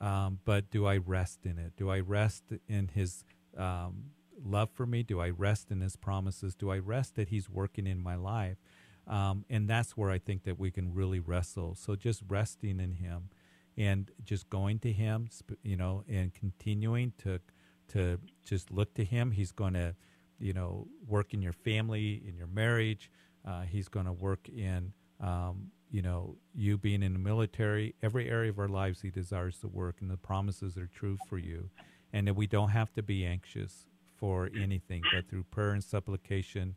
um, 0.00 0.40
but 0.44 0.70
do 0.70 0.86
I 0.86 0.98
rest 0.98 1.46
in 1.46 1.58
it? 1.58 1.72
Do 1.76 1.90
I 1.90 2.00
rest 2.00 2.44
in 2.68 2.88
His 2.88 3.24
um, 3.56 4.10
love 4.44 4.70
for 4.72 4.86
me? 4.86 5.02
Do 5.02 5.20
I 5.20 5.30
rest 5.30 5.70
in 5.70 5.80
His 5.80 5.96
promises? 5.96 6.54
Do 6.54 6.70
I 6.70 6.78
rest 6.78 7.16
that 7.16 7.28
He's 7.28 7.48
working 7.48 7.86
in 7.86 8.00
my 8.00 8.16
life? 8.16 8.58
Um, 9.06 9.44
and 9.50 9.68
that's 9.68 9.96
where 9.96 10.10
I 10.10 10.18
think 10.18 10.44
that 10.44 10.58
we 10.58 10.70
can 10.70 10.94
really 10.94 11.18
wrestle. 11.18 11.74
So 11.74 11.96
just 11.96 12.22
resting 12.28 12.78
in 12.78 12.92
Him 12.92 13.30
and 13.76 14.10
just 14.24 14.50
going 14.50 14.78
to 14.80 14.92
him, 14.92 15.28
you 15.62 15.76
know, 15.76 16.04
and 16.08 16.34
continuing 16.34 17.12
to 17.18 17.40
to 17.88 18.18
just 18.44 18.70
look 18.70 18.94
to 18.94 19.04
him. 19.04 19.32
He's 19.32 19.52
going 19.52 19.74
to, 19.74 19.94
you 20.38 20.52
know, 20.52 20.86
work 21.06 21.34
in 21.34 21.42
your 21.42 21.52
family, 21.52 22.22
in 22.26 22.36
your 22.36 22.46
marriage. 22.46 23.10
Uh, 23.46 23.62
he's 23.62 23.88
going 23.88 24.06
to 24.06 24.12
work 24.12 24.48
in, 24.48 24.92
um, 25.20 25.70
you 25.90 26.00
know, 26.00 26.36
you 26.54 26.78
being 26.78 27.02
in 27.02 27.12
the 27.12 27.18
military. 27.18 27.94
Every 28.02 28.30
area 28.30 28.50
of 28.50 28.58
our 28.58 28.68
lives, 28.68 29.02
he 29.02 29.10
desires 29.10 29.58
to 29.58 29.68
work, 29.68 29.96
and 30.00 30.10
the 30.10 30.16
promises 30.16 30.78
are 30.78 30.86
true 30.86 31.18
for 31.28 31.36
you, 31.38 31.68
and 32.12 32.26
that 32.26 32.34
we 32.34 32.46
don't 32.46 32.70
have 32.70 32.92
to 32.94 33.02
be 33.02 33.26
anxious 33.26 33.86
for 34.22 34.48
anything, 34.56 35.02
but 35.12 35.28
through 35.28 35.42
prayer 35.42 35.72
and 35.72 35.82
supplication, 35.82 36.76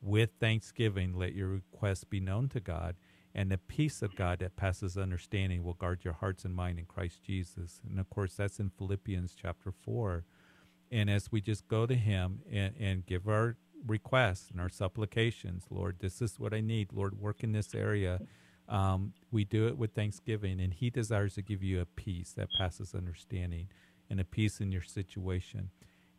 with 0.00 0.30
thanksgiving, 0.40 1.14
let 1.14 1.34
your 1.34 1.48
requests 1.48 2.04
be 2.04 2.20
known 2.20 2.48
to 2.48 2.60
God 2.60 2.96
and 3.34 3.50
the 3.50 3.58
peace 3.58 4.00
of 4.00 4.16
God 4.16 4.38
that 4.38 4.56
passes 4.56 4.96
understanding 4.96 5.62
will 5.62 5.74
guard 5.74 6.04
your 6.04 6.14
hearts 6.14 6.46
and 6.46 6.56
mind 6.56 6.78
in 6.78 6.86
Christ 6.86 7.22
Jesus. 7.22 7.82
And 7.86 8.00
of 8.00 8.08
course, 8.08 8.34
that's 8.34 8.58
in 8.58 8.70
Philippians 8.70 9.36
chapter 9.40 9.74
4. 9.84 10.24
And 10.90 11.10
as 11.10 11.30
we 11.30 11.42
just 11.42 11.68
go 11.68 11.84
to 11.84 11.94
Him 11.94 12.40
and, 12.50 12.74
and 12.80 13.04
give 13.04 13.28
our 13.28 13.58
requests 13.86 14.50
and 14.50 14.58
our 14.58 14.70
supplications, 14.70 15.66
Lord, 15.68 15.96
this 16.00 16.22
is 16.22 16.40
what 16.40 16.54
I 16.54 16.62
need. 16.62 16.94
Lord, 16.94 17.20
work 17.20 17.44
in 17.44 17.52
this 17.52 17.74
area. 17.74 18.20
Um, 18.70 19.12
we 19.30 19.44
do 19.44 19.68
it 19.68 19.76
with 19.76 19.92
thanksgiving, 19.92 20.58
and 20.58 20.72
He 20.72 20.88
desires 20.88 21.34
to 21.34 21.42
give 21.42 21.62
you 21.62 21.82
a 21.82 21.84
peace 21.84 22.32
that 22.38 22.48
passes 22.58 22.94
understanding 22.94 23.68
and 24.08 24.18
a 24.18 24.24
peace 24.24 24.60
in 24.60 24.72
your 24.72 24.82
situation. 24.82 25.68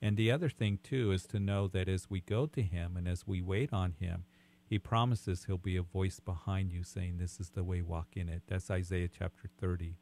And 0.01 0.15
the 0.15 0.31
other 0.31 0.49
thing, 0.49 0.79
too, 0.83 1.11
is 1.11 1.25
to 1.27 1.39
know 1.39 1.67
that 1.69 1.89
as 1.89 2.09
we 2.09 2.21
go 2.21 2.45
to 2.45 2.61
Him 2.61 2.95
and 2.95 3.07
as 3.07 3.25
we 3.25 3.41
wait 3.41 3.73
on 3.73 3.95
Him, 3.99 4.25
he 4.67 4.77
promises 4.77 5.45
he'll 5.45 5.57
be 5.57 5.77
a 5.77 5.81
voice 5.81 6.19
behind 6.19 6.71
you 6.71 6.83
saying, 6.83 7.17
This 7.17 7.39
is 7.39 7.51
the 7.51 7.63
way, 7.63 7.81
walk 7.81 8.09
in 8.15 8.27
it. 8.27 8.43
That's 8.47 8.69
Isaiah 8.69 9.07
chapter 9.07 9.49
30. 9.59 9.95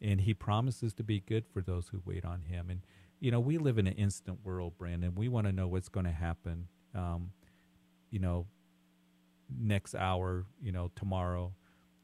And 0.00 0.22
he 0.22 0.32
promises 0.32 0.94
to 0.94 1.02
be 1.02 1.20
good 1.20 1.44
for 1.46 1.60
those 1.60 1.88
who 1.88 2.00
wait 2.04 2.24
on 2.24 2.42
him. 2.42 2.70
And, 2.70 2.80
you 3.20 3.30
know, 3.30 3.40
we 3.40 3.58
live 3.58 3.78
in 3.78 3.86
an 3.86 3.94
instant 3.94 4.38
world, 4.44 4.74
Brandon. 4.78 5.14
We 5.14 5.28
want 5.28 5.46
to 5.46 5.52
know 5.52 5.68
what's 5.68 5.88
going 5.88 6.06
to 6.06 6.12
happen, 6.12 6.68
um, 6.94 7.32
you 8.10 8.20
know, 8.20 8.46
next 9.60 9.94
hour, 9.94 10.46
you 10.62 10.72
know, 10.72 10.90
tomorrow. 10.94 11.52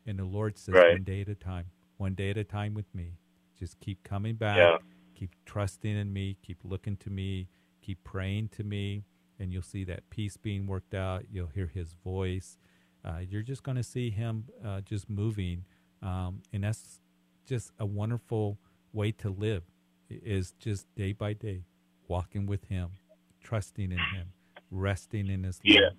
And 0.06 0.18
the 0.18 0.24
Lord 0.24 0.58
says, 0.58 0.74
right. 0.74 0.92
one 0.92 1.04
day 1.04 1.22
at 1.22 1.28
a 1.28 1.34
time, 1.34 1.66
one 1.96 2.14
day 2.14 2.30
at 2.30 2.36
a 2.36 2.44
time 2.44 2.74
with 2.74 2.92
me. 2.94 3.12
Just 3.58 3.78
keep 3.80 4.02
coming 4.02 4.34
back, 4.34 4.56
yeah. 4.56 4.76
Keep 5.14 5.30
trusting 5.46 5.96
in 5.96 6.12
me, 6.12 6.36
keep 6.42 6.58
looking 6.64 6.96
to 6.98 7.10
me, 7.10 7.48
keep 7.80 8.02
praying 8.04 8.48
to 8.56 8.64
me, 8.64 9.04
and 9.38 9.52
you'll 9.52 9.62
see 9.62 9.84
that 9.84 10.08
peace 10.10 10.36
being 10.36 10.66
worked 10.66 10.94
out. 10.94 11.24
You'll 11.30 11.48
hear 11.48 11.66
His 11.66 11.94
voice. 12.04 12.58
Uh, 13.04 13.18
you're 13.28 13.42
just 13.42 13.62
going 13.62 13.76
to 13.76 13.82
see 13.82 14.10
Him 14.10 14.44
uh, 14.64 14.80
just 14.80 15.08
moving, 15.10 15.64
um, 16.02 16.42
and 16.52 16.64
that's 16.64 17.00
just 17.46 17.72
a 17.78 17.86
wonderful 17.86 18.58
way 18.92 19.12
to 19.12 19.30
live. 19.30 19.62
Is 20.10 20.52
just 20.58 20.86
day 20.94 21.12
by 21.12 21.32
day, 21.32 21.64
walking 22.08 22.46
with 22.46 22.64
Him, 22.66 22.90
trusting 23.42 23.90
in 23.90 23.98
Him, 23.98 24.32
resting 24.70 25.28
in 25.28 25.44
His 25.44 25.60
love, 25.64 25.92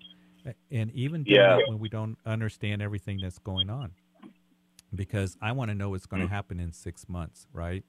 Yeah. 0.44 0.52
and 0.70 0.90
even 0.92 1.24
doing 1.24 1.36
Yeah. 1.36 1.58
when 1.66 1.78
we 1.78 1.88
don't 1.88 2.16
understand 2.24 2.82
everything 2.82 3.18
that's 3.20 3.38
going 3.38 3.68
on. 3.68 3.92
Because 4.94 5.36
I 5.42 5.52
want 5.52 5.70
to 5.70 5.74
know 5.74 5.90
what's 5.90 6.06
going 6.06 6.22
to 6.22 6.28
happen 6.28 6.60
in 6.60 6.72
six 6.72 7.08
months, 7.08 7.46
right? 7.52 7.84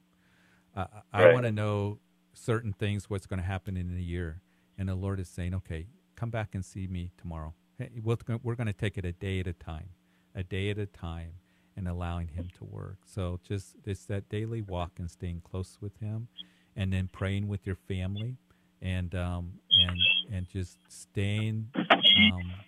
I 1.14 1.24
Right. 1.24 1.34
want 1.34 1.46
to 1.46 1.52
know 1.52 2.00
certain 2.34 2.74
things, 2.74 3.10
what's 3.10 3.26
going 3.28 3.40
to 3.40 3.46
happen 3.46 3.78
in 3.78 3.96
a 3.98 4.02
year. 4.02 4.42
And 4.78 4.90
the 4.90 4.96
Lord 4.96 5.20
is 5.20 5.28
saying, 5.30 5.56
okay, 5.56 5.88
come 6.16 6.30
back 6.30 6.56
and 6.56 6.64
see 6.64 6.88
me 6.88 7.12
tomorrow. 7.18 7.54
Hey, 7.80 7.92
we're 8.04 8.16
going 8.18 8.40
we're 8.44 8.56
going 8.56 8.68
to 8.68 8.74
take 8.74 8.98
it 8.98 9.06
a 9.06 9.14
day 9.14 9.40
at 9.40 9.48
a 9.48 9.54
time, 9.54 9.90
a 10.36 10.44
day 10.44 10.70
at 10.70 10.78
a 10.80 10.86
time, 10.88 11.34
and 11.76 11.88
allowing 11.88 12.30
Him 12.30 12.50
to 12.58 12.66
work. 12.66 13.00
So 13.06 13.40
just 13.48 13.76
it's 13.86 14.06
that 14.06 14.30
daily 14.30 14.62
walk 14.62 14.94
and 15.00 15.10
staying 15.10 15.42
close 15.42 15.78
with 15.82 15.98
Him, 16.00 16.28
and 16.76 16.94
then 16.94 17.08
praying 17.12 17.48
with 17.48 17.66
your 17.66 17.76
family, 17.76 18.38
and 18.82 19.14
um, 19.16 19.54
and 19.76 20.10
and 20.32 20.48
just 20.48 20.80
staying, 20.90 21.72
um, 22.16 22.66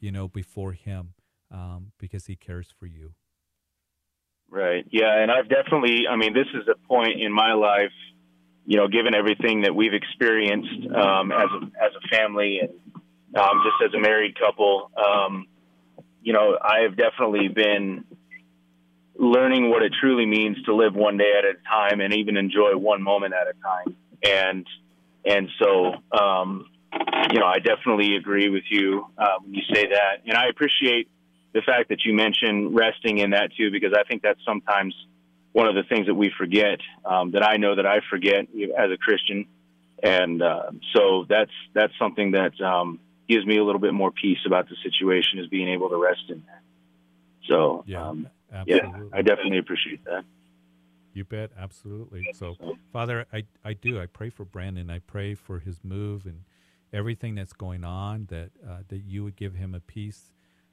you 0.00 0.12
know, 0.12 0.28
before 0.28 0.72
Him, 0.72 1.14
um, 1.50 1.92
because 1.98 2.26
He 2.26 2.36
cares 2.36 2.72
for 2.78 2.86
you. 2.86 3.14
Right. 4.52 4.86
Yeah, 4.90 5.16
and 5.16 5.30
I've 5.30 5.48
definitely. 5.48 6.06
I 6.06 6.16
mean, 6.16 6.34
this 6.34 6.46
is 6.52 6.68
a 6.68 6.74
point 6.86 7.18
in 7.18 7.32
my 7.32 7.54
life, 7.54 7.96
you 8.66 8.76
know, 8.76 8.86
given 8.86 9.14
everything 9.14 9.62
that 9.62 9.74
we've 9.74 9.94
experienced 9.94 10.94
um, 10.94 11.32
as 11.32 11.48
a, 11.50 11.64
as 11.82 11.92
a 11.96 12.08
family 12.14 12.60
and 12.60 12.68
um, 13.34 13.62
just 13.64 13.88
as 13.88 13.94
a 13.94 13.98
married 13.98 14.38
couple. 14.38 14.90
Um, 14.94 15.46
you 16.20 16.34
know, 16.34 16.58
I 16.62 16.80
have 16.80 16.98
definitely 16.98 17.48
been 17.48 18.04
learning 19.16 19.70
what 19.70 19.82
it 19.82 19.94
truly 19.98 20.26
means 20.26 20.62
to 20.64 20.74
live 20.74 20.94
one 20.94 21.16
day 21.16 21.32
at 21.38 21.46
a 21.46 21.54
time 21.66 22.02
and 22.02 22.12
even 22.12 22.36
enjoy 22.36 22.76
one 22.76 23.02
moment 23.02 23.32
at 23.32 23.46
a 23.48 23.54
time. 23.62 23.96
And 24.22 24.66
and 25.24 25.48
so, 25.58 25.94
um, 26.14 26.66
you 27.32 27.40
know, 27.40 27.46
I 27.46 27.58
definitely 27.58 28.16
agree 28.16 28.50
with 28.50 28.64
you 28.68 29.06
uh, 29.16 29.38
when 29.40 29.54
you 29.54 29.62
say 29.72 29.86
that, 29.86 30.26
and 30.26 30.36
I 30.36 30.48
appreciate 30.48 31.08
the 31.52 31.62
fact 31.62 31.88
that 31.90 32.04
you 32.04 32.14
mentioned 32.14 32.74
resting 32.74 33.18
in 33.18 33.30
that 33.30 33.50
too, 33.56 33.70
because 33.70 33.92
I 33.98 34.04
think 34.04 34.22
that's 34.22 34.40
sometimes 34.46 34.94
one 35.52 35.66
of 35.66 35.74
the 35.74 35.82
things 35.82 36.06
that 36.06 36.14
we 36.14 36.30
forget. 36.36 36.78
Um, 37.04 37.32
that 37.32 37.44
I 37.44 37.56
know 37.56 37.76
that 37.76 37.86
I 37.86 38.00
forget 38.10 38.46
as 38.78 38.90
a 38.90 38.96
Christian, 38.96 39.46
and 40.02 40.42
uh, 40.42 40.70
so 40.94 41.26
that's 41.28 41.50
that's 41.74 41.92
something 41.98 42.32
that 42.32 42.58
um, 42.60 43.00
gives 43.28 43.46
me 43.46 43.58
a 43.58 43.64
little 43.64 43.80
bit 43.80 43.94
more 43.94 44.10
peace 44.10 44.38
about 44.46 44.68
the 44.68 44.76
situation 44.82 45.38
is 45.38 45.46
being 45.48 45.68
able 45.68 45.90
to 45.90 45.96
rest 45.96 46.24
in 46.28 46.42
that. 46.46 46.62
So 47.48 47.84
Yeah, 47.86 48.08
um, 48.08 48.28
yeah, 48.66 48.90
I 49.12 49.22
definitely 49.22 49.58
appreciate 49.58 50.04
that. 50.04 50.24
You 51.14 51.24
bet, 51.24 51.50
absolutely. 51.58 52.26
So, 52.32 52.56
Father, 52.90 53.26
I, 53.32 53.44
I 53.62 53.74
do. 53.74 54.00
I 54.00 54.06
pray 54.06 54.30
for 54.30 54.46
Brandon. 54.46 54.88
I 54.88 55.00
pray 55.00 55.34
for 55.34 55.58
his 55.58 55.84
move 55.84 56.24
and 56.24 56.44
everything 56.90 57.34
that's 57.34 57.52
going 57.52 57.84
on. 57.84 58.28
That 58.30 58.50
uh, 58.66 58.78
that 58.88 59.02
you 59.04 59.22
would 59.24 59.36
give 59.36 59.54
him 59.54 59.74
a 59.74 59.80
peace 59.80 60.32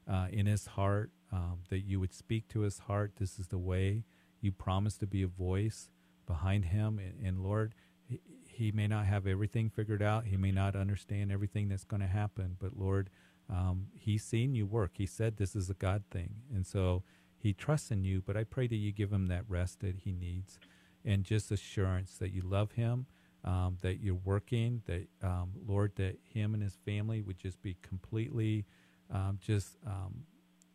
uh, 0.10 0.28
in 0.32 0.46
his 0.46 0.66
heart. 0.68 1.12
Um, 1.32 1.60
that 1.70 1.82
you 1.82 2.00
would 2.00 2.14
speak 2.14 2.48
to 2.50 2.62
his 2.62 2.80
heart. 2.80 3.14
This 3.20 3.38
is 3.38 3.50
the 3.50 3.60
way. 3.60 4.04
You 4.42 4.52
promise 4.52 4.98
to 4.98 5.06
be 5.06 5.22
a 5.22 5.28
voice 5.28 5.92
behind 6.26 6.66
him. 6.66 6.98
And, 6.98 7.24
and 7.24 7.44
Lord, 7.44 7.76
he, 8.08 8.20
he 8.48 8.72
may 8.72 8.88
not 8.88 9.06
have 9.06 9.28
everything 9.28 9.70
figured 9.70 10.02
out. 10.02 10.26
He 10.26 10.38
may 10.38 10.52
not 10.52 10.76
understand 10.76 11.32
everything 11.32 11.70
that's 11.70 11.84
going 11.84 12.02
to 12.02 12.08
happen. 12.08 12.58
But 12.60 12.76
Lord, 12.76 13.12
um, 13.48 13.90
he's 13.94 14.24
seen 14.24 14.56
you 14.56 14.66
work. 14.66 14.94
He 14.96 15.06
said 15.06 15.38
this 15.38 15.56
is 15.56 15.70
a 15.70 15.76
God 15.76 16.04
thing, 16.10 16.38
and 16.52 16.66
so 16.66 17.04
he 17.40 17.54
trusts 17.54 17.90
in 17.90 18.04
you, 18.04 18.22
but 18.22 18.36
I 18.36 18.44
pray 18.44 18.68
that 18.68 18.76
you 18.76 18.92
give 18.92 19.12
him 19.12 19.28
that 19.28 19.46
rest 19.48 19.80
that 19.80 20.00
he 20.00 20.12
needs 20.12 20.60
and 21.06 21.24
just 21.24 21.52
assurance 21.52 22.18
that 22.18 22.34
you 22.34 22.42
love 22.42 22.74
him, 22.74 23.06
um, 23.46 23.78
that 23.82 24.02
you're 24.02 24.16
working, 24.16 24.82
that, 24.86 25.08
um, 25.24 25.52
Lord, 25.66 25.94
that 25.96 26.20
him 26.22 26.54
and 26.54 26.62
his 26.62 26.78
family 26.86 27.22
would 27.22 27.38
just 27.38 27.62
be 27.62 27.78
completely 27.82 28.66
um, 29.12 29.40
just 29.42 29.78
um, 29.86 30.24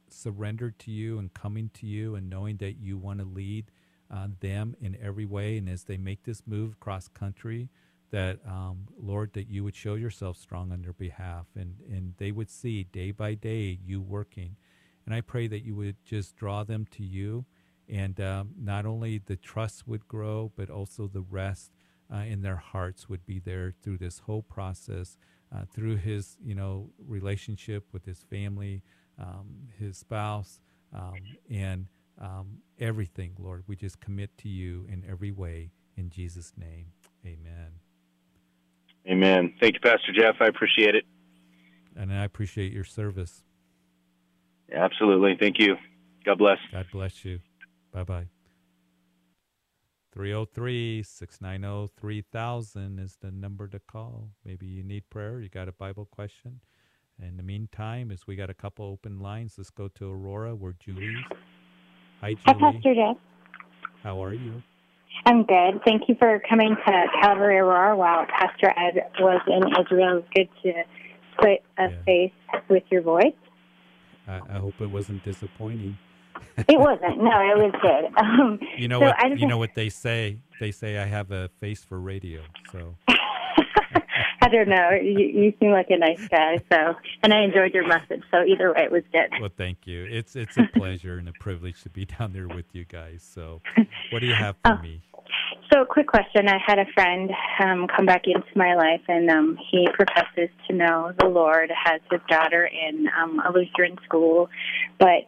surrendered 0.08 0.78
to 0.80 0.90
you 0.90 1.18
and 1.18 1.32
coming 1.34 1.70
to 1.74 1.86
you 1.86 2.14
and 2.14 2.30
knowing 2.30 2.56
that 2.58 2.78
you 2.78 2.96
want 2.96 3.18
to 3.20 3.24
lead 3.24 3.70
uh, 4.10 4.28
them 4.40 4.76
in 4.80 4.96
every 5.02 5.26
way. 5.26 5.56
And 5.58 5.68
as 5.68 5.84
they 5.84 5.96
make 5.96 6.24
this 6.24 6.42
move 6.46 6.78
cross 6.80 7.08
country, 7.08 7.68
that, 8.10 8.38
um, 8.46 8.86
Lord, 8.96 9.32
that 9.32 9.48
you 9.48 9.64
would 9.64 9.74
show 9.74 9.94
yourself 9.94 10.36
strong 10.36 10.70
on 10.70 10.82
their 10.82 10.92
behalf 10.92 11.46
and, 11.56 11.76
and 11.90 12.14
they 12.18 12.30
would 12.30 12.50
see 12.50 12.84
day 12.84 13.10
by 13.10 13.34
day 13.34 13.78
you 13.84 14.00
working. 14.00 14.56
And 15.04 15.14
I 15.14 15.20
pray 15.20 15.46
that 15.48 15.64
you 15.64 15.74
would 15.76 15.96
just 16.04 16.36
draw 16.36 16.64
them 16.64 16.86
to 16.92 17.02
you, 17.02 17.44
and 17.88 18.18
um, 18.20 18.50
not 18.58 18.86
only 18.86 19.18
the 19.18 19.36
trust 19.36 19.86
would 19.86 20.08
grow, 20.08 20.50
but 20.56 20.70
also 20.70 21.06
the 21.06 21.20
rest 21.20 21.72
uh, 22.12 22.18
in 22.18 22.42
their 22.42 22.56
hearts 22.56 23.08
would 23.08 23.26
be 23.26 23.38
there 23.38 23.74
through 23.82 23.98
this 23.98 24.20
whole 24.20 24.42
process, 24.42 25.18
uh, 25.54 25.62
through 25.72 25.96
his, 25.96 26.36
you 26.42 26.54
know, 26.54 26.90
relationship 27.06 27.84
with 27.92 28.04
his 28.04 28.22
family, 28.30 28.82
um, 29.18 29.46
his 29.78 29.98
spouse, 29.98 30.60
um, 30.92 31.14
and 31.50 31.86
um, 32.20 32.58
everything. 32.78 33.32
Lord, 33.38 33.64
we 33.66 33.76
just 33.76 34.00
commit 34.00 34.36
to 34.38 34.48
you 34.48 34.86
in 34.88 35.04
every 35.08 35.32
way. 35.32 35.70
In 35.96 36.10
Jesus' 36.10 36.52
name, 36.56 36.86
Amen. 37.26 37.70
Amen. 39.08 39.54
Thank 39.60 39.74
you, 39.74 39.80
Pastor 39.80 40.12
Jeff. 40.12 40.36
I 40.40 40.46
appreciate 40.46 40.94
it. 40.94 41.04
And 41.96 42.12
I 42.12 42.24
appreciate 42.24 42.72
your 42.72 42.84
service. 42.84 43.44
Absolutely. 44.72 45.36
Thank 45.38 45.58
you. 45.58 45.76
God 46.24 46.38
bless. 46.38 46.58
God 46.72 46.86
bless 46.90 47.24
you. 47.24 47.40
Bye 47.92 48.04
bye. 48.04 48.33
303 50.14 51.02
690 51.02 51.92
3000 52.00 53.00
is 53.00 53.16
the 53.20 53.32
number 53.32 53.66
to 53.66 53.80
call. 53.80 54.30
Maybe 54.44 54.66
you 54.66 54.84
need 54.84 55.10
prayer, 55.10 55.40
you 55.40 55.48
got 55.48 55.68
a 55.68 55.72
Bible 55.72 56.06
question. 56.06 56.60
In 57.20 57.36
the 57.36 57.42
meantime, 57.42 58.12
as 58.12 58.24
we 58.26 58.36
got 58.36 58.48
a 58.48 58.54
couple 58.54 58.86
open 58.86 59.18
lines, 59.18 59.54
let's 59.58 59.70
go 59.70 59.88
to 59.88 60.10
Aurora 60.10 60.54
where 60.54 60.74
Julie's. 60.78 61.18
Hi, 62.20 62.36
Hi, 62.46 62.52
Pastor 62.54 62.94
Jeff. 62.94 63.16
How 64.04 64.22
are 64.22 64.32
you? 64.32 64.62
I'm 65.26 65.42
good. 65.44 65.80
Thank 65.84 66.08
you 66.08 66.14
for 66.18 66.40
coming 66.48 66.76
to 66.86 67.06
Calvary 67.20 67.58
Aurora 67.58 67.96
while 67.96 68.24
Pastor 68.26 68.72
Ed 68.76 69.10
was 69.18 69.40
in 69.48 69.62
Israel. 69.80 70.22
It's 70.34 70.50
good 70.62 70.62
to 70.62 70.82
put 71.38 71.60
a 71.78 71.90
face 72.04 72.32
with 72.68 72.84
your 72.90 73.02
voice. 73.02 73.34
I, 74.28 74.40
I 74.48 74.58
hope 74.58 74.80
it 74.80 74.90
wasn't 74.90 75.24
disappointing. 75.24 75.98
It 76.68 76.78
wasn't. 76.78 77.18
No, 77.18 77.40
it 77.40 77.58
was 77.58 77.74
good. 77.82 78.04
Um, 78.24 78.58
You 78.76 78.88
know 78.88 79.00
so 79.00 79.06
what? 79.06 79.38
You 79.38 79.46
know 79.46 79.58
what 79.58 79.74
they 79.74 79.88
say. 79.88 80.38
They 80.60 80.70
say 80.70 80.98
I 80.98 81.04
have 81.04 81.30
a 81.30 81.48
face 81.60 81.84
for 81.84 82.00
radio. 82.00 82.42
So 82.72 82.96
I 84.44 84.48
don't 84.48 84.68
know. 84.68 84.90
You, 84.90 85.18
you 85.18 85.54
seem 85.58 85.70
like 85.70 85.86
a 85.88 85.96
nice 85.96 86.28
guy, 86.28 86.58
so 86.70 86.94
and 87.22 87.32
I 87.32 87.42
enjoyed 87.42 87.72
your 87.72 87.86
message. 87.86 88.22
So 88.30 88.44
either 88.44 88.72
way, 88.72 88.84
it 88.84 88.92
was 88.92 89.02
good. 89.10 89.30
Well, 89.40 89.50
thank 89.56 89.86
you. 89.86 90.06
It's 90.10 90.36
it's 90.36 90.56
a 90.58 90.68
pleasure 90.74 91.18
and 91.18 91.28
a 91.28 91.32
privilege 91.32 91.82
to 91.82 91.88
be 91.88 92.04
down 92.04 92.32
there 92.32 92.48
with 92.48 92.66
you 92.72 92.84
guys. 92.84 93.26
So, 93.28 93.62
what 94.10 94.20
do 94.20 94.26
you 94.26 94.34
have 94.34 94.56
for 94.64 94.78
me? 94.82 95.00
So, 95.72 95.82
a 95.82 95.86
quick 95.86 96.08
question. 96.08 96.46
I 96.48 96.58
had 96.64 96.78
a 96.78 96.84
friend 96.92 97.30
um, 97.58 97.86
come 97.88 98.04
back 98.04 98.22
into 98.26 98.46
my 98.54 98.74
life, 98.74 99.00
and 99.08 99.30
um, 99.30 99.58
he 99.70 99.88
professes 99.94 100.50
to 100.68 100.76
know 100.76 101.12
the 101.18 101.26
Lord, 101.26 101.70
has 101.84 102.00
his 102.10 102.20
daughter 102.28 102.66
in 102.66 103.08
um, 103.18 103.40
a 103.40 103.50
Lutheran 103.50 103.96
school, 104.04 104.50
but 104.98 105.26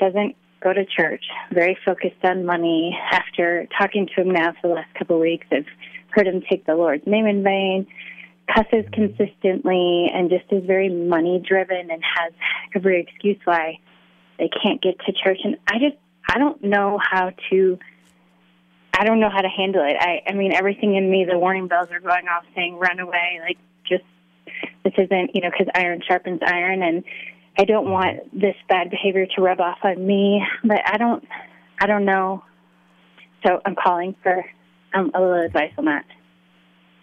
doesn't 0.00 0.34
go 0.60 0.72
to 0.72 0.84
church. 0.84 1.24
Very 1.52 1.78
focused 1.84 2.24
on 2.24 2.44
money. 2.44 2.98
After 3.12 3.66
talking 3.78 4.08
to 4.08 4.22
him 4.22 4.30
now 4.30 4.52
for 4.60 4.68
the 4.68 4.74
last 4.74 4.92
couple 4.94 5.16
of 5.16 5.22
weeks, 5.22 5.46
I've 5.52 5.66
heard 6.10 6.26
him 6.26 6.42
take 6.48 6.66
the 6.66 6.74
Lord's 6.74 7.06
name 7.06 7.26
in 7.26 7.42
vain, 7.42 7.86
cusses 8.52 8.84
consistently, 8.92 10.10
and 10.12 10.28
just 10.28 10.44
is 10.50 10.64
very 10.66 10.88
money 10.88 11.42
driven 11.46 11.90
and 11.90 12.02
has 12.02 12.32
every 12.74 13.00
excuse 13.00 13.38
why 13.44 13.78
they 14.38 14.48
can't 14.62 14.82
get 14.82 14.98
to 15.06 15.12
church. 15.12 15.38
And 15.44 15.56
I 15.68 15.78
just, 15.78 15.96
I 16.28 16.38
don't 16.38 16.62
know 16.64 16.98
how 16.98 17.32
to 17.50 17.78
I 19.00 19.04
don't 19.04 19.18
know 19.20 19.30
how 19.30 19.40
to 19.40 19.48
handle 19.48 19.82
it. 19.82 19.96
I, 19.98 20.22
I 20.28 20.34
mean, 20.34 20.52
everything 20.52 20.94
in 20.94 21.10
me, 21.10 21.24
the 21.24 21.38
warning 21.38 21.68
bells 21.68 21.88
are 21.90 22.00
going 22.00 22.28
off 22.28 22.44
saying, 22.54 22.76
run 22.76 23.00
away. 23.00 23.40
Like, 23.40 23.56
just, 23.88 24.04
this 24.84 24.92
isn't, 24.98 25.34
you 25.34 25.40
know, 25.40 25.50
because 25.50 25.68
iron 25.74 26.02
sharpens 26.06 26.40
iron. 26.44 26.82
And 26.82 27.04
I 27.60 27.64
don't 27.64 27.90
want 27.90 28.14
this 28.32 28.56
bad 28.68 28.88
behavior 28.90 29.26
to 29.34 29.42
rub 29.42 29.60
off 29.60 29.78
on 29.84 30.06
me, 30.06 30.42
but 30.64 30.80
I 30.86 30.96
don't, 30.96 31.22
I 31.82 31.86
don't 31.86 32.06
know. 32.06 32.42
So 33.44 33.60
I'm 33.66 33.76
calling 33.76 34.14
for 34.22 34.44
um, 34.94 35.10
a 35.14 35.20
little 35.20 35.44
advice 35.44 35.72
on 35.76 35.84
that. 35.84 36.06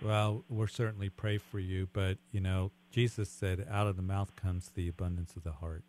Well, 0.02 0.44
we'll 0.50 0.68
certainly 0.68 1.10
pray 1.10 1.38
for 1.38 1.60
you, 1.60 1.90
but 1.94 2.18
you 2.32 2.42
know, 2.48 2.72
Jesus 2.92 3.30
said, 3.30 3.68
"Out 3.70 3.88
of 3.88 3.96
the 3.96 4.02
mouth 4.02 4.36
comes 4.36 4.72
the 4.74 4.88
abundance 4.88 5.36
of 5.36 5.44
the 5.44 5.52
heart." 5.64 5.84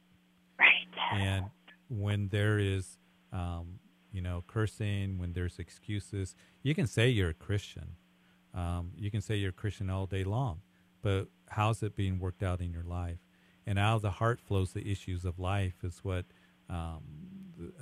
Right. 0.58 0.94
And 1.12 1.46
when 1.88 2.28
there 2.28 2.58
is, 2.58 2.98
um, 3.32 3.80
you 4.12 4.22
know, 4.22 4.44
cursing, 4.46 5.18
when 5.18 5.32
there's 5.32 5.58
excuses, 5.58 6.34
you 6.62 6.74
can 6.74 6.86
say 6.86 7.08
you're 7.08 7.30
a 7.30 7.34
Christian, 7.34 7.96
Um, 8.54 8.92
you 8.96 9.10
can 9.10 9.20
say 9.20 9.36
you're 9.36 9.50
a 9.50 9.60
Christian 9.62 9.90
all 9.90 10.06
day 10.06 10.24
long, 10.24 10.62
but 11.02 11.28
how's 11.48 11.82
it 11.82 11.94
being 11.94 12.18
worked 12.18 12.42
out 12.42 12.60
in 12.60 12.72
your 12.72 12.82
life? 12.82 13.18
And 13.68 13.78
out 13.78 13.96
of 13.96 14.02
the 14.02 14.12
heart 14.12 14.40
flows 14.40 14.72
the 14.72 14.90
issues 14.90 15.26
of 15.26 15.38
life, 15.38 15.74
is 15.84 15.98
what 16.02 16.24
um, 16.70 17.02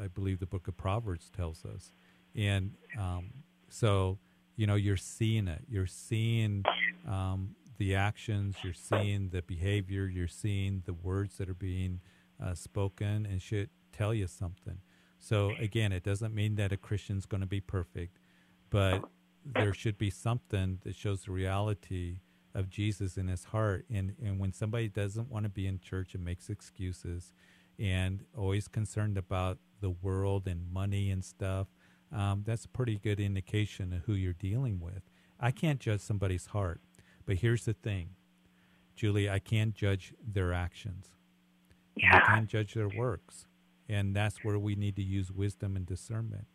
I 0.03 0.09
believe 0.09 0.41
the 0.41 0.47
book 0.47 0.66
of 0.66 0.76
Proverbs 0.76 1.30
tells 1.30 1.64
us. 1.64 1.93
And 2.34 2.72
um, 2.99 3.30
so, 3.68 4.18
you 4.57 4.66
know, 4.66 4.74
you're 4.74 4.97
seeing 4.97 5.47
it. 5.47 5.62
You're 5.70 5.87
seeing 5.87 6.64
um, 7.07 7.55
the 7.78 7.95
actions, 7.95 8.57
you're 8.64 8.74
seeing 8.74 9.28
the 9.28 9.43
behavior, 9.43 10.07
you're 10.09 10.26
seeing 10.26 10.82
the 10.87 10.93
words 10.93 11.39
that 11.39 11.49
are 11.49 11.55
being 11.55 12.01
uh, 12.45 12.55
spoken 12.55 13.24
and 13.24 13.41
should 13.41 13.70
tell 13.93 14.12
you 14.12 14.26
something. 14.26 14.78
So, 15.20 15.53
again, 15.61 15.93
it 15.93 16.03
doesn't 16.03 16.34
mean 16.34 16.57
that 16.57 16.72
a 16.72 16.76
Christian's 16.76 17.26
going 17.26 17.43
to 17.43 17.47
be 17.47 17.61
perfect, 17.61 18.18
but 18.70 19.05
there 19.45 19.72
should 19.72 19.99
be 19.99 20.11
something 20.11 20.80
that 20.82 20.97
shows 20.97 21.22
the 21.22 21.30
reality 21.30 22.18
of 22.57 22.70
Jesus 22.70 23.16
in 23.16 23.28
his 23.28 23.44
heart. 23.44 23.84
And, 23.92 24.14
and 24.22 24.40
when 24.40 24.52
somebody 24.52 24.88
doesn't 24.88 25.30
want 25.30 25.44
to 25.44 25.50
be 25.50 25.66
in 25.66 25.78
church 25.78 26.14
and 26.14 26.24
makes 26.24 26.48
excuses 26.48 27.32
and 27.78 28.24
always 28.36 28.66
concerned 28.66 29.18
about 29.18 29.59
the 29.80 29.90
world 29.90 30.48
and 30.48 30.72
money 30.72 31.11
and 31.11 31.24
stuff, 31.24 31.68
um, 32.12 32.42
that's 32.46 32.64
a 32.64 32.68
pretty 32.68 32.98
good 32.98 33.20
indication 33.20 33.92
of 33.92 34.04
who 34.04 34.14
you're 34.14 34.32
dealing 34.32 34.80
with. 34.80 35.02
I 35.38 35.50
can't 35.50 35.78
judge 35.78 36.00
somebody's 36.00 36.46
heart, 36.46 36.80
but 37.26 37.36
here's 37.36 37.66
the 37.66 37.74
thing, 37.74 38.11
Julie, 38.94 39.28
I 39.28 39.38
can't 39.38 39.74
judge 39.74 40.14
their 40.26 40.54
actions. 40.54 41.09
Yeah. 41.94 42.16
I 42.16 42.20
can't 42.20 42.48
judge 42.48 42.72
their 42.74 42.88
works. 42.88 43.46
And 43.88 44.16
that's 44.16 44.42
where 44.42 44.59
we 44.59 44.74
need 44.74 44.96
to 44.96 45.02
use 45.02 45.30
wisdom 45.30 45.76
and 45.76 45.86
discernment. 45.86 46.46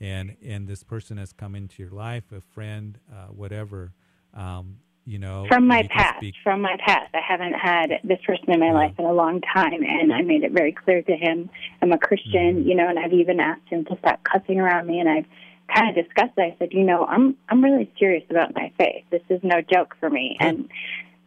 And 0.00 0.36
and 0.44 0.66
this 0.66 0.82
person 0.82 1.16
has 1.18 1.32
come 1.32 1.54
into 1.54 1.82
your 1.82 1.92
life, 1.92 2.32
a 2.32 2.40
friend, 2.40 2.98
uh, 3.12 3.26
whatever. 3.26 3.92
Um, 4.34 4.78
you 5.06 5.18
know, 5.18 5.46
from 5.48 5.66
my 5.66 5.86
past. 5.90 6.18
Speak. 6.18 6.34
From 6.42 6.60
my 6.60 6.76
past, 6.84 7.14
I 7.14 7.20
haven't 7.26 7.54
had 7.54 8.00
this 8.04 8.18
person 8.26 8.50
in 8.50 8.60
my 8.60 8.66
yeah. 8.66 8.72
life 8.72 8.94
in 8.98 9.04
a 9.04 9.12
long 9.12 9.40
time, 9.40 9.82
and 9.82 10.12
I 10.12 10.22
made 10.22 10.44
it 10.44 10.52
very 10.52 10.72
clear 10.72 11.02
to 11.02 11.16
him 11.16 11.50
I'm 11.80 11.92
a 11.92 11.98
Christian, 11.98 12.60
mm-hmm. 12.60 12.68
you 12.68 12.74
know, 12.74 12.88
and 12.88 12.98
I've 12.98 13.12
even 13.12 13.40
asked 13.40 13.68
him 13.68 13.84
to 13.86 13.96
stop 13.98 14.20
cussing 14.24 14.60
around 14.60 14.86
me, 14.86 15.00
and 15.00 15.08
I've 15.08 15.26
kind 15.74 15.88
of 15.88 16.04
discussed 16.04 16.32
it. 16.36 16.54
I 16.54 16.56
said, 16.58 16.72
you 16.72 16.84
know, 16.84 17.04
I'm 17.04 17.36
I'm 17.48 17.62
really 17.62 17.90
serious 17.98 18.24
about 18.30 18.54
my 18.54 18.72
faith. 18.78 19.04
This 19.10 19.22
is 19.28 19.40
no 19.42 19.60
joke 19.60 19.96
for 19.98 20.08
me, 20.08 20.36
and 20.40 20.68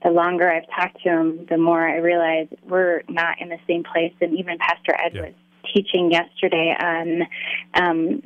the 0.03 0.11
longer 0.11 0.49
I've 0.49 0.69
talked 0.69 1.01
to 1.03 1.09
him, 1.09 1.45
the 1.49 1.57
more 1.57 1.85
I 1.85 1.97
realize 1.97 2.47
we're 2.63 3.01
not 3.09 3.41
in 3.41 3.49
the 3.49 3.57
same 3.67 3.83
place. 3.83 4.13
And 4.21 4.37
even 4.37 4.57
Pastor 4.59 4.95
Ed 4.95 5.15
yeah. 5.15 5.21
was 5.21 5.33
teaching 5.73 6.11
yesterday 6.11 6.75
on 6.79 7.23
um, 7.73 8.21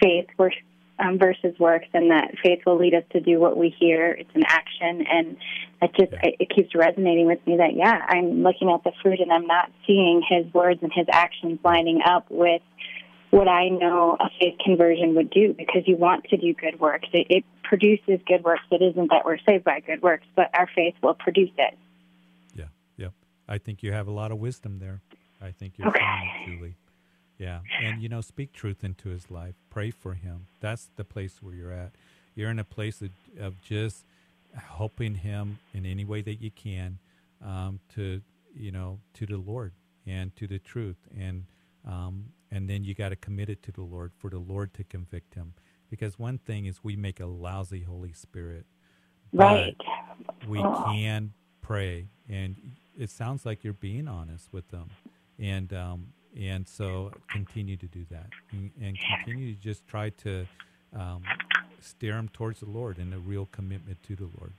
faith. 0.00 0.26
We're 0.36 0.50
um, 0.98 1.18
versus 1.18 1.58
works, 1.58 1.86
and 1.94 2.10
that 2.10 2.34
faith 2.42 2.60
will 2.66 2.78
lead 2.78 2.94
us 2.94 3.04
to 3.12 3.20
do 3.20 3.38
what 3.40 3.56
we 3.56 3.74
hear. 3.78 4.10
It's 4.12 4.30
an 4.34 4.44
action, 4.46 5.04
and 5.08 5.36
it 5.80 5.90
just 5.98 6.12
it, 6.22 6.36
it 6.40 6.50
keeps 6.54 6.74
resonating 6.74 7.26
with 7.26 7.44
me 7.46 7.56
that 7.56 7.74
yeah, 7.74 8.04
I'm 8.08 8.42
looking 8.42 8.70
at 8.70 8.84
the 8.84 8.92
fruit, 9.02 9.20
and 9.20 9.32
I'm 9.32 9.46
not 9.46 9.70
seeing 9.86 10.22
his 10.28 10.52
words 10.52 10.80
and 10.82 10.92
his 10.94 11.06
actions 11.10 11.58
lining 11.64 12.00
up 12.04 12.26
with 12.30 12.62
what 13.30 13.48
I 13.48 13.68
know 13.68 14.16
a 14.20 14.28
faith 14.38 14.58
conversion 14.64 15.14
would 15.14 15.30
do. 15.30 15.54
Because 15.56 15.82
you 15.86 15.96
want 15.96 16.24
to 16.24 16.36
do 16.36 16.52
good 16.54 16.78
works, 16.78 17.08
it, 17.12 17.26
it 17.30 17.44
produces 17.64 18.20
good 18.26 18.44
works. 18.44 18.62
It 18.70 18.82
isn't 18.82 19.10
that 19.10 19.24
we're 19.24 19.38
saved 19.48 19.64
by 19.64 19.80
good 19.80 20.02
works, 20.02 20.26
but 20.36 20.50
our 20.54 20.68
faith 20.74 20.94
will 21.02 21.14
produce 21.14 21.50
it. 21.56 21.78
Yeah, 22.54 22.66
yeah. 22.96 23.08
I 23.48 23.58
think 23.58 23.82
you 23.82 23.92
have 23.92 24.08
a 24.08 24.12
lot 24.12 24.30
of 24.30 24.38
wisdom 24.38 24.78
there. 24.78 25.00
I 25.40 25.50
think 25.50 25.78
you're 25.78 25.88
okay. 25.88 26.46
Julie. 26.46 26.76
Yeah, 27.46 27.60
and 27.82 28.00
you 28.00 28.08
know, 28.08 28.20
speak 28.20 28.52
truth 28.52 28.84
into 28.84 29.08
his 29.08 29.28
life. 29.28 29.54
Pray 29.68 29.90
for 29.90 30.14
him. 30.14 30.46
That's 30.60 30.88
the 30.94 31.02
place 31.02 31.38
where 31.42 31.54
you're 31.54 31.72
at. 31.72 31.90
You're 32.36 32.50
in 32.50 32.60
a 32.60 32.64
place 32.64 33.02
of, 33.02 33.10
of 33.36 33.60
just 33.62 34.04
helping 34.54 35.16
him 35.16 35.58
in 35.74 35.84
any 35.84 36.04
way 36.04 36.22
that 36.22 36.40
you 36.40 36.52
can 36.52 36.98
um, 37.44 37.80
to, 37.94 38.20
you 38.54 38.70
know, 38.70 39.00
to 39.14 39.26
the 39.26 39.38
Lord 39.38 39.72
and 40.06 40.34
to 40.36 40.46
the 40.46 40.60
truth, 40.60 40.96
and 41.18 41.46
um, 41.84 42.26
and 42.50 42.70
then 42.70 42.84
you 42.84 42.94
got 42.94 43.08
to 43.08 43.16
commit 43.16 43.48
it 43.48 43.62
to 43.64 43.72
the 43.72 43.82
Lord 43.82 44.12
for 44.18 44.30
the 44.30 44.38
Lord 44.38 44.72
to 44.74 44.84
convict 44.84 45.34
him. 45.34 45.54
Because 45.90 46.18
one 46.18 46.38
thing 46.38 46.66
is 46.66 46.84
we 46.84 46.96
make 46.96 47.18
a 47.18 47.26
lousy 47.26 47.82
Holy 47.82 48.12
Spirit, 48.12 48.66
right? 49.32 49.76
we 50.46 50.60
oh. 50.60 50.84
can 50.86 51.32
pray, 51.60 52.06
and 52.28 52.56
it 52.96 53.10
sounds 53.10 53.44
like 53.44 53.64
you're 53.64 53.72
being 53.72 54.06
honest 54.06 54.52
with 54.52 54.68
them, 54.68 54.90
and 55.38 55.72
um, 55.72 56.06
and 56.38 56.66
so 56.66 57.12
continue 57.28 57.76
to 57.76 57.86
do 57.86 58.04
that 58.10 58.26
and, 58.52 58.70
and 58.80 58.98
continue 58.98 59.54
to 59.54 59.60
just 59.60 59.86
try 59.86 60.10
to 60.10 60.46
um, 60.96 61.22
steer 61.80 62.14
them 62.14 62.28
towards 62.32 62.60
the 62.60 62.68
Lord 62.68 62.98
and 62.98 63.12
a 63.12 63.18
real 63.18 63.46
commitment 63.52 64.02
to 64.04 64.16
the 64.16 64.28
Lord. 64.38 64.52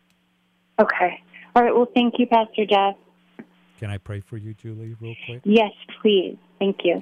Okay. 0.80 1.22
All 1.56 1.64
right. 1.64 1.74
Well, 1.74 1.88
thank 1.94 2.16
you, 2.18 2.28
Pastor 2.28 2.66
Jeff. 2.66 2.96
Can 3.80 3.90
I 3.90 3.98
pray 3.98 4.22
for 4.22 4.38
you, 4.38 4.54
Julie, 4.54 4.96
real 5.00 5.16
quick? 5.26 5.42
Yes, 5.44 5.72
please. 6.02 6.38
Thank 6.60 6.78
you. 6.84 7.02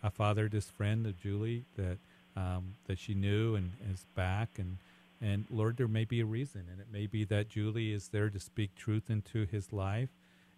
A 0.00 0.10
father, 0.10 0.48
this 0.48 0.70
friend 0.70 1.06
of 1.06 1.18
Julie 1.20 1.64
that 1.76 1.98
um, 2.36 2.74
that 2.86 3.00
she 3.00 3.14
knew 3.14 3.56
and 3.56 3.72
is 3.92 4.06
back, 4.14 4.50
and 4.56 4.78
and 5.20 5.44
Lord, 5.50 5.76
there 5.76 5.88
may 5.88 6.04
be 6.04 6.20
a 6.20 6.24
reason, 6.24 6.66
and 6.70 6.80
it 6.80 6.86
may 6.92 7.06
be 7.06 7.24
that 7.24 7.48
Julie 7.48 7.92
is 7.92 8.08
there 8.08 8.30
to 8.30 8.38
speak 8.38 8.76
truth 8.76 9.10
into 9.10 9.44
his 9.44 9.72
life, 9.72 10.10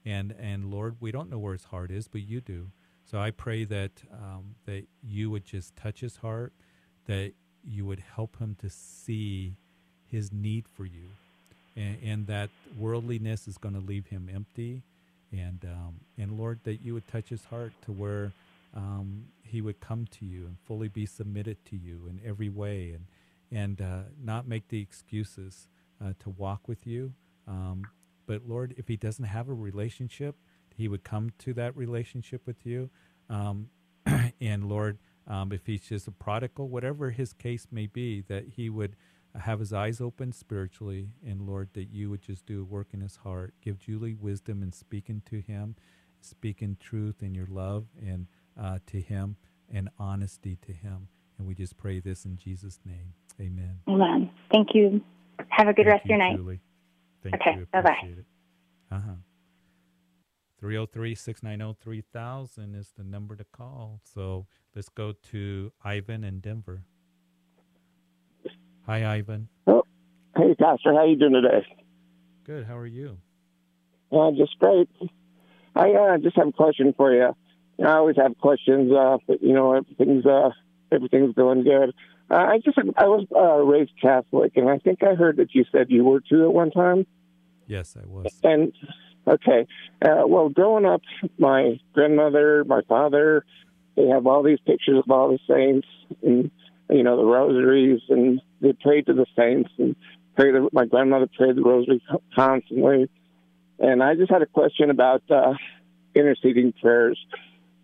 and 0.04 0.34
and 0.38 0.70
Lord, 0.70 0.96
we 1.00 1.10
don't 1.10 1.30
know 1.30 1.38
where 1.38 1.54
his 1.54 1.64
heart 1.64 1.90
is, 1.90 2.06
but 2.06 2.20
you 2.20 2.42
do. 2.42 2.66
So 3.10 3.18
I 3.18 3.32
pray 3.32 3.64
that 3.64 3.90
um, 4.12 4.54
that 4.66 4.84
you 5.02 5.30
would 5.30 5.44
just 5.44 5.74
touch 5.74 5.98
his 5.98 6.18
heart, 6.18 6.52
that 7.06 7.32
you 7.64 7.84
would 7.84 7.98
help 8.14 8.38
him 8.38 8.54
to 8.60 8.70
see 8.70 9.56
his 10.06 10.32
need 10.32 10.66
for 10.68 10.84
you, 10.84 11.08
and, 11.74 11.98
and 12.04 12.26
that 12.28 12.50
worldliness 12.78 13.48
is 13.48 13.58
going 13.58 13.74
to 13.74 13.80
leave 13.80 14.06
him 14.06 14.30
empty, 14.32 14.82
and 15.32 15.64
um, 15.64 15.96
and 16.18 16.38
Lord, 16.38 16.60
that 16.62 16.84
you 16.84 16.94
would 16.94 17.08
touch 17.08 17.30
his 17.30 17.44
heart 17.46 17.72
to 17.86 17.90
where 17.90 18.30
um, 18.76 19.24
he 19.42 19.60
would 19.60 19.80
come 19.80 20.06
to 20.12 20.24
you 20.24 20.46
and 20.46 20.56
fully 20.68 20.86
be 20.86 21.04
submitted 21.04 21.56
to 21.64 21.76
you 21.76 22.06
in 22.08 22.20
every 22.24 22.48
way, 22.48 22.92
and 22.92 23.06
and 23.50 23.80
uh, 23.80 24.02
not 24.22 24.46
make 24.46 24.68
the 24.68 24.80
excuses 24.80 25.66
uh, 26.00 26.12
to 26.20 26.30
walk 26.30 26.68
with 26.68 26.86
you. 26.86 27.12
Um, 27.48 27.82
but 28.28 28.42
Lord, 28.46 28.72
if 28.76 28.86
he 28.86 28.96
doesn't 28.96 29.24
have 29.24 29.48
a 29.48 29.52
relationship, 29.52 30.36
he 30.80 30.88
would 30.88 31.04
come 31.04 31.30
to 31.38 31.52
that 31.54 31.76
relationship 31.76 32.46
with 32.46 32.64
you. 32.64 32.90
Um, 33.28 33.68
and 34.40 34.64
Lord, 34.64 34.98
um, 35.26 35.52
if 35.52 35.66
he's 35.66 35.82
just 35.82 36.08
a 36.08 36.10
prodigal, 36.10 36.68
whatever 36.68 37.10
his 37.10 37.32
case 37.32 37.66
may 37.70 37.86
be, 37.86 38.22
that 38.22 38.44
he 38.56 38.70
would 38.70 38.96
have 39.38 39.60
his 39.60 39.72
eyes 39.72 40.00
open 40.00 40.32
spiritually, 40.32 41.10
and 41.24 41.42
Lord, 41.42 41.68
that 41.74 41.90
you 41.90 42.10
would 42.10 42.22
just 42.22 42.46
do 42.46 42.62
a 42.62 42.64
work 42.64 42.88
in 42.92 43.00
his 43.00 43.16
heart. 43.16 43.54
Give 43.60 43.78
Julie 43.78 44.14
wisdom 44.14 44.62
in 44.62 44.72
speaking 44.72 45.22
to 45.26 45.40
him, 45.40 45.76
speaking 46.20 46.76
truth 46.80 47.22
in 47.22 47.34
your 47.34 47.46
love 47.46 47.86
and 48.00 48.26
uh, 48.60 48.78
to 48.86 49.00
him, 49.00 49.36
and 49.72 49.88
honesty 49.98 50.56
to 50.62 50.72
him. 50.72 51.08
And 51.38 51.46
we 51.46 51.54
just 51.54 51.76
pray 51.76 52.00
this 52.00 52.24
in 52.24 52.36
Jesus' 52.36 52.80
name. 52.84 53.12
Amen. 53.40 53.80
Amen. 53.88 54.30
Thank 54.50 54.74
you. 54.74 55.00
Have 55.48 55.68
a 55.68 55.72
good 55.72 55.86
Thank 55.86 55.94
rest 55.94 56.06
you, 56.06 56.14
of 56.14 56.18
your 56.18 56.28
night. 56.28 56.36
Julie. 56.36 56.60
Thank 57.22 57.34
okay. 57.36 57.54
you. 57.58 57.66
Bye 57.72 57.82
bye. 57.82 58.14
Uh 58.90 59.00
huh. 59.00 59.12
303 60.60 61.14
690 61.14 61.78
3000 61.82 62.74
is 62.74 62.92
the 62.96 63.02
number 63.02 63.34
to 63.34 63.44
call. 63.44 64.00
So 64.04 64.46
let's 64.76 64.90
go 64.90 65.14
to 65.30 65.72
Ivan 65.82 66.22
in 66.22 66.40
Denver. 66.40 66.82
Hi, 68.86 69.16
Ivan. 69.16 69.48
Oh, 69.66 69.84
hey, 70.36 70.54
Pastor. 70.54 70.92
How 70.92 71.06
you 71.06 71.16
doing 71.16 71.32
today? 71.32 71.66
Good. 72.44 72.66
How 72.66 72.76
are 72.76 72.86
you? 72.86 73.18
Uh, 74.12 74.32
just 74.32 74.58
great. 74.58 74.88
I 75.74 75.92
uh, 75.92 76.18
just 76.18 76.36
have 76.36 76.48
a 76.48 76.52
question 76.52 76.92
for 76.96 77.14
you. 77.14 77.34
I 77.82 77.92
always 77.92 78.16
have 78.16 78.36
questions, 78.38 78.92
uh, 78.92 79.16
but 79.26 79.42
you 79.42 79.54
know 79.54 79.72
everything's 79.72 80.26
uh, 80.26 80.50
everything's 80.92 81.34
going 81.34 81.62
good. 81.62 81.94
Uh, 82.30 82.34
I 82.34 82.58
just 82.62 82.76
I 82.96 83.04
was 83.04 83.26
uh, 83.34 83.64
raised 83.64 83.92
Catholic, 84.02 84.52
and 84.56 84.68
I 84.68 84.78
think 84.78 85.02
I 85.02 85.14
heard 85.14 85.38
that 85.38 85.54
you 85.54 85.64
said 85.72 85.86
you 85.88 86.04
were 86.04 86.20
too 86.20 86.44
at 86.44 86.52
one 86.52 86.70
time. 86.70 87.06
Yes, 87.66 87.96
I 87.96 88.06
was. 88.06 88.26
And 88.42 88.72
Okay. 89.26 89.66
Uh, 90.02 90.22
well, 90.26 90.48
growing 90.48 90.86
up, 90.86 91.02
my 91.38 91.78
grandmother, 91.92 92.64
my 92.64 92.80
father, 92.88 93.44
they 93.96 94.06
have 94.06 94.26
all 94.26 94.42
these 94.42 94.58
pictures 94.66 95.02
of 95.04 95.10
all 95.10 95.28
the 95.28 95.38
saints 95.48 95.86
and, 96.22 96.50
you 96.88 97.02
know, 97.02 97.16
the 97.16 97.24
rosaries, 97.24 98.00
and 98.08 98.40
they 98.60 98.72
prayed 98.72 99.06
to 99.06 99.14
the 99.14 99.26
saints 99.36 99.70
and 99.78 99.94
prayed. 100.36 100.54
My 100.72 100.86
grandmother 100.86 101.28
prayed 101.36 101.56
the 101.56 101.62
rosary 101.62 102.02
constantly. 102.34 103.08
And 103.78 104.02
I 104.02 104.14
just 104.14 104.30
had 104.30 104.42
a 104.42 104.46
question 104.46 104.90
about 104.90 105.22
uh, 105.30 105.54
interceding 106.14 106.72
prayers. 106.72 107.18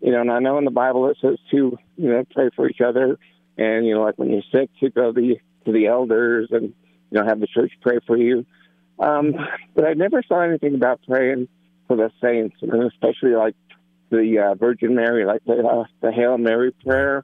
You 0.01 0.11
know, 0.11 0.21
and 0.21 0.31
I 0.31 0.39
know 0.39 0.57
in 0.57 0.65
the 0.65 0.71
Bible 0.71 1.09
it 1.09 1.17
says 1.21 1.37
to, 1.51 1.77
you 1.97 2.09
know, 2.09 2.23
pray 2.31 2.49
for 2.55 2.69
each 2.69 2.81
other. 2.81 3.17
And, 3.57 3.85
you 3.85 3.95
know, 3.95 4.03
like 4.03 4.17
when 4.17 4.29
you're 4.29 4.43
sick, 4.51 4.69
to 4.79 4.89
go 4.89 5.11
the, 5.11 5.37
to 5.65 5.71
the 5.71 5.87
elders 5.87 6.49
and, 6.51 6.73
you 7.09 7.19
know, 7.19 7.25
have 7.25 7.39
the 7.39 7.47
church 7.47 7.71
pray 7.81 7.99
for 8.05 8.17
you. 8.17 8.45
Um, 8.99 9.35
but 9.75 9.85
I 9.85 9.93
never 9.93 10.23
saw 10.27 10.41
anything 10.41 10.75
about 10.75 11.01
praying 11.07 11.47
for 11.87 11.95
the 11.95 12.11
saints, 12.21 12.55
and 12.61 12.83
especially 12.83 13.35
like 13.35 13.55
the 14.09 14.39
uh, 14.39 14.55
Virgin 14.55 14.95
Mary, 14.95 15.25
like 15.25 15.43
the 15.45 15.59
uh, 15.65 15.83
the 16.01 16.11
Hail 16.11 16.37
Mary 16.37 16.71
prayer, 16.71 17.23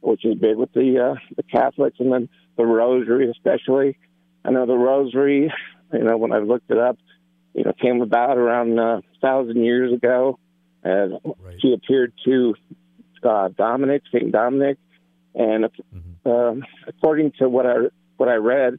which 0.00 0.24
is 0.24 0.36
big 0.36 0.56
with 0.56 0.72
the 0.72 1.12
uh, 1.12 1.20
the 1.36 1.42
Catholics, 1.42 1.96
and 2.00 2.12
then 2.12 2.28
the 2.56 2.64
Rosary 2.64 3.30
especially. 3.30 3.98
I 4.44 4.50
know 4.50 4.66
the 4.66 4.76
Rosary. 4.76 5.52
You 5.92 6.04
know, 6.04 6.16
when 6.16 6.32
I 6.32 6.38
looked 6.38 6.70
it 6.70 6.78
up, 6.78 6.98
you 7.52 7.64
know, 7.64 7.72
came 7.72 8.00
about 8.00 8.38
around 8.38 8.78
a 8.78 8.82
uh, 8.82 9.00
thousand 9.20 9.64
years 9.64 9.92
ago. 9.92 10.38
And 10.82 11.18
right. 11.24 11.56
she 11.60 11.74
appeared 11.74 12.12
to 12.24 12.54
uh, 13.22 13.48
Dominic, 13.48 14.02
Saint 14.12 14.32
Dominic, 14.32 14.78
and 15.34 15.64
mm-hmm. 15.64 16.62
uh, 16.62 16.64
according 16.86 17.32
to 17.38 17.48
what 17.48 17.66
I 17.66 17.74
what 18.16 18.28
I 18.28 18.36
read, 18.36 18.78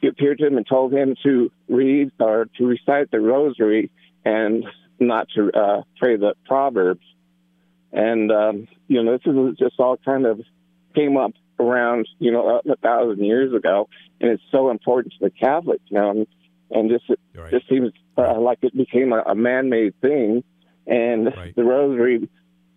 he 0.00 0.08
appeared 0.08 0.38
to 0.38 0.46
him 0.46 0.56
and 0.56 0.66
told 0.66 0.92
him 0.92 1.14
to 1.22 1.50
read 1.68 2.10
or 2.18 2.46
to 2.56 2.66
recite 2.66 3.10
the 3.10 3.20
Rosary 3.20 3.90
and 4.24 4.64
not 4.98 5.28
to 5.34 5.50
uh, 5.52 5.82
pray 5.98 6.16
the 6.16 6.34
Proverbs. 6.46 7.04
And 7.92 8.30
um, 8.30 8.68
you 8.88 9.02
know, 9.02 9.12
this 9.12 9.26
is 9.26 9.58
just 9.58 9.78
all 9.78 9.96
kind 9.98 10.26
of 10.26 10.40
came 10.94 11.16
up 11.16 11.32
around 11.58 12.08
you 12.18 12.30
know 12.32 12.60
a, 12.66 12.76
thousand 12.76 13.24
years 13.24 13.52
ago, 13.52 13.88
and 14.20 14.30
it's 14.30 14.42
so 14.50 14.70
important 14.70 15.14
to 15.14 15.24
the 15.24 15.30
Catholics 15.30 15.84
now. 15.90 16.10
And, 16.10 16.26
and 16.70 16.90
this 16.90 17.02
right. 17.34 17.50
just 17.50 17.68
seems 17.68 17.92
uh, 18.16 18.38
like 18.38 18.58
it 18.62 18.76
became 18.76 19.12
a, 19.12 19.22
a 19.22 19.34
man-made 19.34 20.00
thing, 20.00 20.44
and 20.86 21.26
right. 21.26 21.54
the 21.56 21.64
Rosary 21.64 22.28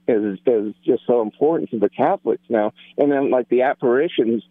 is 0.07 0.39
is 0.45 0.74
just 0.84 1.03
so 1.05 1.21
important 1.21 1.69
to 1.71 1.80
the 1.80 1.89
Catholics 1.89 2.43
now. 2.49 2.74
And 2.97 3.11
then 3.11 3.30
like 3.30 3.49
the 3.49 3.61
apparitions, 3.61 4.43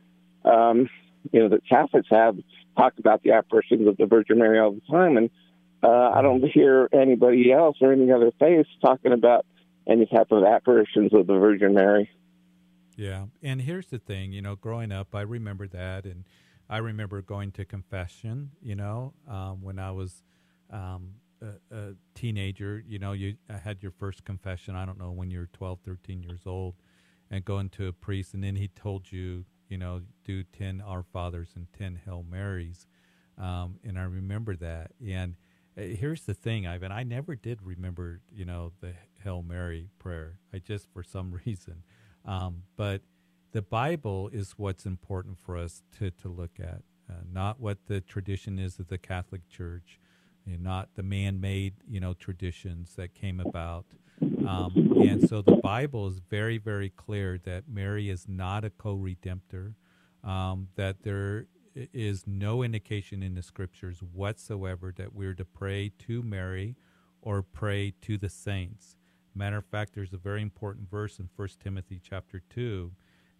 um, 0.45 0.89
you 1.33 1.41
know, 1.41 1.49
the 1.49 1.61
Catholics 1.69 2.09
have 2.11 2.37
talked 2.77 2.99
about 2.99 3.23
the 3.23 3.33
apparitions 3.33 3.87
of 3.87 3.97
the 3.97 4.07
Virgin 4.07 4.39
Mary 4.39 4.59
all 4.59 4.73
the 4.73 4.83
time, 4.91 5.17
and 5.17 5.31
uh, 5.83 6.11
I 6.15 6.23
don't 6.23 6.45
hear 6.45 6.89
anybody 6.93 7.53
else 7.53 7.77
or 7.81 7.93
any 7.93 8.11
other 8.11 8.33
faith 8.39 8.67
talking 8.81 9.13
about 9.13 9.47
any 9.89 10.07
type 10.07 10.31
of 10.31 10.45
apparitions 10.45 11.13
of 11.13 11.27
the 11.27 11.35
Virgin 11.35 11.75
Mary. 11.75 12.11
Yeah, 12.97 13.27
and 13.43 13.61
here's 13.61 13.87
the 13.87 13.99
thing, 13.99 14.33
you 14.33 14.43
know, 14.43 14.55
growing 14.55 14.93
up, 14.93 15.15
I 15.15 15.23
remember 15.23 15.67
that, 15.69 16.05
and 16.05 16.25
I 16.69 16.79
remember 16.79 17.21
going 17.23 17.53
to 17.53 17.65
confession, 17.65 18.53
you 18.63 18.77
know, 18.77 19.15
um, 19.29 19.63
when 19.63 19.79
I 19.79 19.91
was 19.91 20.23
um, 20.71 21.15
a, 21.43 21.77
a, 21.77 21.95
teenager. 22.15 22.83
You 22.87 22.99
know, 22.99 23.13
you 23.13 23.37
had 23.49 23.83
your 23.83 23.93
first 23.93 24.25
confession. 24.25 24.75
I 24.75 24.85
don't 24.85 24.99
know 24.99 25.11
when 25.11 25.31
you're 25.31 25.49
12, 25.53 25.81
13 25.85 26.23
years 26.23 26.41
old, 26.47 26.75
and 27.31 27.45
going 27.45 27.69
to 27.71 27.89
a 27.89 27.93
priest, 27.93 28.35
and 28.35 28.43
then 28.43 28.57
he 28.57 28.69
told 28.69 29.11
you, 29.11 29.45
you 29.73 29.79
know, 29.79 30.03
do 30.23 30.43
ten 30.43 30.83
Our 30.83 31.03
Fathers 31.03 31.53
and 31.57 31.67
ten 31.73 31.99
Hail 32.05 32.23
Marys, 32.31 32.87
um, 33.39 33.79
and 33.83 33.99
I 33.99 34.03
remember 34.03 34.55
that. 34.57 34.91
And 35.03 35.37
uh, 35.79 35.81
here's 35.81 36.27
the 36.27 36.35
thing, 36.35 36.67
Ivan. 36.67 36.93
I 36.93 37.05
never 37.05 37.35
did 37.35 37.63
remember, 37.63 38.21
you 38.31 38.45
know, 38.45 38.73
the 38.83 38.93
Hail 39.25 39.43
Mary 39.43 39.89
prayer. 39.99 40.35
I 40.53 40.59
just 40.59 40.93
for 40.93 41.03
some 41.03 41.41
reason, 41.47 41.85
um, 42.27 42.65
but 42.77 43.01
the 43.53 43.63
Bible 43.63 44.29
is 44.31 44.53
what's 44.59 44.85
important 44.85 45.39
for 45.39 45.57
us 45.57 45.83
to 45.99 46.11
to 46.11 46.29
look 46.29 46.61
at, 46.61 46.83
uh, 47.09 47.23
not 47.33 47.59
what 47.59 47.87
the 47.87 48.03
tradition 48.03 48.59
is 48.59 48.79
of 48.79 48.89
the 48.89 48.99
Catholic 48.99 49.49
Church 49.49 49.99
and 50.45 50.61
not 50.63 50.91
the 50.97 51.03
man-made, 51.03 51.77
you 51.89 51.99
know, 51.99 52.13
traditions 52.13 52.95
that 52.97 53.15
came 53.15 53.41
about. 53.41 53.87
Um, 54.47 54.95
and 55.01 55.29
so 55.29 55.43
the 55.43 55.57
Bible 55.57 56.09
is 56.09 56.19
very, 56.19 56.59
very 56.59 56.91
clear 56.91 57.39
that 57.45 57.65
Mary 57.69 58.11
is 58.11 58.27
not 58.29 58.65
a 58.65 58.71
co-redemptor. 58.71 59.75
Um, 60.25 60.69
that 60.77 61.03
there 61.03 61.47
is 61.75 62.27
no 62.27 62.63
indication 62.63 63.23
in 63.23 63.35
the 63.35 63.43
scriptures 63.43 64.03
whatsoever 64.03 64.93
that 64.97 65.15
we're 65.15 65.35
to 65.35 65.45
pray 65.45 65.91
to 66.01 66.23
Mary 66.23 66.77
or 67.21 67.43
pray 67.43 67.93
to 68.03 68.19
the 68.19 68.29
saints. 68.29 68.97
Matter 69.35 69.57
of 69.57 69.65
fact, 69.65 69.95
there's 69.95 70.13
a 70.13 70.19
very 70.19 70.43
important 70.43 70.91
verse 70.91 71.19
in 71.19 71.29
1 71.35 71.49
Timothy 71.63 72.01
chapter 72.03 72.43
2 72.51 72.93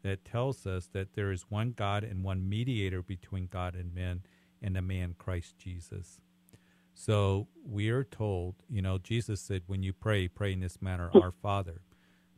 that 0.03 0.25
tells 0.25 0.67
us 0.67 0.89
that 0.93 1.15
there 1.15 1.31
is 1.31 1.47
one 1.49 1.73
God 1.73 2.03
and 2.03 2.25
one 2.25 2.49
mediator 2.49 3.03
between 3.03 3.47
God 3.47 3.75
and 3.75 3.95
men, 3.95 4.23
and 4.63 4.77
the 4.77 4.83
man 4.83 5.15
Christ 5.19 5.59
Jesus. 5.59 6.21
So 6.95 7.49
we 7.65 7.89
are 7.91 8.05
told, 8.05 8.57
you 8.69 8.83
know, 8.83 8.99
Jesus 8.99 9.41
said, 9.41 9.63
when 9.67 9.83
you 9.83 9.93
pray, 9.93 10.29
pray 10.29 10.53
in 10.53 10.61
this 10.61 10.81
manner, 10.81 11.11
our 11.15 11.33
Father. 11.33 11.83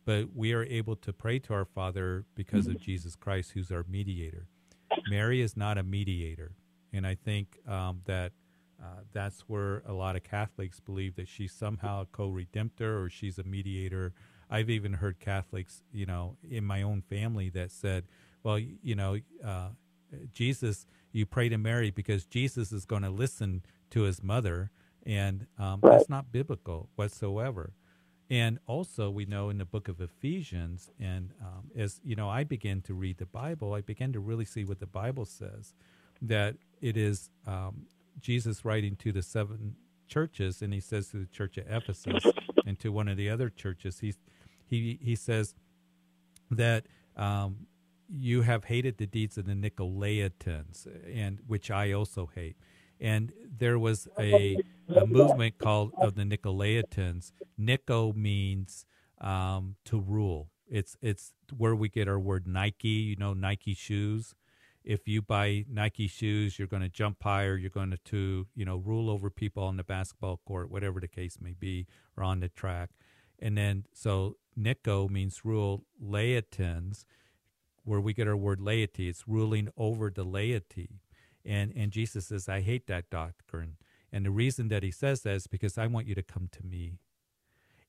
But 0.05 0.34
we 0.34 0.52
are 0.52 0.64
able 0.64 0.96
to 0.96 1.12
pray 1.12 1.38
to 1.40 1.55
our 1.55 1.64
Father 1.64 2.26
because 2.34 2.66
of 2.66 2.78
Jesus 2.78 3.16
Christ, 3.16 3.52
who's 3.52 3.70
our 3.70 3.84
mediator. 3.88 4.46
Mary 5.09 5.40
is 5.40 5.57
not 5.57 5.78
a 5.78 5.82
mediator. 5.82 6.52
And 6.92 7.07
I 7.07 7.14
think 7.14 7.59
um, 7.66 8.02
that 8.05 8.32
uh, 8.82 9.00
that's 9.12 9.40
where 9.42 9.82
a 9.86 9.92
lot 9.92 10.14
of 10.14 10.22
Catholics 10.22 10.78
believe 10.78 11.16
that 11.16 11.28
she's 11.28 11.52
somehow 11.52 12.02
a 12.02 12.07
co 12.07 12.28
redemptor 12.28 13.02
or 13.02 13.09
she's 13.09 13.38
a 13.38 13.44
mediator. 13.44 14.12
I've 14.50 14.68
even 14.68 14.94
heard 14.94 15.18
Catholics, 15.18 15.82
you 15.92 16.05
know, 16.05 16.36
in 16.48 16.64
my 16.64 16.82
own 16.82 17.02
family 17.02 17.48
that 17.50 17.70
said, 17.70 18.05
well, 18.42 18.59
you 18.59 18.94
know, 18.94 19.18
uh, 19.44 19.68
Jesus, 20.32 20.86
you 21.12 21.24
pray 21.24 21.48
to 21.48 21.57
Mary 21.57 21.90
because 21.90 22.26
Jesus 22.26 22.72
is 22.72 22.84
going 22.84 23.02
to 23.02 23.11
listen 23.11 23.62
to 23.95 24.03
his 24.03 24.22
mother, 24.24 24.72
and 25.07 25.47
um, 25.57 25.78
right. 25.80 25.92
that's 25.92 26.09
not 26.09 26.32
biblical 26.32 26.88
whatsoever. 26.97 27.74
And 28.28 28.59
also, 28.66 29.09
we 29.09 29.24
know 29.24 29.51
in 29.51 29.59
the 29.59 29.64
book 29.64 29.86
of 29.86 30.01
Ephesians, 30.01 30.90
and 30.99 31.30
um, 31.40 31.70
as 31.76 32.01
you 32.03 32.16
know, 32.16 32.28
I 32.28 32.42
begin 32.42 32.82
to 32.82 32.95
read 32.95 33.18
the 33.18 33.26
Bible, 33.26 33.72
I 33.72 33.82
begin 33.82 34.12
to 34.12 34.20
really 34.20 34.45
see 34.45 34.64
what 34.64 34.80
the 34.80 34.86
Bible 34.86 35.24
says 35.24 35.74
that 36.20 36.57
it 36.80 36.97
is 36.97 37.30
um, 37.47 37.86
Jesus 38.20 38.64
writing 38.64 38.97
to 38.97 39.12
the 39.12 39.22
seven 39.22 39.76
churches, 40.09 40.61
and 40.61 40.74
he 40.74 40.80
says 40.80 41.09
to 41.11 41.18
the 41.18 41.26
church 41.26 41.57
of 41.57 41.66
Ephesus 41.68 42.24
and 42.66 42.78
to 42.80 42.90
one 42.90 43.07
of 43.07 43.16
the 43.16 43.30
other 43.30 43.49
churches, 43.49 44.01
he 44.01 44.14
he 44.66 44.99
he 45.01 45.14
says 45.14 45.55
that 46.51 46.86
um, 47.16 47.66
you 48.09 48.42
have 48.42 48.64
hated 48.64 48.99
the 48.99 49.07
deeds 49.07 49.38
of 49.38 49.47
the 49.47 49.53
Nicolaitans, 49.53 50.88
and 51.14 51.38
which 51.47 51.70
I 51.70 51.92
also 51.92 52.28
hate 52.34 52.57
and 53.01 53.32
there 53.59 53.78
was 53.78 54.09
a, 54.18 54.59
a 54.88 55.07
movement 55.07 55.59
called 55.59 55.92
of 55.99 56.14
the 56.14 56.22
Nicolaitans. 56.22 57.32
Nico 57.57 58.12
means 58.12 58.86
um, 59.20 59.76
to 59.84 60.01
rule. 60.01 60.51
It's 60.68 60.97
it's 61.03 61.32
where 61.57 61.74
we 61.74 61.88
get 61.88 62.09
our 62.09 62.18
word 62.18 62.47
Nike. 62.47 62.88
You 62.88 63.16
know, 63.16 63.34
Nike 63.34 63.74
shoes. 63.74 64.34
If 64.82 65.09
you 65.09 65.22
buy 65.22 65.64
Nike 65.70 66.07
shoes, 66.07 66.59
you're 66.59 66.68
going 66.68 66.82
to 66.82 66.90
jump 66.90 67.22
higher. 67.22 67.57
You're 67.57 67.70
going 67.70 67.90
to, 67.90 67.97
to 67.97 68.47
you 68.55 68.64
know 68.64 68.76
rule 68.76 69.11
over 69.11 69.30
people 69.30 69.62
on 69.64 69.76
the 69.76 69.84
basketball 69.84 70.40
court, 70.47 70.70
whatever 70.70 71.01
the 71.01 71.09
case 71.09 71.38
may 71.40 71.55
be, 71.59 71.86
or 72.16 72.24
on 72.24 72.40
the 72.40 72.49
track. 72.49 72.90
And 73.38 73.57
then 73.57 73.86
so 73.92 74.36
Nico 74.57 75.09
means 75.09 75.45
rule. 75.45 75.84
Laitans, 76.03 77.05
where 77.84 78.01
we 78.01 78.12
get 78.12 78.28
our 78.28 78.36
word 78.36 78.61
laity, 78.61 79.09
it's 79.09 79.26
ruling 79.26 79.68
over 79.76 80.11
the 80.11 80.24
laity. 80.24 81.01
And, 81.45 81.72
and 81.76 81.92
Jesus 81.92 82.26
says, 82.26 82.49
I 82.49 82.61
hate 82.61 82.86
that 82.86 83.11
doctrine. 83.11 83.76
And 84.12 84.24
the 84.24 84.30
reason 84.30 84.68
that 84.68 84.82
he 84.82 84.90
says 84.90 85.22
that 85.22 85.34
is 85.34 85.47
because 85.47 85.76
I 85.76 85.86
want 85.86 86.07
you 86.07 86.14
to 86.14 86.22
come 86.22 86.49
to 86.53 86.64
me. 86.64 86.99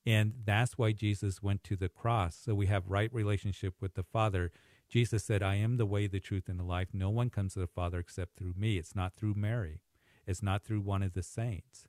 And 0.04 0.34
that's 0.44 0.78
why 0.78 0.92
Jesus 0.92 1.42
went 1.42 1.64
to 1.64 1.76
the 1.76 1.88
cross. 1.88 2.36
So 2.44 2.54
we 2.54 2.66
have 2.66 2.88
right 2.88 3.12
relationship 3.12 3.74
with 3.80 3.94
the 3.94 4.04
Father. 4.04 4.52
Jesus 4.88 5.24
said, 5.24 5.42
I 5.42 5.56
am 5.56 5.76
the 5.76 5.86
way, 5.86 6.06
the 6.06 6.20
truth, 6.20 6.48
and 6.48 6.60
the 6.60 6.64
life. 6.64 6.88
No 6.92 7.10
one 7.10 7.30
comes 7.30 7.54
to 7.54 7.60
the 7.60 7.66
Father 7.66 7.98
except 7.98 8.36
through 8.36 8.54
me. 8.56 8.76
It's 8.76 8.94
not 8.94 9.14
through 9.16 9.34
Mary. 9.34 9.80
It's 10.26 10.42
not 10.42 10.64
through 10.64 10.80
one 10.80 11.02
of 11.02 11.14
the 11.14 11.22
saints. 11.22 11.88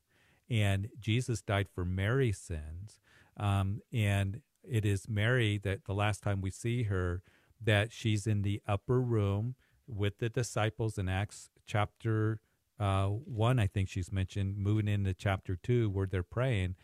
And 0.50 0.90
Jesus 1.00 1.42
died 1.42 1.68
for 1.74 1.86
Mary's 1.86 2.40
sins. 2.40 3.00
Um, 3.36 3.82
and 3.94 4.42
it 4.64 4.86
is 4.86 5.08
Mary 5.08 5.60
that 5.60 5.86
the 5.86 5.94
last 5.94 6.24
time 6.24 6.42
we 6.42 6.52
see 6.52 6.84
her, 6.84 7.22
that 7.62 7.92
she's 7.92 8.26
in 8.26 8.42
the 8.42 8.62
upper 8.68 9.00
room 9.00 9.56
with 9.88 10.18
the 10.20 10.30
disciples 10.30 10.98
in 10.98 11.08
Acts 11.08 11.50
chapter 11.68 12.40
uh, 12.80 13.08
one, 13.08 13.60
I 13.60 13.68
think 13.68 13.90
she's 13.90 14.12
mentioned, 14.12 14.58
moving 14.58 14.88
into 14.88 15.14
chapter 15.14 15.56
two, 15.56 15.90
where 15.90 16.08
they're 16.08 16.24
praying, 16.24 16.76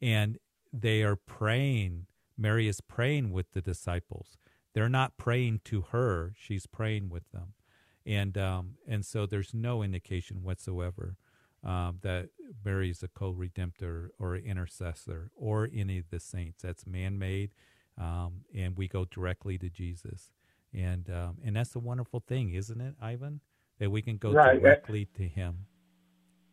and 0.00 0.38
they 0.72 1.02
are 1.02 1.16
praying. 1.16 2.06
Mary 2.38 2.68
is 2.68 2.80
praying 2.80 3.32
with 3.32 3.52
the 3.52 3.60
disciples. 3.60 4.38
They're 4.74 4.88
not 4.88 5.16
praying 5.16 5.62
to 5.64 5.82
her; 5.90 6.32
she's 6.36 6.66
praying 6.66 7.10
with 7.10 7.30
them, 7.32 7.54
and 8.06 8.38
um, 8.38 8.74
and 8.86 9.04
so 9.04 9.26
there's 9.26 9.52
no 9.52 9.82
indication 9.82 10.42
whatsoever 10.42 11.16
um, 11.64 11.98
that 12.02 12.28
Mary 12.64 12.90
is 12.90 13.02
a 13.02 13.08
co-redemptor 13.08 14.10
or 14.18 14.36
intercessor 14.36 15.30
or 15.36 15.68
any 15.74 15.98
of 15.98 16.10
the 16.10 16.20
saints. 16.20 16.62
That's 16.62 16.86
man-made, 16.86 17.50
um, 17.98 18.44
and 18.54 18.76
we 18.76 18.86
go 18.86 19.04
directly 19.04 19.58
to 19.58 19.68
Jesus 19.68 20.30
and 20.72 21.10
um, 21.10 21.38
and 21.44 21.56
that's 21.56 21.74
a 21.74 21.80
wonderful 21.80 22.20
thing, 22.20 22.52
isn't 22.54 22.80
it, 22.80 22.94
Ivan? 23.00 23.40
That 23.80 23.90
we 23.90 24.02
can 24.02 24.18
go 24.18 24.32
right. 24.32 24.60
directly 24.60 25.08
to 25.16 25.24
Him. 25.24 25.66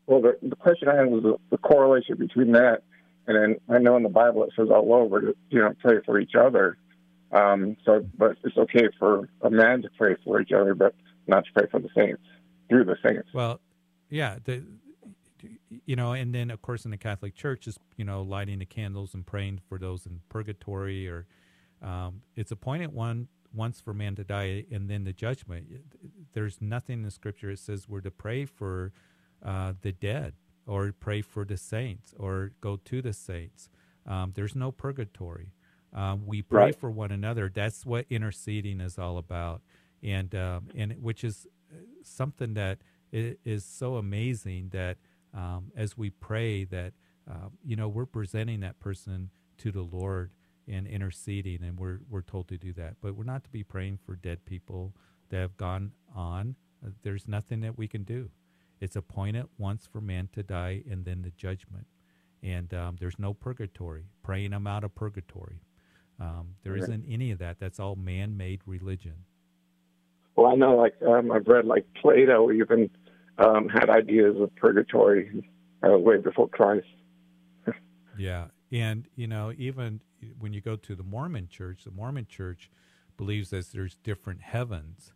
Well, 0.08 0.22
the, 0.22 0.38
the 0.42 0.56
question 0.56 0.88
I 0.88 0.96
had 0.96 1.08
was 1.08 1.24
the, 1.24 1.36
the, 1.52 1.58
correlation 1.58 2.16
between 2.18 2.54
that, 2.54 2.84
and 3.28 3.36
then 3.38 3.56
I 3.70 3.80
know 3.80 3.98
in 3.98 4.04
the 4.04 4.10
Bible 4.10 4.46
it 4.46 4.52
says 4.58 4.70
all 4.72 4.94
over 4.94 5.20
to 5.20 5.36
you 5.50 5.60
know 5.60 5.74
pray 5.80 5.98
for 6.06 6.20
each 6.20 6.34
other. 6.40 6.78
Um, 7.34 7.76
so, 7.86 8.06
but 8.18 8.38
it's 8.46 8.58
okay 8.58 8.88
for 8.98 9.28
a 9.42 9.50
man 9.50 9.82
to 9.82 9.90
pray 9.98 10.16
for 10.24 10.40
each 10.40 10.54
other, 10.54 10.74
but 10.74 10.96
not 11.28 11.44
to 11.44 11.52
pray 11.54 11.68
for 11.70 11.82
the 11.82 11.90
saints 11.96 12.24
through 12.70 12.86
the 12.86 12.96
saints. 13.06 13.28
Well, 13.34 13.60
yeah, 14.10 14.38
the, 14.46 14.64
you 15.86 15.98
know, 15.98 16.14
and 16.14 16.34
then 16.34 16.50
of 16.50 16.62
course 16.62 16.86
in 16.86 16.92
the 16.92 16.98
Catholic 16.98 17.36
Church 17.36 17.68
is 17.68 17.78
you 17.98 18.06
know 18.06 18.22
lighting 18.22 18.60
the 18.60 18.66
candles 18.66 19.14
and 19.14 19.26
praying 19.26 19.60
for 19.68 19.78
those 19.78 20.06
in 20.06 20.22
purgatory, 20.30 21.10
or 21.10 21.28
um, 21.82 22.22
it's 22.38 22.52
appointed 22.52 22.94
one 22.94 23.28
once 23.58 23.82
for 23.82 23.94
man 23.94 24.16
to 24.16 24.24
die 24.24 24.66
and 24.72 24.90
then 24.90 25.04
the 25.04 25.14
judgment. 25.14 25.68
There's 26.34 26.62
nothing 26.62 27.04
in 27.04 27.12
scripture 27.12 27.52
that 27.52 27.60
says 27.60 27.90
we're 27.90 28.02
to 28.02 28.12
pray 28.12 28.46
for 28.46 28.94
uh, 29.44 29.74
the 29.82 29.92
dead 29.92 30.34
or 30.66 30.94
pray 30.98 31.22
for 31.22 31.44
the 31.44 31.58
saints 31.58 32.14
or 32.18 32.52
go 32.62 32.78
to 32.86 33.02
the 33.02 33.14
saints. 33.14 33.70
Um, 34.06 34.34
there's 34.36 34.56
no 34.56 34.72
purgatory. 34.72 35.52
Um, 35.94 36.26
we 36.26 36.42
pray 36.42 36.66
right. 36.66 36.76
for 36.76 36.92
one 36.92 37.12
another. 37.12 37.52
That's 37.54 37.86
what 37.86 38.06
interceding 38.10 38.82
is 38.82 38.98
all 39.00 39.18
about, 39.18 39.62
and 40.04 40.34
um, 40.36 40.68
and 40.76 40.94
which 41.02 41.24
is 41.24 41.48
uh, 41.72 41.78
something 42.04 42.54
that 42.54 42.80
is 43.12 43.66
so 43.66 43.96
amazing 43.96 44.70
that 44.74 44.98
um, 45.34 45.72
as 45.76 45.98
we 45.98 46.10
pray 46.10 46.66
that 46.66 46.94
uh, 47.30 47.50
you 47.64 47.76
know 47.76 47.88
we're 47.88 48.06
presenting 48.06 48.60
that 48.60 48.80
person 48.80 49.30
to 49.60 49.72
the 49.72 49.82
Lord 49.82 50.32
and 50.68 50.88
interceding, 50.88 51.64
and 51.64 51.78
we're 51.78 52.00
we're 52.10 52.22
told 52.22 52.48
to 52.50 52.58
do 52.58 52.74
that. 52.74 52.96
But 53.02 53.16
we're 53.16 53.24
not 53.24 53.44
to 53.46 53.50
be 53.50 53.64
praying 53.64 54.00
for 54.06 54.16
dead 54.16 54.46
people 54.46 54.94
that 55.30 55.38
have 55.38 55.58
gone 55.58 55.92
on. 56.16 56.56
Uh, 56.86 56.90
there's 57.04 57.28
nothing 57.28 57.62
that 57.62 57.78
we 57.78 57.88
can 57.88 58.04
do. 58.04 58.30
It's 58.80 58.96
appointed 58.96 59.48
once 59.58 59.88
for 59.92 60.02
man 60.02 60.30
to 60.34 60.44
die, 60.44 60.84
and 60.90 61.06
then 61.06 61.22
the 61.22 61.32
judgment. 61.32 61.88
And 62.44 62.72
um, 62.74 62.98
there's 63.00 63.18
no 63.18 63.34
purgatory, 63.34 64.06
praying 64.24 64.52
them 64.52 64.68
out 64.68 64.84
of 64.84 64.94
purgatory. 64.94 65.62
Um, 66.20 66.56
there 66.64 66.74
right. 66.74 66.88
not 66.88 67.00
any 67.08 67.32
of 67.32 67.40
that. 67.40 67.60
That's 67.60 67.80
all 67.80 67.96
man-made 67.96 68.62
religion. 68.66 69.26
Well, 70.36 70.48
I 70.48 70.56
know, 70.56 70.76
like 70.76 70.96
um, 71.06 71.32
I've 71.32 71.48
read, 71.48 71.66
like 71.66 71.86
Plato 72.00 72.52
even 72.52 72.90
um, 73.40 73.70
had 73.70 73.90
ideas 73.90 74.36
of 74.40 74.56
purgatory 74.56 75.44
uh, 75.88 75.98
way 75.98 76.18
before 76.18 76.48
Christ. 76.48 76.88
yeah, 78.18 78.48
and 78.72 79.06
you 79.16 79.28
know, 79.28 79.52
even 79.58 80.02
when 80.40 80.54
you 80.54 80.62
go 80.62 80.76
to 80.76 80.96
the 80.96 81.04
Mormon 81.04 81.48
Church, 81.48 81.84
the 81.84 81.92
Mormon 81.92 82.26
Church 82.28 82.70
believes 83.18 83.50
that 83.50 83.72
there's 83.72 83.96
different 83.96 84.42
heavens, 84.42 85.14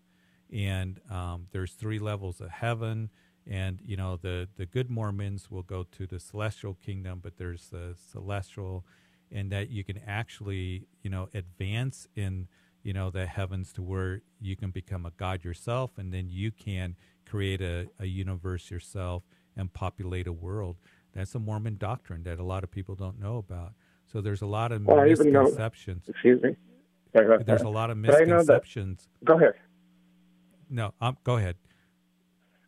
and 0.52 1.00
um, 1.10 1.48
there's 1.52 1.74
three 1.74 2.00
levels 2.00 2.42
of 2.42 2.50
heaven. 2.50 3.10
And 3.50 3.80
you 3.84 3.98
know, 3.98 4.18
the 4.18 4.48
the 4.56 4.66
good 4.66 4.90
Mormons 4.90 5.50
will 5.50 5.64
go 5.64 5.84
to 5.84 6.06
the 6.06 6.20
celestial 6.20 6.76
kingdom, 6.76 7.20
but 7.24 7.38
there's 7.38 7.70
the 7.70 7.96
celestial, 8.12 8.86
and 9.32 9.52
that 9.52 9.70
you 9.70 9.84
can 9.84 10.00
actually, 10.06 10.88
you 11.02 11.10
know, 11.10 11.30
advance 11.34 12.08
in 12.16 12.48
you 12.84 12.94
know 12.94 13.10
the 13.10 13.26
heavens 13.26 13.74
to 13.74 13.82
where 13.82 14.22
you 14.40 14.56
can 14.56 14.72
become 14.72 15.06
a 15.06 15.12
god 15.12 15.44
yourself, 15.44 15.92
and 15.98 16.14
then 16.14 16.30
you 16.30 16.52
can 16.52 16.96
create 17.26 17.62
a, 17.62 17.90
a 18.00 18.06
universe 18.06 18.70
yourself 18.70 19.24
and 19.56 19.74
populate 19.74 20.28
a 20.28 20.34
world. 20.34 20.78
That's 21.14 21.36
a 21.36 21.40
Mormon 21.40 21.78
doctrine 21.78 22.24
that 22.24 22.40
a 22.40 22.44
lot 22.44 22.64
of 22.64 22.72
people 22.72 22.96
don't 22.96 23.20
know 23.20 23.38
about. 23.38 23.74
So 24.12 24.22
there's 24.22 24.42
a 24.42 24.48
lot 24.48 24.72
of 24.72 24.86
well, 24.86 25.06
misconceptions. 25.06 26.08
Know, 26.08 26.12
excuse 26.12 26.42
me. 26.44 26.56
There's 27.14 27.46
that. 27.46 27.62
a 27.62 27.70
lot 27.70 27.90
of 27.90 27.98
misconceptions. 27.98 29.08
Go 29.24 29.36
ahead. 29.38 29.54
No, 30.70 30.94
um, 31.02 31.18
go 31.24 31.38
ahead. 31.38 31.56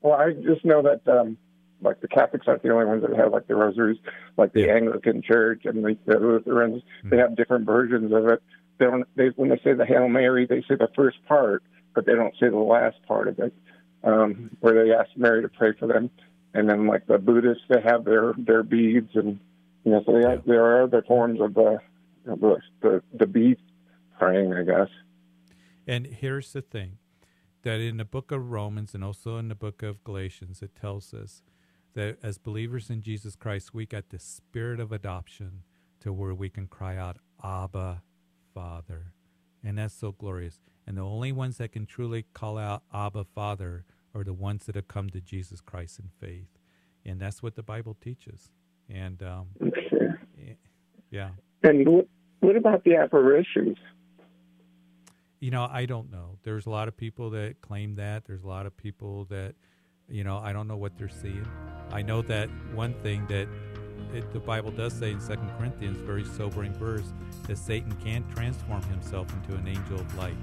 Well, 0.02 0.14
I 0.14 0.34
just 0.34 0.66
know 0.66 0.82
that 0.82 1.08
um, 1.08 1.38
like 1.82 2.02
the 2.02 2.08
Catholics 2.08 2.46
aren't 2.48 2.64
the 2.64 2.70
only 2.70 2.86
ones 2.86 3.04
that 3.08 3.16
have 3.18 3.32
like 3.32 3.48
the 3.48 3.56
rosaries, 3.56 3.98
like 4.38 4.54
the 4.54 4.62
yeah. 4.62 4.76
Anglican 4.76 5.22
Church 5.22 5.62
and 5.66 5.84
the, 5.84 5.98
the 6.06 6.20
Lutherans. 6.20 6.82
Mm-hmm. 6.82 7.10
They 7.10 7.18
have 7.18 7.36
different 7.36 7.66
versions 7.66 8.12
of 8.12 8.28
it. 8.28 8.42
They 8.80 8.86
don't. 8.86 9.06
They 9.16 9.28
when 9.36 9.50
they 9.50 9.60
say 9.64 9.74
the 9.74 9.86
Hail 9.86 10.08
Mary, 10.10 10.46
they 10.46 10.62
say 10.62 10.76
the 10.76 10.90
first 10.96 11.18
part, 11.26 11.64
but 11.96 12.06
they 12.06 12.14
don't 12.14 12.34
say 12.40 12.50
the 12.50 12.58
last 12.58 12.98
part 13.08 13.28
of 13.28 13.40
it, 13.40 13.54
um, 14.04 14.50
where 14.60 14.84
they 14.84 14.94
ask 14.94 15.10
Mary 15.16 15.42
to 15.42 15.50
pray 15.50 15.74
for 15.78 15.88
them. 15.88 16.10
And 16.54 16.70
then 16.70 16.88
like 16.88 17.08
the 17.08 17.18
Buddhists, 17.18 17.64
they 17.70 17.82
have 17.82 18.04
their 18.04 18.34
their 18.38 18.64
beads, 18.64 19.12
and 19.16 19.40
you 19.84 19.92
know, 19.92 20.04
so 20.06 20.16
have, 20.28 20.46
there 20.46 20.64
are 20.64 20.84
other 20.84 21.04
forms 21.08 21.42
of 21.42 21.54
the 21.54 21.80
the 22.26 22.58
the, 22.82 23.04
the 23.14 23.28
bead 23.28 23.58
praying, 24.18 24.54
I 24.54 24.64
guess. 24.64 24.90
And 25.86 26.06
here's 26.06 26.54
the 26.54 26.62
thing 26.62 26.98
that 27.64 27.80
in 27.80 27.98
the 27.98 28.06
book 28.06 28.32
of 28.32 28.52
Romans 28.52 28.94
and 28.94 29.04
also 29.04 29.38
in 29.38 29.50
the 29.50 29.56
book 29.56 29.84
of 29.84 30.04
Galatians, 30.04 30.62
it 30.62 30.76
tells 30.80 31.14
us 31.14 31.44
that 31.94 32.18
as 32.24 32.38
believers 32.38 32.90
in 32.90 33.02
Jesus 33.02 33.36
Christ, 33.36 33.74
we 33.74 33.86
got 33.86 34.10
the 34.10 34.20
spirit 34.20 34.80
of 34.80 34.92
adoption 34.92 35.64
to 36.02 36.12
where 36.12 36.34
we 36.34 36.50
can 36.50 36.68
cry 36.68 36.98
out, 36.98 37.18
Abba, 37.44 38.02
Father. 38.54 39.14
And 39.64 39.78
that's 39.78 39.94
so 39.94 40.12
glorious. 40.12 40.60
And 40.86 40.98
the 40.98 41.02
only 41.02 41.32
ones 41.32 41.58
that 41.58 41.72
can 41.72 41.86
truly 41.86 42.26
call 42.34 42.58
out 42.58 42.84
Abba, 42.94 43.26
Father 43.36 43.86
are 44.14 44.24
the 44.24 44.34
ones 44.34 44.66
that 44.66 44.76
have 44.76 44.88
come 44.88 45.10
to 45.12 45.22
Jesus 45.22 45.62
Christ 45.62 46.00
in 46.00 46.10
faith. 46.20 46.48
And 47.06 47.20
that's 47.20 47.42
what 47.42 47.56
the 47.56 47.64
Bible 47.64 47.96
teaches. 48.00 48.50
And 48.94 49.22
um, 49.24 49.48
yeah. 51.10 51.30
And 51.64 52.06
what 52.40 52.56
about 52.56 52.84
the 52.84 52.96
apparitions? 52.96 53.78
You 55.40 55.52
know, 55.52 55.68
I 55.70 55.86
don't 55.86 56.12
know. 56.12 56.38
There's 56.44 56.68
a 56.68 56.70
lot 56.70 56.88
of 56.88 56.96
people 56.96 57.30
that 57.32 57.62
claim 57.62 57.96
that. 57.96 58.26
There's 58.26 58.44
a 58.44 58.48
lot 58.48 58.66
of 58.66 58.78
people 58.78 59.26
that, 59.26 59.56
you 60.08 60.24
know, 60.24 60.38
I 60.38 60.54
don't 60.54 60.68
know 60.68 60.78
what 60.78 60.98
they're 60.98 61.10
seeing. 61.10 61.48
I 61.92 62.02
know 62.02 62.22
that 62.24 62.50
one 62.74 62.94
thing 63.02 63.26
that 63.28 63.48
it, 64.14 64.32
the 64.32 64.40
Bible 64.40 64.72
does 64.72 64.94
say 64.94 65.12
in 65.12 65.20
Second 65.20 65.50
Corinthians, 65.58 65.98
very 65.98 66.24
sobering 66.24 66.74
verse, 66.74 67.12
that 67.48 67.58
Satan 67.58 67.92
can't 68.04 68.30
transform 68.36 68.84
himself 68.84 69.28
into 69.34 69.58
an 69.58 69.68
angel 69.68 70.00
of 70.00 70.18
light. 70.18 70.38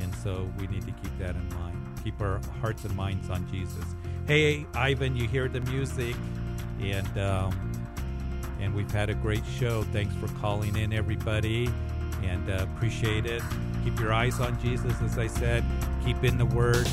And 0.00 0.14
so 0.16 0.50
we 0.58 0.66
need 0.66 0.86
to 0.86 0.92
keep 0.92 1.18
that 1.18 1.36
in 1.36 1.48
mind. 1.50 1.76
Keep 2.02 2.20
our 2.20 2.40
hearts 2.60 2.84
and 2.84 2.96
minds 2.96 3.30
on 3.30 3.48
Jesus. 3.50 3.84
Hey, 4.26 4.66
Ivan, 4.74 5.16
you 5.16 5.28
hear 5.28 5.48
the 5.48 5.60
music, 5.60 6.16
and 6.80 7.18
um, 7.18 7.81
and 8.62 8.74
we've 8.74 8.90
had 8.90 9.10
a 9.10 9.14
great 9.14 9.44
show. 9.58 9.82
Thanks 9.84 10.14
for 10.14 10.28
calling 10.40 10.76
in, 10.76 10.92
everybody, 10.92 11.68
and 12.22 12.48
uh, 12.48 12.66
appreciate 12.74 13.26
it. 13.26 13.42
Keep 13.84 13.98
your 13.98 14.12
eyes 14.12 14.40
on 14.40 14.58
Jesus, 14.62 14.94
as 15.02 15.18
I 15.18 15.26
said. 15.26 15.64
Keep 16.04 16.24
in 16.24 16.38
the 16.38 16.46
Word, 16.46 16.88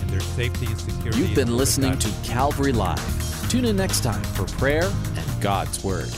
and 0.00 0.10
there's 0.10 0.26
safety 0.26 0.66
and 0.66 0.78
security. 0.78 1.18
You've 1.18 1.34
been 1.34 1.56
listening 1.56 1.98
to 1.98 2.12
Calvary 2.22 2.72
Live. 2.72 3.50
Tune 3.50 3.64
in 3.64 3.76
next 3.76 4.02
time 4.02 4.22
for 4.22 4.44
prayer 4.58 4.84
and 5.16 5.42
God's 5.42 5.82
Word. 5.82 6.10